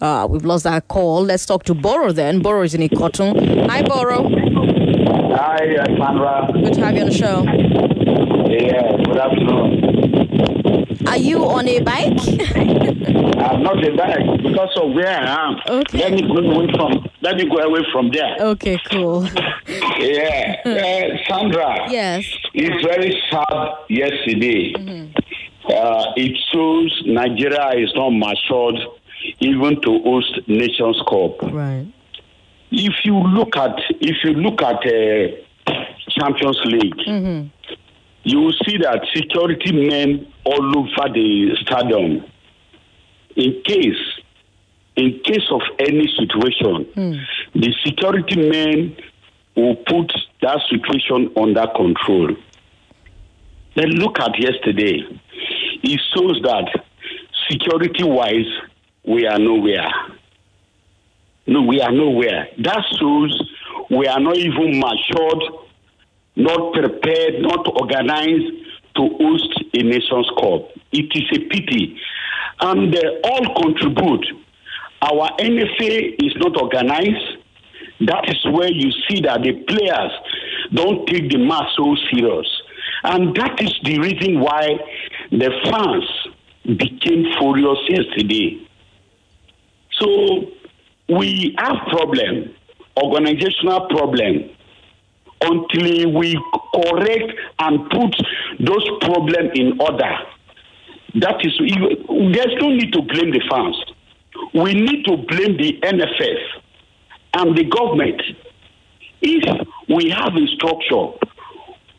Uh, 0.01 0.25
we've 0.29 0.45
lost 0.45 0.63
that 0.63 0.87
call. 0.87 1.23
Let's 1.23 1.45
talk 1.45 1.63
to 1.65 1.73
Boro 1.73 2.13
then. 2.13 2.39
Boro 2.41 2.61
is 2.61 2.73
in 2.73 2.81
Ikotun. 2.81 3.69
Hi, 3.69 3.81
Boro. 3.83 4.29
Hi, 5.35 5.75
Sandra. 5.97 6.49
Good 6.53 6.73
to 6.75 6.85
have 6.85 6.95
you 6.95 7.01
on 7.01 7.09
the 7.09 7.13
show. 7.13 7.43
Yeah, 8.49 8.95
good 9.03 9.17
afternoon. 9.17 9.98
Are 11.09 11.17
you 11.17 11.43
on 11.45 11.67
a 11.67 11.79
bike? 11.81 12.17
I'm 13.39 13.63
not 13.63 13.83
a 13.83 13.91
bike 13.95 14.43
because 14.43 14.69
of 14.81 14.91
where 14.93 15.07
I 15.07 15.47
am. 15.47 15.55
Okay. 15.67 15.97
Let 15.99 16.11
me 16.13 16.21
go 16.21 16.37
away 16.37 16.67
from. 16.75 17.09
Let 17.21 17.35
me 17.37 17.49
go 17.49 17.57
away 17.57 17.81
from 17.91 18.11
there. 18.11 18.35
Okay, 18.39 18.77
cool. 18.91 19.25
Yeah, 19.97 20.55
uh, 20.65 21.17
Sandra. 21.27 21.89
Yes. 21.91 22.25
It's 22.53 22.85
very 22.85 23.11
sad. 23.31 23.67
Yesterday, 23.89 24.73
Mm-hmm. 24.73 25.11
uh, 25.69 26.05
it 26.15 26.37
shows 26.51 27.01
Nigeria 27.05 27.69
is 27.83 27.91
not 27.95 28.09
matured 28.11 28.79
even 29.39 29.81
to 29.81 29.99
host 30.03 30.39
Nations 30.47 31.01
Cup. 31.09 31.41
Right. 31.51 31.87
If 32.71 32.93
you 33.03 33.17
look 33.17 33.55
at 33.57 33.75
if 33.99 34.17
you 34.23 34.31
look 34.33 34.61
at 34.61 34.75
uh, 34.85 35.73
Champions 36.09 36.59
League, 36.65 36.95
Mm-hmm. 37.07 37.47
You 38.23 38.39
will 38.39 38.55
see 38.65 38.77
that 38.77 39.05
security 39.13 39.71
men 39.71 40.31
all 40.43 40.77
over 40.77 41.13
the 41.13 41.55
stadium. 41.61 42.25
In 43.35 43.61
case, 43.63 44.19
in 44.95 45.19
case 45.23 45.47
of 45.51 45.61
any 45.79 46.07
situation, 46.17 46.85
hmm. 46.93 47.59
the 47.59 47.73
security 47.85 48.49
men 48.49 48.97
will 49.55 49.75
put 49.75 50.11
that 50.41 50.59
situation 50.69 51.31
under 51.37 51.65
control. 51.67 52.35
Then 53.75 53.89
look 53.91 54.19
at 54.19 54.37
yesterday. 54.39 55.03
It 55.83 56.01
shows 56.13 56.41
that 56.43 56.83
security 57.49 58.03
wise, 58.03 58.51
we 59.05 59.25
are 59.25 59.39
nowhere. 59.39 59.89
No, 61.47 61.61
we 61.61 61.81
are 61.81 61.91
nowhere. 61.91 62.47
That 62.59 62.83
shows 62.99 63.41
we 63.89 64.05
are 64.07 64.19
not 64.19 64.37
even 64.37 64.79
matured, 64.79 65.43
not 66.39 66.73
prepared, 66.73 67.41
not 67.41 67.67
organized 67.67 68.53
to 68.95 69.09
host 69.19 69.63
a 69.73 69.83
nation's 69.83 70.29
cup. 70.39 70.71
It 70.91 71.11
is 71.13 71.37
a 71.37 71.39
pity. 71.49 71.99
And 72.61 72.93
they 72.93 73.03
all 73.23 73.61
contribute. 73.61 74.25
Our 75.01 75.29
NFA 75.37 76.15
is 76.23 76.33
not 76.37 76.61
organized. 76.61 77.37
That 78.01 78.29
is 78.29 78.43
where 78.51 78.71
you 78.71 78.91
see 79.07 79.21
that 79.21 79.41
the 79.43 79.53
players 79.67 80.11
don't 80.73 81.05
take 81.07 81.29
the 81.29 81.37
match 81.37 81.67
so 81.77 81.95
serious. 82.11 82.47
And 83.03 83.35
that 83.35 83.61
is 83.61 83.73
the 83.83 83.99
reason 83.99 84.39
why 84.39 84.67
the 85.31 85.51
fans 85.65 86.77
became 86.77 87.25
furious 87.37 87.79
yesterday. 87.87 88.65
So 89.99 90.51
we 91.09 91.55
have 91.59 91.75
problem, 91.87 92.53
organizational 93.01 93.87
problem, 93.87 94.49
until 95.41 96.13
we 96.13 96.39
correct 96.73 97.33
and 97.59 97.89
put 97.89 98.15
those 98.59 98.89
problems 99.01 99.51
in 99.55 99.79
order. 99.79 100.17
That 101.15 101.43
is, 101.43 101.57
there's 101.57 102.55
no 102.61 102.69
need 102.69 102.93
to 102.93 103.01
blame 103.01 103.31
the 103.31 103.41
fans. 103.49 103.75
We 104.53 104.73
need 104.73 105.05
to 105.05 105.17
blame 105.17 105.57
the 105.57 105.79
NFF 105.81 106.39
and 107.33 107.57
the 107.57 107.63
government. 107.65 108.21
If 109.21 109.67
we 109.89 110.09
have 110.11 110.33
a 110.35 110.47
structure, 110.55 111.17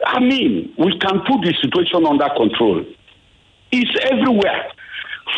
I 0.07 0.21
mean, 0.21 0.75
we 0.79 0.99
can 0.99 1.21
put 1.21 1.43
the 1.43 1.55
situation 1.63 2.07
under 2.07 2.29
control. 2.37 2.85
It's 3.73 3.91
everywhere. 4.11 4.73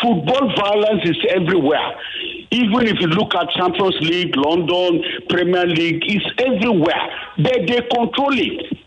Football 0.01 0.55
violence 0.57 1.03
is 1.05 1.17
everywhere. 1.29 1.93
Even 2.51 2.87
if 2.87 3.01
you 3.01 3.09
look 3.09 3.35
at 3.35 3.51
Champions 3.51 3.97
League, 4.01 4.37
London, 4.37 5.03
Premier 5.29 5.67
League, 5.67 6.03
it's 6.07 6.27
everywhere. 6.39 7.11
They, 7.39 7.65
they 7.67 7.81
control 7.95 8.39
it. 8.39 8.79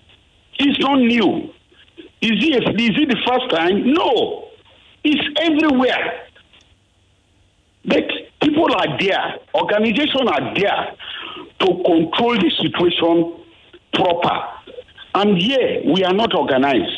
It's 0.57 0.79
not 0.79 0.99
new. 0.99 1.53
Is 2.21 2.31
it, 2.31 2.81
is 2.81 2.97
it 2.97 3.09
the 3.09 3.21
first 3.27 3.49
time? 3.49 3.93
No. 3.93 4.49
It's 5.03 5.39
everywhere. 5.41 6.27
But 7.85 8.03
people 8.41 8.73
are 8.73 8.97
there, 8.99 9.35
organizations 9.53 10.27
are 10.27 10.53
there 10.55 10.95
to 11.59 11.65
control 11.85 12.35
the 12.35 12.51
situation 12.61 13.35
proper. 13.93 14.55
And 15.13 15.37
here, 15.37 15.81
we 15.85 16.03
are 16.03 16.13
not 16.13 16.35
organized. 16.35 16.91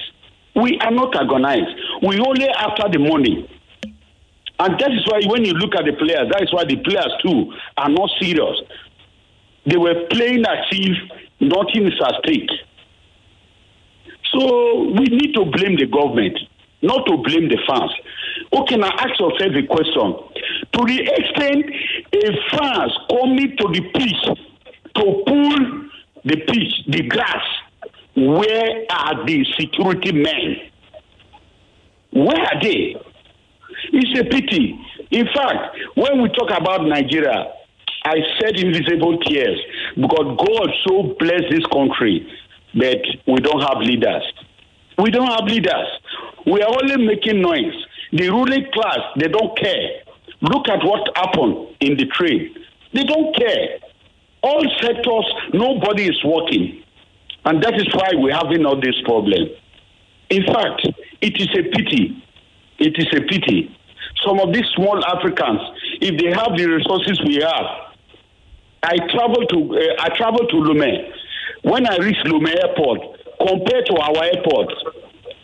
We 0.55 0.79
are 0.79 0.91
not 0.91 1.15
organized. 1.15 1.75
We 2.01 2.19
only 2.19 2.47
after 2.49 2.89
the 2.89 2.99
money. 2.99 3.49
And 4.59 4.79
that 4.79 4.91
is 4.91 5.05
why 5.05 5.21
when 5.27 5.45
you 5.45 5.53
look 5.53 5.75
at 5.75 5.85
the 5.85 5.93
players, 5.93 6.29
that 6.31 6.41
is 6.41 6.51
why 6.51 6.65
the 6.65 6.77
players 6.77 7.13
too 7.23 7.53
are 7.77 7.89
not 7.89 8.09
serious. 8.19 8.57
They 9.67 9.77
were 9.77 10.07
playing 10.09 10.45
as 10.47 10.65
if 10.71 10.97
nothing 11.39 11.87
is 11.87 11.99
at 12.03 12.15
stake. 12.23 12.49
So 14.33 14.83
we 14.91 15.05
need 15.05 15.33
to 15.35 15.45
blame 15.45 15.77
the 15.77 15.85
government, 15.87 16.37
not 16.81 17.05
to 17.07 17.17
blame 17.17 17.49
the 17.49 17.57
fans. 17.67 17.91
Okay, 18.53 18.75
now 18.77 18.91
ask 18.97 19.19
yourself 19.19 19.53
a 19.55 19.63
question. 19.67 20.15
To 20.73 20.85
the 20.85 20.99
extent 21.15 21.65
a 22.13 22.57
fans 22.57 22.93
coming 23.09 23.55
to 23.57 23.67
the 23.71 23.81
pitch 23.93 24.37
to 24.95 25.23
pull 25.25 25.89
the 26.25 26.35
pitch, 26.47 26.73
the 26.87 27.03
grass, 27.07 27.43
where 28.15 28.85
are 28.89 29.25
the 29.25 29.45
security 29.59 30.11
men? 30.11 30.57
Where 32.11 32.39
are 32.41 32.61
they? 32.61 32.95
It's 33.93 34.19
a 34.19 34.23
pity. 34.23 34.79
In 35.11 35.27
fact, 35.35 35.77
when 35.95 36.21
we 36.21 36.29
talk 36.29 36.49
about 36.59 36.85
Nigeria, 36.85 37.45
I 38.05 38.15
said 38.39 38.57
invisible 38.59 39.17
tears 39.19 39.59
because 39.95 40.37
God 40.37 40.69
so 40.87 41.15
blessed 41.19 41.49
this 41.49 41.65
country 41.71 42.27
that 42.75 43.03
we 43.27 43.35
don't 43.41 43.61
have 43.61 43.79
leaders. 43.79 44.23
We 44.97 45.11
don't 45.11 45.27
have 45.27 45.45
leaders. 45.45 45.87
We 46.45 46.61
are 46.61 46.69
only 46.69 47.05
making 47.05 47.41
noise. 47.41 47.73
The 48.13 48.29
ruling 48.29 48.67
class, 48.73 48.99
they 49.17 49.27
don't 49.27 49.57
care. 49.57 50.03
Look 50.41 50.69
at 50.69 50.83
what 50.83 51.09
happened 51.15 51.75
in 51.81 51.97
the 51.97 52.05
trade. 52.05 52.57
They 52.93 53.03
don't 53.03 53.35
care. 53.35 53.79
All 54.43 54.63
sectors, 54.81 55.25
nobody 55.53 56.07
is 56.07 56.23
working. 56.23 56.83
And 57.45 57.61
that 57.63 57.75
is 57.75 57.87
why 57.93 58.09
we're 58.13 58.33
having 58.33 58.65
all 58.65 58.79
this 58.79 58.95
problem. 59.03 59.49
In 60.29 60.45
fact, 60.45 60.87
it 61.21 61.39
is 61.39 61.49
a 61.57 61.63
pity. 61.75 62.23
It 62.79 62.95
is 62.97 63.07
a 63.13 63.21
pity. 63.21 63.75
Some 64.25 64.39
of 64.39 64.53
these 64.53 64.65
small 64.75 65.03
Africans, 65.05 65.59
if 66.01 66.19
they 66.21 66.31
have 66.31 66.57
the 66.57 66.65
resources 66.65 67.19
we 67.25 67.35
have, 67.35 67.86
I 68.83 68.97
travel 69.11 69.45
to 69.47 69.57
uh, 69.77 70.03
I 70.03 70.09
travel 70.15 70.47
to 70.47 70.55
Lomé. 70.55 71.11
When 71.63 71.87
I 71.87 71.97
reach 71.97 72.17
Lomé 72.25 72.55
Airport, 72.63 72.99
compared 73.39 73.85
to 73.87 73.95
our 73.97 74.23
airport, 74.23 74.71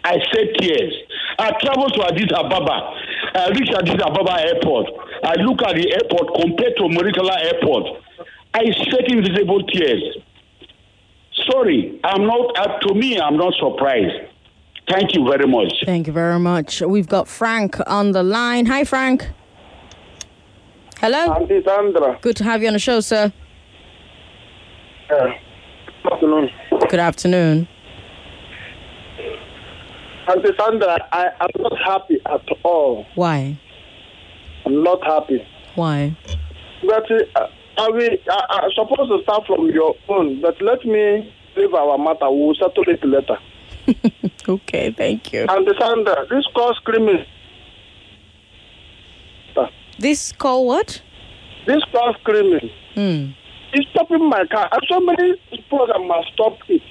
I 0.04 0.18
shed 0.32 0.54
tears. 0.60 0.94
I 1.40 1.52
travel 1.62 1.90
to 1.90 2.06
Addis 2.06 2.32
Ababa. 2.36 2.94
I 3.36 3.50
reach 3.50 3.70
Addis 3.76 4.02
Ababa 4.02 4.42
Airport. 4.42 4.88
I 5.24 5.36
look 5.42 5.62
at 5.64 5.76
the 5.76 5.92
airport 5.92 6.36
compared 6.40 6.76
to 6.78 6.84
Murtala 6.84 7.38
Airport. 7.52 8.04
I 8.54 8.66
shed 8.72 9.06
invisible 9.12 9.64
tears. 9.64 10.18
Sorry, 11.50 12.00
I'm 12.04 12.26
not. 12.26 12.58
Uh, 12.58 12.80
to 12.80 12.94
me, 12.94 13.20
I'm 13.20 13.38
not 13.38 13.54
surprised. 13.60 14.30
Thank 14.90 15.16
you 15.16 15.26
very 15.26 15.48
much. 15.48 15.74
Thank 15.86 16.08
you 16.08 16.14
very 16.14 16.40
much. 16.40 16.82
We've 16.82 17.08
got 17.08 17.28
Frank 17.28 17.78
on 17.88 18.12
the 18.12 18.22
line. 18.22 18.66
Hi, 18.68 18.84
Frank. 18.84 19.28
Hello. 21.00 21.34
Auntie 21.34 21.62
Sandra. 21.64 22.18
Good 22.22 22.36
to 22.38 22.44
have 22.44 22.62
you 22.62 22.68
on 22.68 22.74
the 22.74 22.80
show, 22.80 23.00
sir. 23.00 23.32
Yeah. 25.10 25.38
Good 26.04 26.14
afternoon. 26.14 26.50
Good 26.89 27.00
afternoon. 27.00 27.68
Auntie 30.28 30.50
Sandra, 30.58 30.98
I 31.12 31.26
am 31.41 31.50
not 31.60 31.78
happy 31.86 32.20
at 32.26 32.46
all. 32.64 33.06
Why? 33.16 33.60
I'm 34.66 34.84
not 34.84 35.04
happy. 35.06 35.46
Why? 35.76 36.16
But 36.86 37.12
uh, 37.12 37.48
I 37.78 37.89
will, 37.89 38.10
I, 38.30 38.46
I'm 38.64 38.72
supposed 38.72 39.10
to 39.12 39.20
start 39.24 39.46
from 39.48 39.70
your 39.72 39.96
own, 40.08 40.41
but 40.41 40.62
let 40.62 40.86
me 40.86 41.34
leave 41.58 41.74
our 41.74 41.98
matter. 41.98 42.32
We'll 42.32 42.56
settle 42.56 42.84
it 42.88 43.04
later. 43.04 43.38
okay, 44.48 44.91
thank 44.91 45.34
you. 45.34 45.46
Auntie 45.46 45.74
Sandra, 45.80 46.26
this 46.30 46.46
call 46.56 46.74
screaming. 46.76 47.26
This 50.00 50.32
call 50.32 50.66
what? 50.66 51.02
This 51.68 51.84
call 51.91 52.14
screaming. 52.22 52.70
Hmm. 52.96 53.32
It's 53.74 53.89
stopping 53.91 54.30
my 54.30 54.46
car. 54.52 54.70
And 54.72 54.82
so 54.89 55.00
many 55.00 55.34
programs 55.70 56.08
must 56.08 56.34
stop 56.34 56.58
it. 56.70 56.82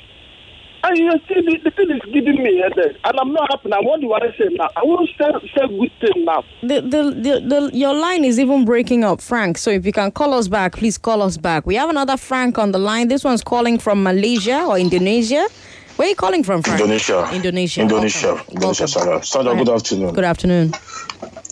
And 0.85 0.99
you 0.99 1.13
see, 1.29 1.41
the, 1.43 1.59
the 1.63 1.71
thing 1.71 1.91
is 1.93 2.03
giving 2.13 2.43
me 2.43 2.61
headache. 2.61 2.97
And 3.05 3.21
I'm 3.21 3.33
not 3.33 3.49
happy. 3.53 3.69
Now, 3.69 3.83
what 3.83 4.01
do 4.01 4.13
I 4.13 4.21
say 4.37 4.49
now? 4.51 4.69
I 4.75 4.81
won't 4.83 5.09
say, 5.17 5.27
say 5.55 5.69
good 5.69 5.93
thing 6.01 6.25
now. 6.25 6.43
The, 6.63 6.81
the, 6.81 7.03
the, 7.13 7.41
the, 7.41 7.71
your 7.73 7.95
line 7.95 8.25
is 8.25 8.41
even 8.41 8.65
breaking 8.65 9.05
up, 9.05 9.21
Frank. 9.21 9.59
So 9.59 9.71
if 9.71 9.87
you 9.87 9.93
can 9.93 10.11
call 10.11 10.35
us 10.35 10.49
back, 10.49 10.73
please 10.73 10.99
call 10.99 11.23
us 11.23 11.37
back. 11.37 11.67
We 11.67 11.77
have 11.77 11.89
another 11.89 12.17
Frank 12.17 12.59
on 12.59 12.73
the 12.73 12.81
line. 12.81 13.07
This 13.07 13.23
one's 13.23 13.45
calling 13.45 13.79
from 13.79 14.03
Malaysia 14.03 14.65
or 14.65 14.77
Indonesia. 14.77 15.47
Where 15.97 16.07
are 16.07 16.11
you 16.11 16.17
calling 16.17 16.43
from, 16.43 16.63
Frank? 16.63 16.81
Indonesia. 16.81 17.29
Indonesia. 17.33 17.83
Indonesia. 17.83 18.35
Welcome. 18.35 18.55
Indonesia, 18.55 18.89
Sandra. 18.89 19.23
Sandra, 19.25 19.55
good 19.55 19.69
afternoon. 19.69 20.15
Good 20.15 20.25
afternoon. 20.25 20.73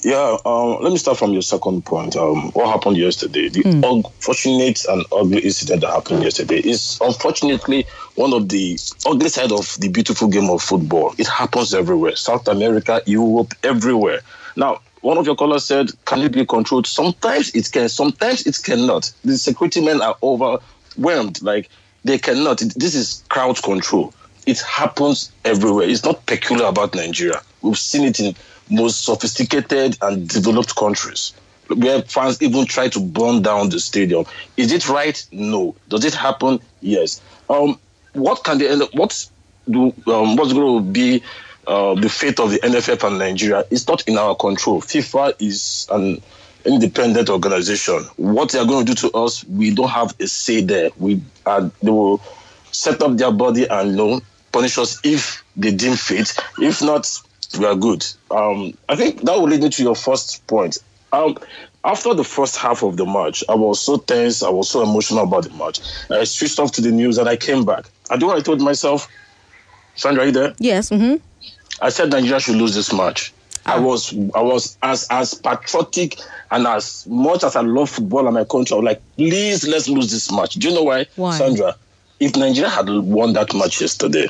Yeah, 0.02 0.38
um, 0.46 0.78
let 0.80 0.92
me 0.92 0.96
start 0.96 1.18
from 1.18 1.32
your 1.32 1.42
second 1.42 1.84
point. 1.84 2.16
Um, 2.16 2.50
what 2.52 2.68
happened 2.68 2.96
yesterday? 2.96 3.50
The 3.50 3.62
unfortunate 3.84 4.82
and 4.88 5.04
ugly 5.12 5.40
incident 5.40 5.82
that 5.82 5.90
happened 5.90 6.22
yesterday 6.24 6.56
is 6.58 6.98
unfortunately 7.02 7.86
one 8.14 8.32
of 8.32 8.48
the 8.48 8.78
ugly 9.06 9.28
side 9.28 9.52
of 9.52 9.76
the 9.78 9.88
beautiful 9.88 10.28
game 10.28 10.48
of 10.48 10.62
football. 10.62 11.14
It 11.18 11.28
happens 11.28 11.74
everywhere. 11.74 12.16
South 12.16 12.48
America, 12.48 13.02
Europe, 13.04 13.52
everywhere. 13.62 14.20
Now, 14.56 14.80
one 15.02 15.18
of 15.18 15.26
your 15.26 15.36
callers 15.36 15.64
said, 15.66 15.90
"Can 16.06 16.22
it 16.22 16.32
be 16.32 16.46
controlled?" 16.46 16.86
Sometimes 16.86 17.50
it 17.54 17.70
can. 17.70 17.88
Sometimes 17.90 18.46
it 18.46 18.58
cannot. 18.64 19.12
The 19.22 19.36
security 19.36 19.82
men 19.84 20.00
are 20.00 20.16
overwhelmed. 20.22 21.42
Like 21.42 21.68
they 22.04 22.16
cannot. 22.16 22.60
This 22.74 22.94
is 22.94 23.22
crowd 23.28 23.62
control. 23.62 24.14
It 24.46 24.60
happens 24.60 25.32
everywhere. 25.44 25.88
It's 25.88 26.04
not 26.04 26.26
peculiar 26.26 26.66
about 26.66 26.94
Nigeria. 26.94 27.40
We've 27.62 27.78
seen 27.78 28.04
it 28.04 28.20
in 28.20 28.34
most 28.70 29.04
sophisticated 29.04 29.98
and 30.02 30.28
developed 30.28 30.76
countries 30.76 31.32
where 31.68 32.02
fans 32.02 32.40
even 32.42 32.66
try 32.66 32.88
to 32.88 33.00
burn 33.00 33.42
down 33.42 33.68
the 33.68 33.78
stadium. 33.80 34.24
Is 34.56 34.72
it 34.72 34.88
right? 34.88 35.24
No. 35.32 35.74
Does 35.88 36.04
it 36.04 36.14
happen? 36.14 36.60
Yes. 36.80 37.20
Um, 37.48 37.78
what 38.12 38.42
can 38.44 38.58
the 38.58 38.88
what 38.92 39.28
do 39.68 39.86
um, 40.06 40.36
what's 40.36 40.52
going 40.52 40.84
to 40.84 40.90
be 40.92 41.22
uh, 41.66 41.94
the 41.94 42.08
fate 42.08 42.40
of 42.40 42.50
the 42.50 42.58
NFF 42.58 43.06
and 43.06 43.18
Nigeria? 43.18 43.64
It's 43.70 43.86
not 43.86 44.06
in 44.08 44.18
our 44.18 44.34
control. 44.34 44.80
FIFA 44.80 45.34
is 45.40 45.86
an 45.90 46.20
independent 46.64 47.30
organization. 47.30 48.02
What 48.16 48.50
they 48.50 48.58
are 48.58 48.66
going 48.66 48.84
to 48.86 48.94
do 48.94 49.08
to 49.08 49.16
us, 49.16 49.44
we 49.44 49.72
don't 49.74 49.88
have 49.90 50.14
a 50.20 50.26
say 50.26 50.60
there. 50.60 50.90
We 50.98 51.22
are 51.46 51.70
they 51.82 51.90
will 51.90 52.20
set 52.72 53.02
up 53.02 53.16
their 53.16 53.32
body 53.32 53.66
and 53.68 53.96
you 53.96 54.22
punish 54.52 54.78
us 54.78 55.00
if 55.04 55.44
they 55.56 55.72
deem 55.72 55.96
fit. 55.96 56.36
If 56.58 56.82
not, 56.82 57.08
we 57.58 57.64
are 57.66 57.74
good. 57.74 58.06
Um, 58.30 58.74
I 58.88 58.96
think 58.96 59.22
that 59.22 59.36
will 59.38 59.48
lead 59.48 59.62
me 59.62 59.70
to 59.70 59.82
your 59.82 59.96
first 59.96 60.46
point. 60.46 60.78
Um, 61.12 61.36
after 61.84 62.14
the 62.14 62.24
first 62.24 62.56
half 62.56 62.82
of 62.82 62.96
the 62.96 63.06
match, 63.06 63.42
I 63.48 63.54
was 63.54 63.80
so 63.80 63.96
tense, 63.96 64.42
I 64.42 64.50
was 64.50 64.68
so 64.68 64.82
emotional 64.82 65.24
about 65.24 65.44
the 65.44 65.50
match. 65.50 65.80
I 66.10 66.24
switched 66.24 66.58
off 66.58 66.72
to 66.72 66.80
the 66.80 66.90
news 66.90 67.18
and 67.18 67.28
I 67.28 67.36
came 67.36 67.64
back. 67.64 67.86
I 68.10 68.16
do 68.16 68.26
what 68.26 68.36
I 68.38 68.42
told 68.42 68.60
myself. 68.60 69.08
Sandra, 69.94 70.22
are 70.22 70.26
you 70.26 70.32
there? 70.32 70.54
Yes. 70.58 70.90
Mm-hmm. 70.90 71.16
I 71.82 71.88
said 71.88 72.10
Nigeria 72.10 72.40
should 72.40 72.56
lose 72.56 72.74
this 72.74 72.92
match. 72.92 73.32
I 73.66 73.78
was 73.78 74.12
I 74.34 74.40
was 74.40 74.76
as 74.82 75.06
as 75.10 75.34
patriotic 75.34 76.18
and 76.50 76.66
as 76.66 77.06
much 77.06 77.44
as 77.44 77.56
I 77.56 77.60
love 77.60 77.90
football 77.90 78.26
and 78.26 78.34
my 78.34 78.44
country, 78.44 78.74
I 78.74 78.78
was 78.78 78.84
like, 78.84 79.02
please 79.16 79.66
let's 79.66 79.88
lose 79.88 80.10
this 80.10 80.30
match. 80.32 80.54
Do 80.54 80.68
you 80.68 80.74
know 80.74 80.82
why? 80.84 81.06
Why? 81.16 81.36
Sandra, 81.36 81.76
if 82.20 82.36
Nigeria 82.36 82.68
had 82.70 82.88
won 82.88 83.32
that 83.32 83.52
match 83.54 83.80
yesterday, 83.80 84.28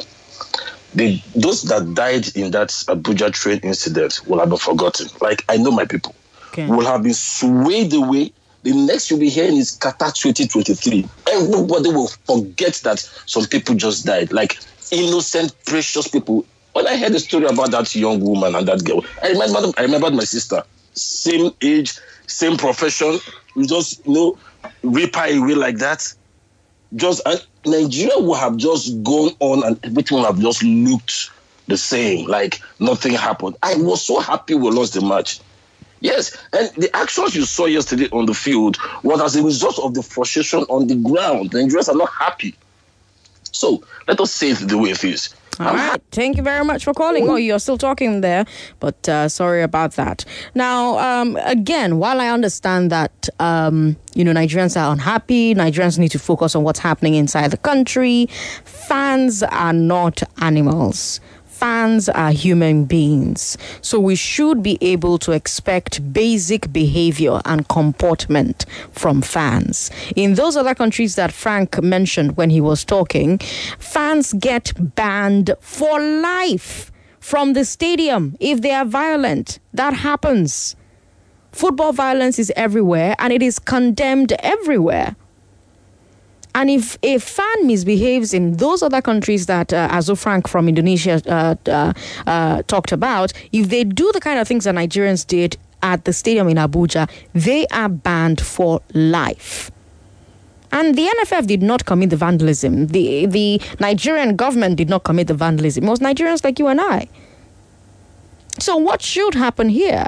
the 0.95 1.21
those 1.35 1.63
that 1.65 1.93
died 1.95 2.35
in 2.37 2.51
that 2.53 2.69
Abuja 2.89 3.33
train 3.33 3.59
incident 3.63 4.21
will 4.27 4.39
have 4.39 4.49
been 4.49 4.59
forgotten. 4.59 5.09
Like 5.21 5.45
I 5.49 5.57
know 5.57 5.71
my 5.71 5.85
people 5.85 6.15
Okay. 6.49 6.67
will 6.67 6.85
have 6.87 7.03
been 7.03 7.15
swayed 7.15 7.93
away. 7.93 8.33
The 8.63 8.73
next 8.75 9.11
you'll 9.11 9.21
be 9.21 9.29
hearing 9.31 9.57
is 9.57 9.77
Qatar 9.79 10.13
2023. 10.15 11.09
Everybody 11.33 11.91
will 11.91 12.09
forget 12.27 12.81
that 12.85 12.99
some 13.27 13.47
people 13.47 13.75
just 13.75 14.05
died. 14.05 14.33
Like 14.33 14.59
innocent, 14.91 15.55
precious 15.67 16.09
people. 16.09 16.47
When 16.73 16.87
I 16.87 16.97
heard 16.97 17.13
the 17.13 17.21
story 17.21 17.47
about 17.47 17.71
that 17.73 17.95
young 17.95 18.21
woman 18.21 18.55
and 18.55 18.67
that 18.69 18.85
girl, 18.85 19.05
I 19.23 19.29
remember 19.31 19.73
I 19.79 19.83
remembered 19.83 20.15
my 20.15 20.25
sister. 20.25 20.63
Same 20.95 21.53
age, 21.63 21.99
same 22.27 22.57
profession. 22.57 23.19
We 23.57 23.67
just 23.67 24.05
you 24.07 24.13
know 24.13 24.39
rip 24.83 25.15
her 25.17 25.27
away 25.39 25.55
like 25.55 25.79
that. 25.79 26.07
Just 26.97 27.23
and 27.27 27.45
Nigeria 27.67 28.19
will 28.19 28.35
have 28.35 28.57
just 28.57 29.03
gone 29.03 29.31
on 29.41 29.65
and 29.65 29.79
everything 29.85 30.19
will 30.19 30.25
have 30.25 30.41
just 30.41 30.63
looked 30.63 31.31
the 31.69 31.77
same, 31.77 32.27
like 32.27 32.61
nothing 32.81 33.13
happened. 33.13 33.57
I 33.63 33.77
was 33.77 34.05
so 34.05 34.21
happy 34.21 34.55
we 34.55 34.71
lost 34.71 34.95
the 34.95 35.01
match. 35.01 35.41
Yes, 36.01 36.37
and 36.53 36.71
the 36.77 36.95
actions 36.97 37.35
you 37.37 37.45
saw 37.45 37.67
yesterday 37.67 38.09
on 38.13 38.27
the 38.27 38.35
field 38.35 38.79
was 39.03 39.21
as 39.21 39.37
a 39.37 39.43
result 39.43 39.79
of 39.79 39.95
the 39.95 40.03
frustration 40.03 40.61
on 40.65 40.87
the 40.87 40.97
ground. 40.97 41.51
The 41.51 41.59
Nigerians 41.59 41.89
are 41.89 41.97
not 41.97 42.11
happy. 42.19 42.55
So 43.53 43.83
let 44.09 44.21
us 44.21 44.33
say 44.33 44.51
it 44.51 44.67
the 44.69 44.79
way 44.79 44.91
it 44.91 45.05
is. 45.05 45.35
All 45.59 45.75
right. 45.75 46.01
Thank 46.11 46.37
you 46.37 46.43
very 46.43 46.65
much 46.65 46.85
for 46.85 46.95
calling. 46.95 47.29
Oh, 47.29 47.37
you're 47.37 47.59
still 47.59 47.77
talking 47.77 48.21
there, 48.23 48.47
but 48.79 49.07
uh, 49.09 49.29
sorry 49.29 49.63
about 49.63 49.93
that. 49.93 50.25
Now, 50.55 50.99
um, 50.99 51.37
again, 51.45 51.99
while 51.99 52.21
I 52.21 52.29
understand 52.29 52.91
that 52.93 53.29
um, 53.41 53.97
you 54.15 54.25
know 54.25 54.33
Nigerians 54.33 54.81
are 54.81 54.91
unhappy, 54.93 55.55
Nigerians 55.55 55.99
need 55.99 56.11
to 56.13 56.19
focus 56.19 56.55
on 56.55 56.63
what's 56.63 56.79
happening 56.79 57.15
inside 57.15 57.51
the 57.51 57.59
country. 57.59 58.27
Fans 58.65 59.43
are 59.43 59.73
not 59.73 60.23
animals. 60.41 61.21
Fans 61.61 62.09
are 62.09 62.33
human 62.33 62.87
beings. 62.87 63.59
So 63.83 64.01
we 64.01 64.17
should 64.17 64.63
be 64.63 64.79
able 64.81 65.19
to 65.19 65.33
expect 65.33 66.11
basic 66.11 66.73
behavior 66.73 67.43
and 67.45 67.69
comportment 67.69 68.65
from 68.93 69.21
fans. 69.21 69.91
In 70.17 70.37
those 70.37 70.57
other 70.57 70.75
countries 70.75 71.17
that 71.17 71.33
Frank 71.33 71.83
mentioned 71.83 72.39
when 72.39 72.49
he 72.49 72.63
was 72.63 72.83
talking, 72.83 73.37
fans 73.79 74.33
get 74.33 74.73
banned 74.95 75.51
for 75.61 76.01
life 76.01 76.91
from 77.19 77.53
the 77.53 77.67
stadium 77.67 78.39
if 78.41 78.63
they 78.63 78.73
are 78.73 78.87
violent. 78.87 79.59
That 79.75 79.93
happens. 79.93 80.77
Football 81.53 81.93
violence 81.93 82.39
is 82.39 82.51
everywhere 82.57 83.15
and 83.19 83.35
it 83.35 83.43
is 83.43 83.59
condemned 83.59 84.33
everywhere. 84.41 85.15
And 86.55 86.69
if 86.69 86.99
a 87.03 87.19
fan 87.19 87.67
misbehaves 87.67 88.35
in 88.35 88.57
those 88.57 88.83
other 88.83 89.01
countries 89.01 89.47
that 89.47 89.73
uh, 89.73 90.15
Frank 90.17 90.49
from 90.49 90.69
Indonesia 90.69 91.23
uh, 91.27 91.55
uh, 91.71 91.93
uh, 92.27 92.63
talked 92.63 92.93
about, 92.93 93.33
if 93.53 93.69
they 93.69 93.85
do 93.85 94.11
the 94.13 94.21
kind 94.21 94.39
of 94.39 94.49
things 94.49 94.65
that 94.65 94.75
Nigerians 94.75 95.27
did 95.27 95.57
at 95.83 96.05
the 96.05 96.13
stadium 96.13 96.49
in 96.49 96.57
Abuja, 96.57 97.09
they 97.33 97.67
are 97.69 97.89
banned 97.89 98.41
for 98.41 98.81
life. 98.95 99.71
And 100.73 100.95
the 100.95 101.07
NFF 101.07 101.47
did 101.47 101.63
not 101.63 101.85
commit 101.85 102.11
the 102.11 102.17
vandalism. 102.17 102.89
The, 102.89 103.27
the 103.27 103.61
Nigerian 103.81 104.37
government 104.37 104.77
did 104.77 104.89
not 104.89 105.05
commit 105.05 105.27
the 105.27 105.35
vandalism. 105.35 105.85
It 105.85 105.91
was 105.91 105.99
Nigerians 105.99 106.45
like 106.45 106.59
you 106.59 106.69
and 106.69 106.81
I. 106.81 107.09
So, 108.59 108.77
what 108.77 109.03
should 109.03 109.35
happen 109.35 109.69
here? 109.69 110.07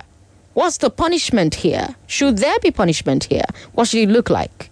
What's 0.55 0.76
the 0.76 0.90
punishment 0.90 1.55
here? 1.55 1.97
Should 2.07 2.38
there 2.38 2.59
be 2.61 2.70
punishment 2.70 3.24
here? 3.24 3.45
What 3.72 3.88
should 3.88 4.01
it 4.01 4.11
look 4.11 4.28
like? 4.28 4.71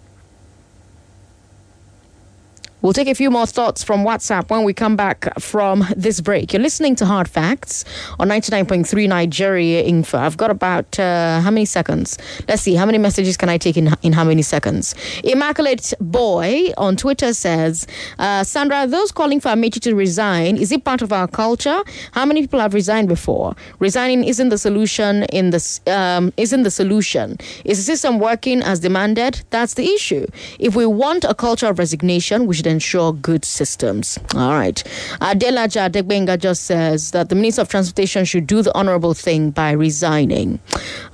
We'll 2.81 2.93
take 2.93 3.07
a 3.07 3.13
few 3.13 3.29
more 3.29 3.45
thoughts 3.45 3.83
from 3.83 4.03
WhatsApp 4.03 4.49
when 4.49 4.63
we 4.63 4.73
come 4.73 4.95
back 4.95 5.39
from 5.39 5.85
this 5.95 6.19
break. 6.19 6.51
You're 6.51 6.63
listening 6.63 6.95
to 6.95 7.05
Hard 7.05 7.27
Facts 7.27 7.85
on 8.17 8.27
99.3 8.27 9.07
Nigeria 9.07 9.83
Info. 9.83 10.17
I've 10.17 10.35
got 10.35 10.49
about 10.49 10.99
uh, 10.99 11.41
how 11.41 11.51
many 11.51 11.65
seconds? 11.65 12.17
Let's 12.47 12.63
see, 12.63 12.73
how 12.73 12.87
many 12.87 12.97
messages 12.97 13.37
can 13.37 13.49
I 13.49 13.59
take 13.59 13.77
in, 13.77 13.95
in 14.01 14.13
how 14.13 14.23
many 14.23 14.41
seconds? 14.41 14.95
Immaculate 15.23 15.93
Boy 16.01 16.71
on 16.75 16.97
Twitter 16.97 17.35
says, 17.35 17.85
uh, 18.17 18.43
Sandra, 18.43 18.87
those 18.87 19.11
calling 19.11 19.39
for 19.39 19.49
Amaechi 19.49 19.79
to 19.81 19.93
resign, 19.93 20.57
is 20.57 20.71
it 20.71 20.83
part 20.83 21.03
of 21.03 21.13
our 21.13 21.27
culture? 21.27 21.83
How 22.13 22.25
many 22.25 22.41
people 22.41 22.61
have 22.61 22.73
resigned 22.73 23.09
before? 23.09 23.55
Resigning 23.77 24.23
isn't 24.23 24.49
the 24.49 24.57
solution 24.57 25.25
in 25.25 25.51
the, 25.51 25.79
um, 25.85 26.33
isn't 26.35 26.63
the 26.63 26.71
solution. 26.71 27.37
Is 27.63 27.77
the 27.77 27.83
system 27.83 28.17
working 28.17 28.63
as 28.63 28.79
demanded? 28.79 29.43
That's 29.51 29.75
the 29.75 29.85
issue. 29.85 30.25
If 30.57 30.75
we 30.75 30.87
want 30.87 31.25
a 31.25 31.35
culture 31.35 31.67
of 31.67 31.77
resignation, 31.77 32.47
we 32.47 32.55
should 32.55 32.70
ensure 32.71 33.13
good 33.13 33.45
systems. 33.45 34.17
All 34.35 34.53
right. 34.53 34.81
Adelaja 35.21 35.89
Degbenga 35.89 36.39
just 36.39 36.63
says 36.63 37.11
that 37.11 37.29
the 37.29 37.35
Minister 37.35 37.61
of 37.61 37.69
Transportation 37.69 38.25
should 38.25 38.47
do 38.47 38.61
the 38.61 38.75
honorable 38.75 39.13
thing 39.13 39.51
by 39.51 39.71
resigning. 39.71 40.59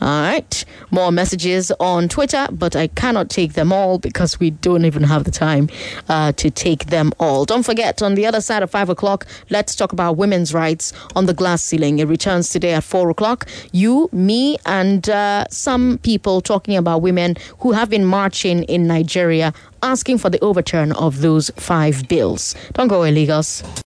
All 0.01 0.21
right. 0.21 0.65
More 0.91 1.11
messages 1.11 1.71
on 1.79 2.07
Twitter, 2.07 2.47
but 2.51 2.75
I 2.75 2.87
cannot 2.87 3.29
take 3.29 3.53
them 3.53 3.73
all 3.73 3.97
because 3.97 4.39
we 4.39 4.51
don't 4.51 4.85
even 4.85 5.03
have 5.03 5.23
the 5.23 5.31
time 5.31 5.69
uh, 6.07 6.31
to 6.33 6.49
take 6.49 6.85
them 6.85 7.11
all. 7.19 7.45
Don't 7.45 7.63
forget, 7.63 8.01
on 8.01 8.15
the 8.15 8.25
other 8.25 8.41
side 8.41 8.63
of 8.63 8.71
5 8.71 8.89
o'clock, 8.89 9.25
let's 9.49 9.75
talk 9.75 9.91
about 9.91 10.17
women's 10.17 10.53
rights 10.53 10.93
on 11.15 11.25
the 11.25 11.33
glass 11.33 11.63
ceiling. 11.63 11.99
It 11.99 12.07
returns 12.07 12.49
today 12.49 12.73
at 12.73 12.83
4 12.83 13.09
o'clock. 13.09 13.47
You, 13.71 14.09
me, 14.11 14.57
and 14.65 15.09
uh, 15.09 15.45
some 15.49 15.97
people 15.99 16.41
talking 16.41 16.77
about 16.77 17.01
women 17.01 17.35
who 17.59 17.71
have 17.71 17.89
been 17.89 18.05
marching 18.05 18.63
in 18.63 18.87
Nigeria 18.87 19.53
asking 19.87 20.17
for 20.19 20.29
the 20.29 20.39
overturn 20.41 20.91
of 20.91 21.21
those 21.21 21.49
five 21.55 22.07
bills. 22.07 22.55
Don't 22.73 22.89
go 22.89 22.99
illegals. 23.01 23.63